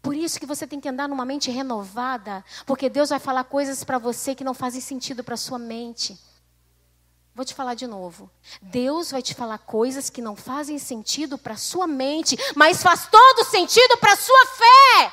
Por 0.00 0.14
isso 0.14 0.38
que 0.38 0.46
você 0.46 0.64
tem 0.64 0.78
que 0.80 0.88
andar 0.88 1.08
numa 1.08 1.24
mente 1.24 1.50
renovada, 1.50 2.44
porque 2.64 2.88
Deus 2.88 3.10
vai 3.10 3.18
falar 3.18 3.42
coisas 3.42 3.82
para 3.82 3.98
você 3.98 4.32
que 4.32 4.44
não 4.44 4.54
fazem 4.54 4.80
sentido 4.80 5.24
para 5.24 5.36
sua 5.36 5.58
mente. 5.58 6.16
Vou 7.34 7.44
te 7.44 7.52
falar 7.52 7.74
de 7.74 7.88
novo. 7.88 8.30
Deus 8.62 9.10
vai 9.10 9.22
te 9.22 9.34
falar 9.34 9.58
coisas 9.58 10.08
que 10.08 10.22
não 10.22 10.36
fazem 10.36 10.78
sentido 10.78 11.36
para 11.36 11.56
sua 11.56 11.88
mente, 11.88 12.38
mas 12.54 12.80
faz 12.80 13.08
todo 13.08 13.44
sentido 13.44 13.98
para 13.98 14.14
sua 14.14 14.46
fé. 14.46 15.12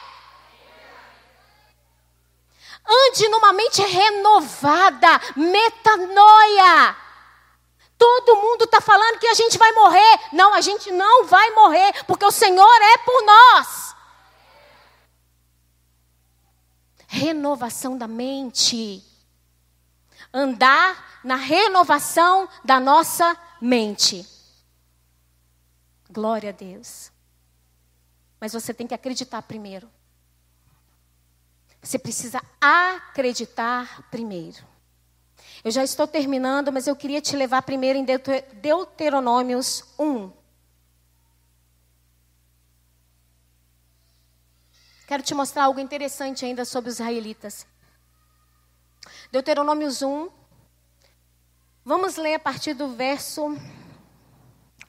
Ande 2.87 3.27
numa 3.27 3.53
mente 3.53 3.81
renovada, 3.81 5.19
metanoia. 5.35 7.08
Todo 7.99 8.37
mundo 8.37 8.63
está 8.63 8.79
falando 8.79 9.19
que 9.19 9.27
a 9.27 9.33
gente 9.33 9.57
vai 9.57 9.73
morrer. 9.73 10.19
Não, 10.31 10.53
a 10.53 10.61
gente 10.61 10.89
não 10.89 11.25
vai 11.25 11.51
morrer, 11.51 12.05
porque 12.05 12.23
o 12.23 12.31
Senhor 12.31 12.81
é 12.81 12.97
por 12.99 13.25
nós. 13.25 13.95
Renovação 17.05 17.97
da 17.97 18.07
mente. 18.07 19.03
Andar 20.33 21.19
na 21.25 21.35
renovação 21.35 22.47
da 22.63 22.79
nossa 22.79 23.37
mente. 23.59 24.25
Glória 26.09 26.51
a 26.51 26.53
Deus. 26.53 27.11
Mas 28.39 28.53
você 28.53 28.73
tem 28.73 28.87
que 28.87 28.93
acreditar 28.93 29.41
primeiro. 29.41 29.91
Você 31.81 31.99
precisa 31.99 32.41
acreditar 32.61 34.07
primeiro. 34.09 34.63
Eu 35.63 35.71
já 35.71 35.83
estou 35.83 36.07
terminando, 36.07 36.71
mas 36.71 36.87
eu 36.87 36.95
queria 36.95 37.21
te 37.21 37.35
levar 37.35 37.61
primeiro 37.63 37.99
em 37.99 38.05
Deuteronômios 38.05 39.83
1. 39.99 40.31
Quero 45.05 45.23
te 45.23 45.33
mostrar 45.33 45.63
algo 45.63 45.79
interessante 45.79 46.45
ainda 46.45 46.63
sobre 46.63 46.89
os 46.89 46.95
israelitas. 46.95 47.65
Deuteronômios 49.31 50.01
1. 50.01 50.29
Vamos 51.83 52.15
ler 52.15 52.35
a 52.35 52.39
partir 52.39 52.73
do 52.73 52.89
verso 52.95 53.57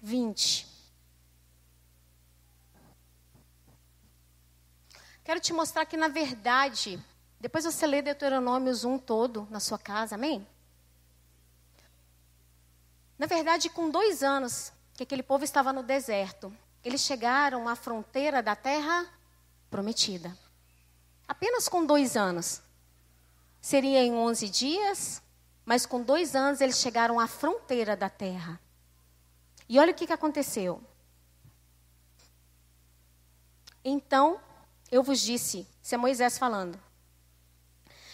20. 0.02 0.68
Quero 5.24 5.40
te 5.40 5.52
mostrar 5.52 5.84
que, 5.86 5.96
na 5.96 6.08
verdade, 6.08 7.02
depois 7.40 7.64
você 7.64 7.86
lê 7.86 8.02
Deuteronômios 8.02 8.84
1 8.84 8.98
todo 8.98 9.48
na 9.50 9.58
sua 9.58 9.78
casa, 9.78 10.14
amém? 10.16 10.46
Na 13.20 13.26
verdade, 13.26 13.68
com 13.68 13.90
dois 13.90 14.22
anos 14.22 14.72
que 14.94 15.02
aquele 15.02 15.22
povo 15.22 15.44
estava 15.44 15.74
no 15.74 15.82
deserto, 15.82 16.50
eles 16.82 17.02
chegaram 17.02 17.68
à 17.68 17.76
fronteira 17.76 18.42
da 18.42 18.56
terra 18.56 19.06
prometida. 19.70 20.34
Apenas 21.28 21.68
com 21.68 21.84
dois 21.84 22.16
anos. 22.16 22.62
Seria 23.60 24.02
em 24.02 24.14
11 24.14 24.48
dias, 24.48 25.22
mas 25.66 25.84
com 25.84 26.00
dois 26.00 26.34
anos 26.34 26.62
eles 26.62 26.78
chegaram 26.78 27.20
à 27.20 27.26
fronteira 27.26 27.94
da 27.94 28.08
terra. 28.08 28.58
E 29.68 29.78
olha 29.78 29.92
o 29.92 29.94
que, 29.94 30.06
que 30.06 30.14
aconteceu. 30.14 30.82
Então, 33.84 34.40
eu 34.90 35.02
vos 35.02 35.20
disse, 35.20 35.68
isso 35.82 35.94
é 35.94 35.98
Moisés 35.98 36.38
falando. 36.38 36.80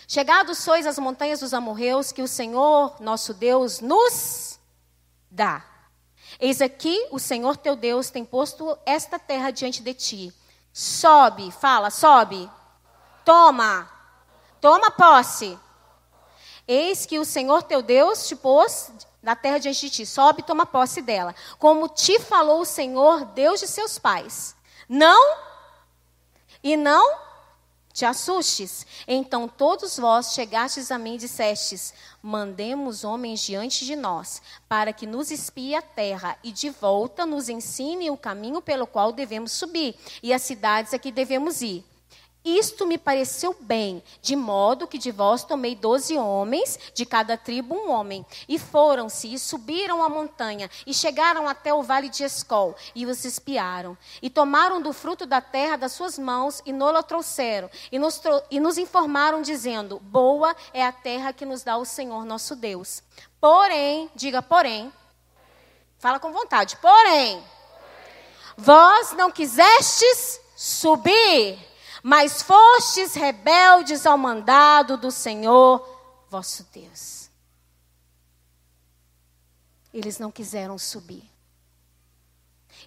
Chegados 0.09 0.59
sois 0.59 0.85
às 0.85 0.99
montanhas 0.99 1.39
dos 1.39 1.55
amorreus, 1.55 2.11
que 2.11 2.23
o 2.23 2.27
Senhor, 2.27 3.01
nosso 3.01 3.33
Deus, 3.33 3.79
nos 3.79 4.56
dá. 5.31 5.65
Eis 6.39 6.61
aqui 6.61 7.09
o 7.11 7.19
Senhor 7.19 7.57
teu 7.57 7.77
Deus 7.77 8.11
tem 8.11 8.25
posto 8.25 8.77
esta 8.85 9.19
terra 9.19 9.51
diante 9.51 9.83
de 9.83 9.95
ti. 9.95 10.35
Sobe, 10.73 11.51
fala, 11.51 11.91
sobe. 11.91 12.51
Toma, 13.25 13.91
toma 14.61 14.91
posse. 14.91 15.59
Eis 16.69 17.07
que 17.07 17.19
o 17.19 17.25
Senhor 17.25 17.63
teu 17.63 17.81
Deus 17.81 18.27
te 18.27 18.37
pôs 18.37 18.91
na 19.23 19.35
terra 19.35 19.59
diante 19.59 19.81
de 19.81 19.91
ti. 19.91 20.07
Sobe, 20.07 20.43
toma 20.43 20.67
posse 20.67 21.01
dela. 21.01 21.35
Como 21.59 21.89
te 21.89 22.21
falou 22.21 22.61
o 22.61 22.67
Senhor, 22.67 23.25
Deus 23.27 23.61
de 23.61 23.67
seus 23.67 23.99
pais. 23.99 24.55
Não 24.89 25.37
e 26.63 26.77
não 26.77 27.26
te 27.97 28.05
assustes. 28.05 28.87
Então 29.09 29.49
todos 29.49 29.97
vós 29.97 30.35
chegastes 30.35 30.91
a 30.91 30.99
mim 30.99 31.15
e 31.15 31.19
dissestes: 31.19 31.95
Mandemos 32.23 33.05
homens 33.05 33.41
diante 33.41 33.87
de 33.87 33.97
nós, 33.97 34.43
para 34.69 34.93
que 34.93 35.07
nos 35.07 35.31
espie 35.31 35.75
a 35.75 35.81
terra, 35.81 36.37
e 36.45 36.53
de 36.53 36.69
volta 36.69 37.25
nos 37.25 37.49
ensine 37.49 38.11
o 38.11 38.17
caminho 38.17 38.61
pelo 38.61 38.87
qual 38.87 39.13
devemos 39.13 39.53
subir, 39.53 39.97
e 40.23 40.31
as 40.31 40.43
cidades 40.43 40.93
a 40.93 40.99
que 40.99 41.11
devemos 41.11 41.63
ir. 41.63 41.83
Isto 42.47 42.87
me 42.87 42.97
pareceu 42.97 43.57
bem, 43.59 44.01
de 44.23 44.37
modo 44.37 44.87
que 44.87 44.99
de 44.99 45.11
vós 45.11 45.43
tomei 45.43 45.75
doze 45.75 46.17
homens, 46.17 46.79
de 46.95 47.05
cada 47.05 47.37
tribo 47.37 47.75
um 47.75 47.91
homem. 47.91 48.25
E 48.49 48.57
foram-se 48.57 49.35
e 49.35 49.37
subiram 49.37 50.01
a 50.01 50.09
montanha, 50.09 50.71
e 50.87 50.95
chegaram 50.95 51.49
até 51.49 51.75
o 51.75 51.83
vale 51.83 52.09
de 52.09 52.23
Escol, 52.23 52.77
e 52.95 53.05
os 53.05 53.25
espiaram. 53.25 53.99
E 54.23 54.31
tomaram 54.31 54.81
do 54.81 54.93
fruto 54.93 55.27
da 55.27 55.41
terra 55.41 55.75
das 55.75 55.91
suas 55.91 56.21
mãos, 56.21 56.63
e 56.65 56.73
nola 56.73 57.03
trouxeram. 57.03 57.69
E 57.91 57.99
nos, 57.99 58.23
e 58.49 58.61
nos 58.61 58.79
informaram, 58.79 59.43
dizendo: 59.43 59.99
Boa 59.99 60.55
é 60.73 60.87
a 60.87 60.93
terra 60.93 61.33
que 61.33 61.45
nos 61.45 61.65
dá 61.65 61.77
o 61.77 61.85
Senhor 61.85 62.25
nosso 62.25 62.55
Deus. 62.55 63.03
Porém, 63.41 64.09
diga 64.15 64.41
porém, 64.41 64.93
fala 65.99 66.21
com 66.21 66.31
vontade, 66.31 66.77
porém, 66.77 67.43
vós 68.57 69.15
não 69.15 69.33
quisestes 69.33 70.41
subir 70.55 71.75
mas 72.09 72.41
fostes 72.41 73.15
rebeldes 73.15 74.07
ao 74.07 74.17
mandado 74.17 74.97
do 74.97 75.11
Senhor 75.11 75.85
vosso 76.31 76.65
Deus. 76.73 77.29
Eles 79.93 80.17
não 80.17 80.31
quiseram 80.31 80.79
subir. 80.79 81.29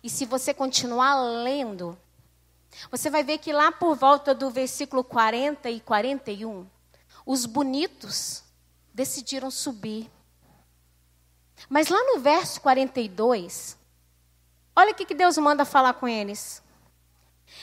E 0.01 0.09
se 0.09 0.25
você 0.25 0.53
continuar 0.53 1.15
lendo, 1.15 1.99
você 2.89 3.09
vai 3.09 3.21
ver 3.21 3.39
que 3.39 3.51
lá 3.51 3.73
por 3.73 3.93
volta 3.93 4.33
do 4.33 4.49
versículo 4.49 5.03
40 5.03 5.69
e 5.69 5.81
41, 5.81 6.65
os 7.25 7.45
bonitos 7.45 8.41
decidiram 8.93 9.51
subir. 9.51 10.09
Mas 11.67 11.89
lá 11.89 12.01
no 12.05 12.21
verso 12.21 12.61
42, 12.61 13.77
olha 14.73 14.93
o 14.93 14.95
que 14.95 15.13
Deus 15.13 15.37
manda 15.37 15.65
falar 15.65 15.95
com 15.95 16.07
eles. 16.07 16.63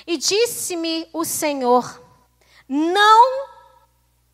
E 0.06 0.16
disse-me 0.16 1.08
o 1.12 1.24
Senhor: 1.24 2.02
Não 2.68 3.48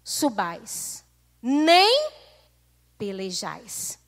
subais, 0.03 1.05
nem 1.41 2.11
pelejais, 2.99 3.99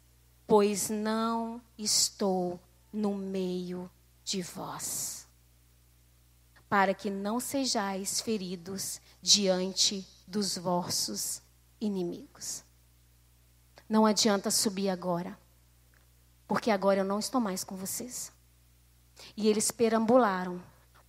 pois 0.47 0.88
não 0.88 1.61
estou 1.76 2.61
no 2.92 3.14
meio 3.14 3.90
de 4.22 4.40
vós, 4.42 5.26
para 6.68 6.95
que 6.95 7.11
não 7.11 7.40
sejais 7.40 8.20
feridos 8.20 9.01
diante 9.20 10.07
dos 10.26 10.57
vossos 10.57 11.42
inimigos. 11.80 12.62
Não 13.88 14.07
adianta 14.07 14.51
subir 14.51 14.88
agora, 14.88 15.38
porque 16.47 16.70
agora 16.70 17.01
eu 17.01 17.05
não 17.05 17.18
estou 17.18 17.40
mais 17.40 17.62
com 17.62 17.76
vocês. 17.76 18.32
E 19.36 19.49
eles 19.49 19.70
perambularam 19.70 20.61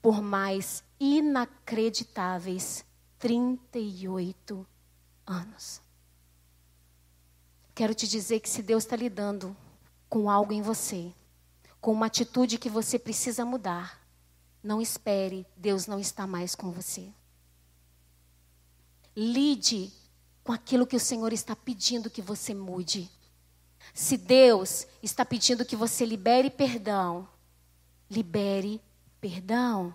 por 0.06 0.22
mais 0.22 0.84
inacreditáveis 0.99 2.86
38 3.18 4.68
anos. 5.26 5.82
Quero 7.74 7.95
te 7.95 8.08
dizer 8.08 8.39
que 8.39 8.47
se 8.47 8.62
Deus 8.62 8.84
está 8.84 8.95
lidando 8.95 9.58
com 10.08 10.30
algo 10.30 10.53
em 10.53 10.62
você, 10.62 11.12
com 11.82 11.91
uma 11.91 12.06
atitude 12.06 12.60
que 12.60 12.70
você 12.70 12.99
precisa 12.99 13.43
mudar, 13.43 13.99
não 14.62 14.80
espere, 14.80 15.43
Deus 15.58 15.88
não 15.88 15.99
está 15.99 16.28
mais 16.28 16.53
com 16.53 16.70
você. 16.70 17.12
Lide 19.18 19.91
com 20.43 20.51
aquilo 20.51 20.86
que 20.86 20.95
o 20.95 20.99
Senhor 20.99 21.34
está 21.34 21.56
pedindo 21.56 22.12
que 22.12 22.22
você 22.22 22.53
mude. 22.53 23.10
Se 23.91 24.18
Deus 24.18 24.86
está 25.01 25.26
pedindo 25.26 25.66
que 25.66 25.76
você 25.76 26.06
libere 26.06 26.51
perdão, 26.51 27.28
libere 28.08 28.80
perdão. 29.26 29.91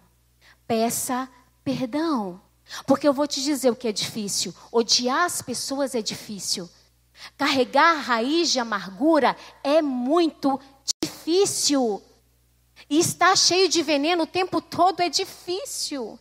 Peça 0.67 1.29
perdão. 1.63 2.41
Porque 2.85 3.07
eu 3.07 3.13
vou 3.13 3.29
te 3.29 3.41
dizer 3.41 3.71
o 3.71 3.77
que 3.77 3.87
é 3.87 3.93
difícil. 3.93 4.53
Odiar 4.73 5.25
as 5.25 5.41
pessoas 5.41 5.95
é 5.95 6.03
difícil. 6.03 6.69
Carregar 7.37 8.01
raiz 8.01 8.51
de 8.51 8.59
amargura 8.59 9.37
é 9.63 9.81
muito 9.81 10.59
difícil. 11.01 12.03
E 12.89 12.99
estar 12.99 13.37
cheio 13.37 13.69
de 13.69 13.83
veneno 13.83 14.25
o 14.25 14.27
tempo 14.27 14.61
todo 14.61 15.01
é 15.01 15.09
difícil. 15.09 16.19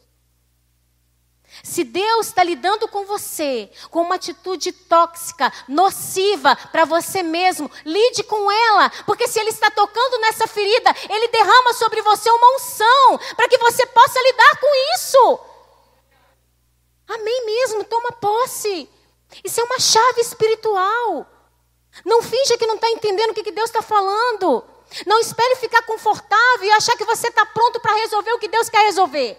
Se 1.63 1.83
Deus 1.83 2.27
está 2.27 2.43
lidando 2.43 2.87
com 2.87 3.05
você 3.05 3.69
com 3.89 4.01
uma 4.01 4.15
atitude 4.15 4.71
tóxica, 4.71 5.51
nociva 5.67 6.55
para 6.71 6.85
você 6.85 7.21
mesmo, 7.23 7.69
lide 7.85 8.23
com 8.23 8.51
ela, 8.51 8.89
porque 9.05 9.27
se 9.27 9.39
Ele 9.39 9.49
está 9.49 9.69
tocando 9.69 10.19
nessa 10.19 10.47
ferida, 10.47 10.95
Ele 11.09 11.27
derrama 11.27 11.73
sobre 11.73 12.01
você 12.01 12.29
uma 12.29 12.55
unção 12.55 13.19
para 13.35 13.47
que 13.47 13.57
você 13.57 13.85
possa 13.85 14.19
lidar 14.21 14.59
com 14.59 14.95
isso. 14.95 15.39
Amém 17.07 17.45
mesmo, 17.45 17.83
toma 17.83 18.11
posse. 18.13 18.89
Isso 19.43 19.59
é 19.59 19.63
uma 19.63 19.79
chave 19.79 20.21
espiritual. 20.21 21.25
Não 22.05 22.21
finja 22.21 22.57
que 22.57 22.67
não 22.67 22.75
está 22.75 22.89
entendendo 22.89 23.31
o 23.31 23.33
que, 23.33 23.43
que 23.43 23.51
Deus 23.51 23.69
está 23.69 23.81
falando. 23.81 24.63
Não 25.05 25.19
espere 25.19 25.55
ficar 25.55 25.81
confortável 25.83 26.63
e 26.63 26.71
achar 26.71 26.95
que 26.95 27.05
você 27.05 27.27
está 27.27 27.45
pronto 27.45 27.79
para 27.79 27.95
resolver 27.95 28.31
o 28.33 28.39
que 28.39 28.47
Deus 28.47 28.69
quer 28.69 28.85
resolver. 28.85 29.37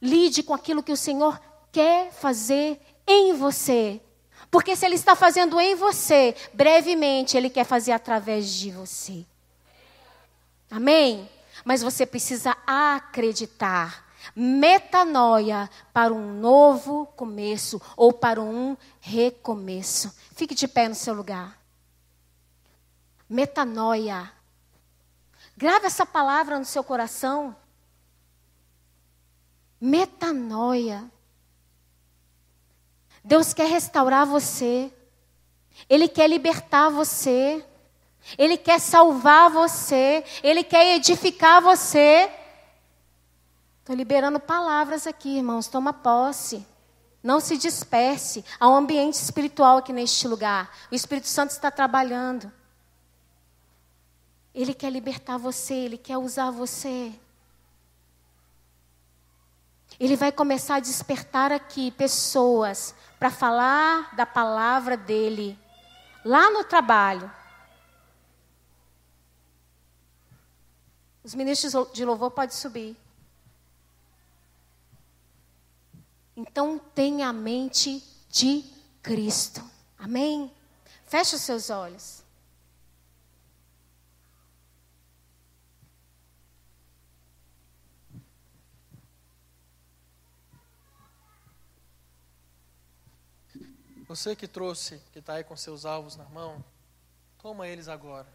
Lide 0.00 0.42
com 0.42 0.54
aquilo 0.54 0.82
que 0.82 0.92
o 0.92 0.96
Senhor 0.96 1.40
quer 1.72 2.12
fazer 2.12 2.80
em 3.06 3.32
você. 3.34 4.00
Porque 4.50 4.76
se 4.76 4.86
Ele 4.86 4.94
está 4.94 5.14
fazendo 5.14 5.60
em 5.60 5.74
você, 5.74 6.34
brevemente 6.52 7.36
Ele 7.36 7.50
quer 7.50 7.64
fazer 7.64 7.92
através 7.92 8.48
de 8.48 8.70
você. 8.70 9.24
Amém? 10.70 11.28
Mas 11.64 11.82
você 11.82 12.06
precisa 12.06 12.56
acreditar. 12.66 14.04
Metanoia 14.34 15.70
para 15.92 16.12
um 16.12 16.32
novo 16.40 17.06
começo 17.16 17.80
ou 17.96 18.12
para 18.12 18.40
um 18.40 18.76
recomeço. 19.00 20.14
Fique 20.34 20.54
de 20.54 20.66
pé 20.66 20.88
no 20.88 20.94
seu 20.94 21.14
lugar. 21.14 21.58
Metanoia. 23.28 24.32
Grave 25.56 25.86
essa 25.86 26.04
palavra 26.04 26.58
no 26.58 26.64
seu 26.64 26.84
coração. 26.84 27.56
Metanoia. 29.80 31.10
Deus 33.22 33.52
quer 33.52 33.68
restaurar 33.68 34.24
você. 34.24 34.92
Ele 35.88 36.08
quer 36.08 36.28
libertar 36.28 36.88
você. 36.88 37.64
Ele 38.38 38.56
quer 38.56 38.80
salvar 38.80 39.50
você. 39.50 40.24
Ele 40.42 40.62
quer 40.62 40.96
edificar 40.96 41.60
você. 41.60 42.30
Estou 43.80 43.94
liberando 43.94 44.40
palavras 44.40 45.06
aqui, 45.06 45.36
irmãos. 45.36 45.68
Toma 45.68 45.92
posse. 45.92 46.66
Não 47.22 47.40
se 47.40 47.56
disperse. 47.58 48.44
Há 48.58 48.68
um 48.68 48.76
ambiente 48.76 49.14
espiritual 49.14 49.78
aqui 49.78 49.92
neste 49.92 50.26
lugar. 50.28 50.70
O 50.90 50.94
Espírito 50.94 51.26
Santo 51.28 51.50
está 51.50 51.70
trabalhando. 51.70 52.50
Ele 54.54 54.72
quer 54.72 54.90
libertar 54.90 55.36
você. 55.36 55.74
Ele 55.74 55.98
quer 55.98 56.16
usar 56.16 56.50
você. 56.50 57.12
Ele 59.98 60.16
vai 60.16 60.30
começar 60.30 60.76
a 60.76 60.80
despertar 60.80 61.50
aqui 61.52 61.90
pessoas 61.90 62.94
para 63.18 63.30
falar 63.30 64.14
da 64.14 64.26
palavra 64.26 64.96
dele 64.96 65.58
lá 66.24 66.50
no 66.50 66.64
trabalho. 66.64 67.30
Os 71.24 71.34
ministros 71.34 71.92
de 71.92 72.04
louvor 72.04 72.30
podem 72.30 72.54
subir. 72.54 72.96
Então 76.36 76.78
tenha 76.94 77.28
a 77.28 77.32
mente 77.32 78.04
de 78.28 78.62
Cristo. 79.02 79.64
Amém? 79.98 80.52
Feche 81.06 81.36
os 81.36 81.42
seus 81.42 81.70
olhos. 81.70 82.25
Você 94.08 94.36
que 94.36 94.46
trouxe, 94.46 95.02
que 95.12 95.18
está 95.18 95.34
aí 95.34 95.42
com 95.42 95.56
seus 95.56 95.84
alvos 95.84 96.14
na 96.14 96.24
mão, 96.26 96.64
toma 97.42 97.66
eles 97.66 97.88
agora. 97.88 98.32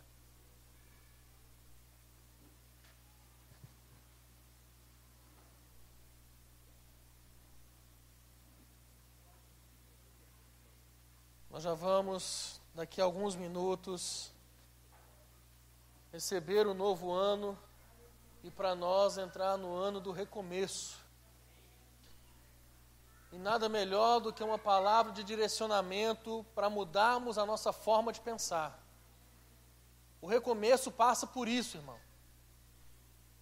Nós 11.49 11.63
já 11.63 11.73
vamos, 11.73 12.59
daqui 12.75 12.99
a 12.99 13.05
alguns 13.05 13.35
minutos, 13.35 14.29
receber 16.11 16.67
o 16.67 16.73
novo 16.73 17.13
ano 17.13 17.57
e 18.43 18.51
para 18.51 18.75
nós 18.75 19.17
entrar 19.17 19.57
no 19.57 19.73
ano 19.73 20.01
do 20.01 20.11
recomeço. 20.11 21.00
E 23.31 23.37
nada 23.37 23.69
melhor 23.69 24.19
do 24.19 24.33
que 24.33 24.43
uma 24.43 24.57
palavra 24.57 25.11
de 25.13 25.23
direcionamento 25.23 26.45
para 26.53 26.69
mudarmos 26.69 27.37
a 27.37 27.45
nossa 27.45 27.71
forma 27.71 28.11
de 28.11 28.19
pensar. 28.19 28.77
O 30.21 30.27
recomeço 30.27 30.91
passa 30.91 31.25
por 31.25 31.47
isso, 31.47 31.77
irmão. 31.77 31.99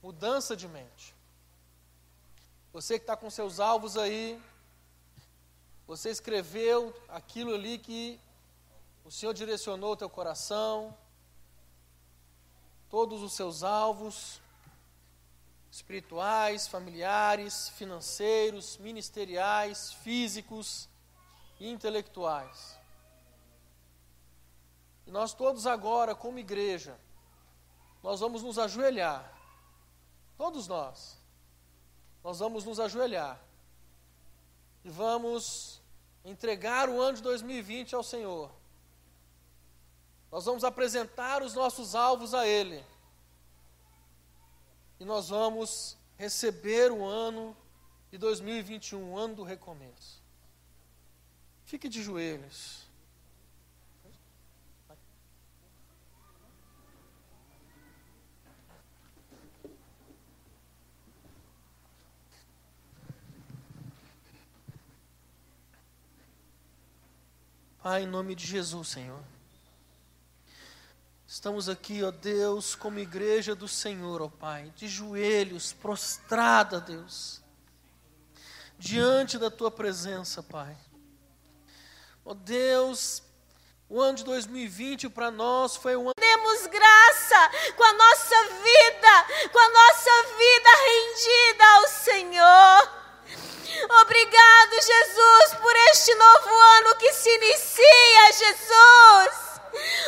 Mudança 0.02 0.56
de 0.56 0.68
mente. 0.68 1.16
Você 2.72 3.00
que 3.00 3.04
está 3.04 3.18
com 3.18 3.30
seus 3.30 3.60
alvos 3.60 3.98
aí, 3.98 4.42
você 5.88 6.12
escreveu 6.12 6.96
aquilo 7.10 7.56
ali 7.56 7.80
que 7.80 8.20
o 9.04 9.10
Senhor 9.10 9.34
direcionou 9.34 9.94
o 9.94 9.98
teu 9.98 10.10
coração, 10.10 10.96
todos 12.90 13.24
os 13.24 13.34
seus 13.34 13.64
alvos 13.64 14.39
espirituais, 15.72 16.68
familiares, 16.68 17.70
financeiros, 17.70 18.78
ministeriais, 18.78 19.94
físicos 19.94 20.90
e 21.60 21.70
intelectuais. 21.70 22.78
E 25.06 25.12
nós 25.12 25.34
todos 25.34 25.68
agora, 25.68 26.16
como 26.16 26.40
igreja, 26.40 26.98
nós 28.02 28.20
vamos 28.20 28.44
nos 28.44 28.58
ajoelhar. 28.58 29.32
Todos 30.38 30.68
nós. 30.68 31.18
Nós 32.24 32.40
vamos 32.40 32.64
nos 32.64 32.80
ajoelhar. 32.80 33.40
E 34.84 34.90
vamos 34.90 35.82
entregar 36.24 36.90
o 36.90 37.02
ano 37.02 37.18
de 37.18 37.24
2020 37.24 37.96
ao 37.96 38.04
Senhor. 38.04 38.52
Nós 40.32 40.46
vamos 40.46 40.64
apresentar 40.64 41.42
os 41.42 41.54
nossos 41.54 41.96
alvos 41.96 42.34
a 42.34 42.48
Ele 42.48 42.84
e 45.00 45.06
nós 45.06 45.30
vamos 45.30 45.98
receber 46.18 46.92
o 46.92 47.06
ano 47.06 47.56
de 48.12 48.18
2021, 48.18 49.14
o 49.14 49.18
ano 49.18 49.36
do 49.36 49.44
recomeço. 49.44 50.22
Fique 51.64 51.88
de 51.88 52.02
joelhos. 52.04 52.90
Pai, 67.82 68.04
em 68.04 68.08
nome 68.08 68.36
de 68.36 68.46
Jesus, 68.46 68.90
Senhor. 68.90 69.24
Estamos 71.32 71.70
aqui, 71.70 72.04
ó 72.04 72.10
Deus, 72.10 72.74
como 72.74 72.98
igreja 72.98 73.54
do 73.54 73.68
Senhor, 73.68 74.20
ó 74.20 74.30
Pai, 74.30 74.74
de 74.76 74.88
joelhos, 74.88 75.72
prostrada, 75.72 76.82
Deus, 76.82 77.40
diante 78.80 79.38
da 79.38 79.52
Tua 79.52 79.70
presença, 79.70 80.42
Pai. 80.42 80.76
Ó 82.26 82.34
Deus, 82.34 83.22
o 83.88 84.02
ano 84.02 84.18
de 84.18 84.24
2020 84.24 85.08
para 85.10 85.30
nós 85.30 85.76
foi 85.76 85.96
um 85.96 86.06
ano. 86.06 86.16
Demos 86.20 86.66
graça 86.66 87.52
com 87.78 87.84
a 87.84 87.94
nossa 87.94 88.44
vida, 88.64 89.50
com 89.52 89.60
a 89.60 89.70
nossa 89.70 90.36
vida 90.36 90.70
rendida 90.88 91.66
ao 91.76 91.88
Senhor. 91.90 92.90
Obrigado, 94.02 94.72
Jesus, 94.72 95.62
por 95.62 95.76
este 95.92 96.16
novo 96.16 96.50
ano 96.50 96.96
que 96.96 97.14
se 97.14 97.30
inicia, 97.30 98.32
Jesus. 98.34 99.49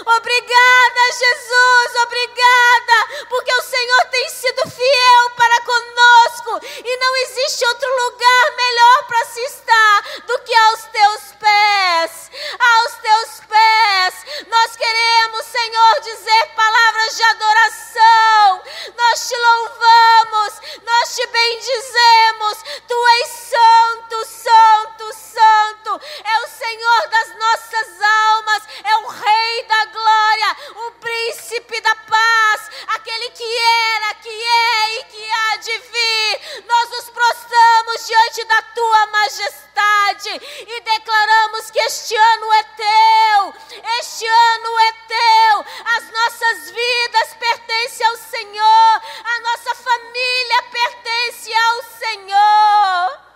Obrigada, 0.05 1.11
Jesus, 1.11 2.03
obrigada, 2.03 3.27
porque 3.29 3.53
o 3.53 3.61
Senhor 3.61 4.05
tem 4.09 4.29
sido 4.29 4.69
fiel 4.69 5.29
para 5.35 5.61
conosco 5.61 6.59
e 6.83 6.97
não 6.97 7.15
existe 7.17 7.65
outro 7.65 7.95
lugar 8.03 8.55
melhor 8.55 9.07
para 9.07 9.25
se 9.25 9.41
estar 9.41 10.01
do 10.25 10.39
que 10.39 10.55
aos 10.55 10.83
teus 10.85 11.21
pés. 11.39 12.31
Aos 12.59 12.93
teus 12.95 13.41
pés, 13.47 14.45
nós 14.47 14.75
queremos, 14.75 15.45
Senhor, 15.45 15.99
dizer 16.01 16.45
palavras 16.55 17.15
de 17.15 17.23
adoração. 17.23 18.63
Nós 18.97 19.27
te 19.27 19.37
louvamos, 19.37 20.53
nós 20.83 21.15
te 21.15 21.27
bendizemos. 21.27 22.57
Tu 22.87 23.07
és 23.07 23.29
santo, 23.29 24.25
santo, 24.25 25.00
santo. 25.13 26.01
É 26.23 26.39
o 26.39 26.47
Senhor 26.47 27.07
das 27.09 27.35
nossas 27.37 28.01
almas, 28.01 28.63
é 28.83 28.95
o 28.97 29.07
Rei 29.07 29.41
Rei 29.51 29.63
da 29.63 29.85
Glória, 29.85 30.57
o 30.75 30.91
Príncipe 30.93 31.81
da 31.81 31.95
Paz, 31.95 32.69
aquele 32.87 33.29
que 33.31 33.57
era, 33.95 34.13
que 34.15 34.29
é 34.29 34.99
e 34.99 35.03
que 35.05 35.31
há 35.31 35.55
de 35.57 35.77
vir. 35.77 36.63
Nós 36.65 36.89
nos 36.89 37.09
prostramos 37.09 38.07
diante 38.07 38.43
da 38.45 38.61
Tua 38.61 39.05
majestade 39.07 40.41
e 40.67 40.81
declaramos 40.81 41.71
que 41.71 41.79
este 41.79 42.15
ano 42.15 42.53
é 42.53 42.63
Teu, 42.63 43.53
este 43.99 44.25
ano 44.25 44.79
é 44.79 44.91
Teu, 45.07 45.65
as 45.95 46.11
nossas 46.11 46.71
vidas 46.71 47.33
pertencem 47.39 48.07
ao 48.07 48.17
Senhor, 48.17 49.01
a 49.23 49.39
nossa 49.41 49.75
família 49.75 50.63
pertence 50.71 51.53
ao 51.53 51.83
Senhor. 51.99 53.30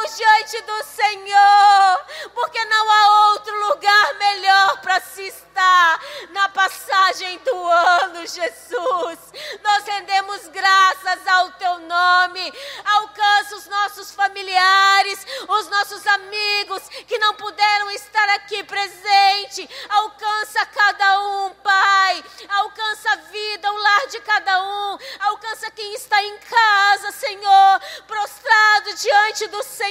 Estamos 0.00 0.16
diante 0.16 0.62
do 0.62 0.82
Senhor, 0.84 2.04
porque 2.34 2.64
não 2.64 2.90
há 2.90 3.32
outro 3.32 3.68
lugar 3.68 4.14
melhor 4.14 4.80
para 4.80 4.98
se 5.00 5.24
estar 5.24 6.00
na 6.30 6.48
passagem 6.48 7.38
do 7.40 7.54
ano, 7.66 8.26
Jesus. 8.26 9.18
Nós 9.62 9.84
rendemos 9.84 10.48
graças 10.48 11.26
ao 11.26 11.50
teu 11.52 11.80
nome. 11.80 12.52
Alcança 12.84 13.56
os 13.56 13.66
nossos 13.66 14.12
familiares, 14.12 15.26
os 15.46 15.68
nossos 15.68 16.06
amigos 16.06 16.82
que 17.06 17.18
não 17.18 17.34
puderam 17.34 17.90
estar 17.90 18.28
aqui 18.30 18.62
presente. 18.64 19.68
Alcança 19.90 20.64
cada 20.66 21.20
um, 21.20 21.50
Pai. 21.56 22.24
Alcança 22.48 23.12
a 23.12 23.16
vida, 23.16 23.70
o 23.70 23.76
lar 23.76 24.06
de 24.06 24.20
cada 24.20 24.62
um. 24.62 24.98
Alcança 25.20 25.70
quem 25.72 25.92
está 25.94 26.22
em 26.22 26.38
casa, 26.38 27.12
Senhor, 27.12 27.80
prostrado 28.06 28.94
diante 28.94 29.46
do 29.48 29.62
Senhor. 29.62 29.89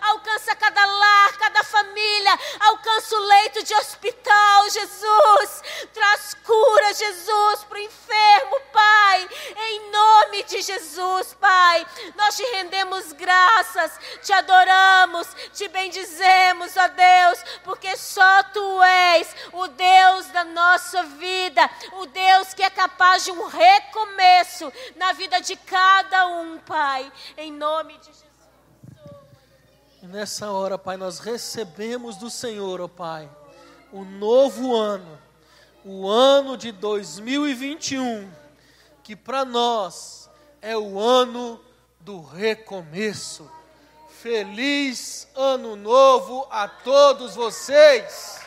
Alcança 0.00 0.54
cada 0.56 0.84
lar, 0.84 1.38
cada 1.38 1.62
família. 1.64 2.38
Alcança 2.60 3.14
o 3.16 3.20
leito 3.20 3.62
de 3.64 3.74
hospital, 3.74 4.70
Jesus. 4.70 5.62
Traz 5.92 6.34
cura, 6.44 6.94
Jesus, 6.94 7.64
para 7.64 7.78
o 7.78 7.82
enfermo, 7.82 8.60
Pai. 8.72 9.28
Em 9.56 9.90
nome 9.90 10.42
de 10.44 10.62
Jesus, 10.62 11.34
Pai. 11.34 11.86
Nós 12.16 12.36
te 12.36 12.42
rendemos 12.52 13.12
graças, 13.12 13.98
te 14.22 14.32
adoramos, 14.32 15.26
te 15.52 15.68
bendizemos, 15.68 16.76
ó 16.76 16.88
Deus, 16.88 17.38
porque 17.64 17.96
só 17.96 18.42
tu 18.44 18.82
és 18.82 19.34
o 19.52 19.66
Deus 19.68 20.26
da 20.28 20.44
nossa 20.44 21.02
vida, 21.02 21.68
o 21.92 22.06
Deus 22.06 22.54
que 22.54 22.62
é 22.62 22.70
capaz 22.70 23.24
de 23.24 23.32
um 23.32 23.46
recomeço 23.46 24.72
na 24.96 25.12
vida 25.12 25.40
de 25.40 25.56
cada 25.56 26.26
um, 26.28 26.58
Pai. 26.58 27.10
Em 27.36 27.52
nome 27.52 27.96
de 27.98 28.06
Jesus. 28.06 28.27
E 30.00 30.06
nessa 30.06 30.52
hora, 30.52 30.78
Pai, 30.78 30.96
nós 30.96 31.18
recebemos 31.18 32.16
do 32.16 32.30
Senhor, 32.30 32.80
ó 32.80 32.84
oh 32.84 32.88
Pai, 32.88 33.28
o 33.92 34.04
novo 34.04 34.76
ano, 34.76 35.18
o 35.84 36.08
ano 36.08 36.56
de 36.56 36.70
2021, 36.70 38.30
que 39.02 39.16
para 39.16 39.44
nós 39.44 40.30
é 40.62 40.76
o 40.76 41.00
ano 41.00 41.60
do 41.98 42.20
recomeço. 42.20 43.50
Feliz 44.08 45.26
ano 45.34 45.74
novo 45.74 46.46
a 46.48 46.68
todos 46.68 47.34
vocês! 47.34 48.38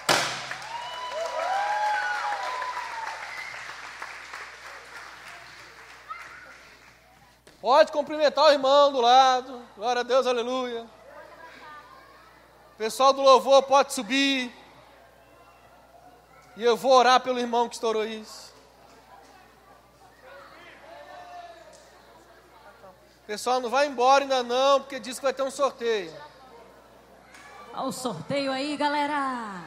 Pode 7.59 7.91
cumprimentar 7.91 8.45
o 8.45 8.51
irmão 8.51 8.91
do 8.93 9.01
lado. 9.01 9.61
Glória 9.75 9.99
a 9.99 10.03
Deus, 10.03 10.25
aleluia. 10.25 11.00
Pessoal 12.81 13.13
do 13.13 13.21
louvor 13.21 13.61
pode 13.61 13.93
subir. 13.93 14.51
E 16.57 16.63
eu 16.63 16.75
vou 16.75 16.93
orar 16.93 17.19
pelo 17.19 17.37
irmão 17.37 17.69
que 17.69 17.75
estourou 17.75 18.03
isso. 18.03 18.51
Pessoal, 23.27 23.59
não 23.59 23.69
vai 23.69 23.85
embora 23.85 24.23
ainda 24.23 24.41
não, 24.41 24.79
porque 24.79 24.99
diz 24.99 25.19
que 25.19 25.23
vai 25.23 25.31
ter 25.31 25.43
um 25.43 25.51
sorteio. 25.51 26.11
Olha 27.71 27.83
o 27.83 27.91
sorteio 27.91 28.51
aí, 28.51 28.75
galera. 28.75 29.61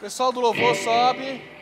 Pessoal 0.00 0.32
do 0.32 0.40
louvor 0.40 0.74
sobe. 0.74 1.57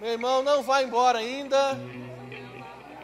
Meu 0.00 0.12
irmão, 0.12 0.42
não 0.42 0.62
vai 0.62 0.84
embora 0.84 1.18
ainda. 1.18 1.78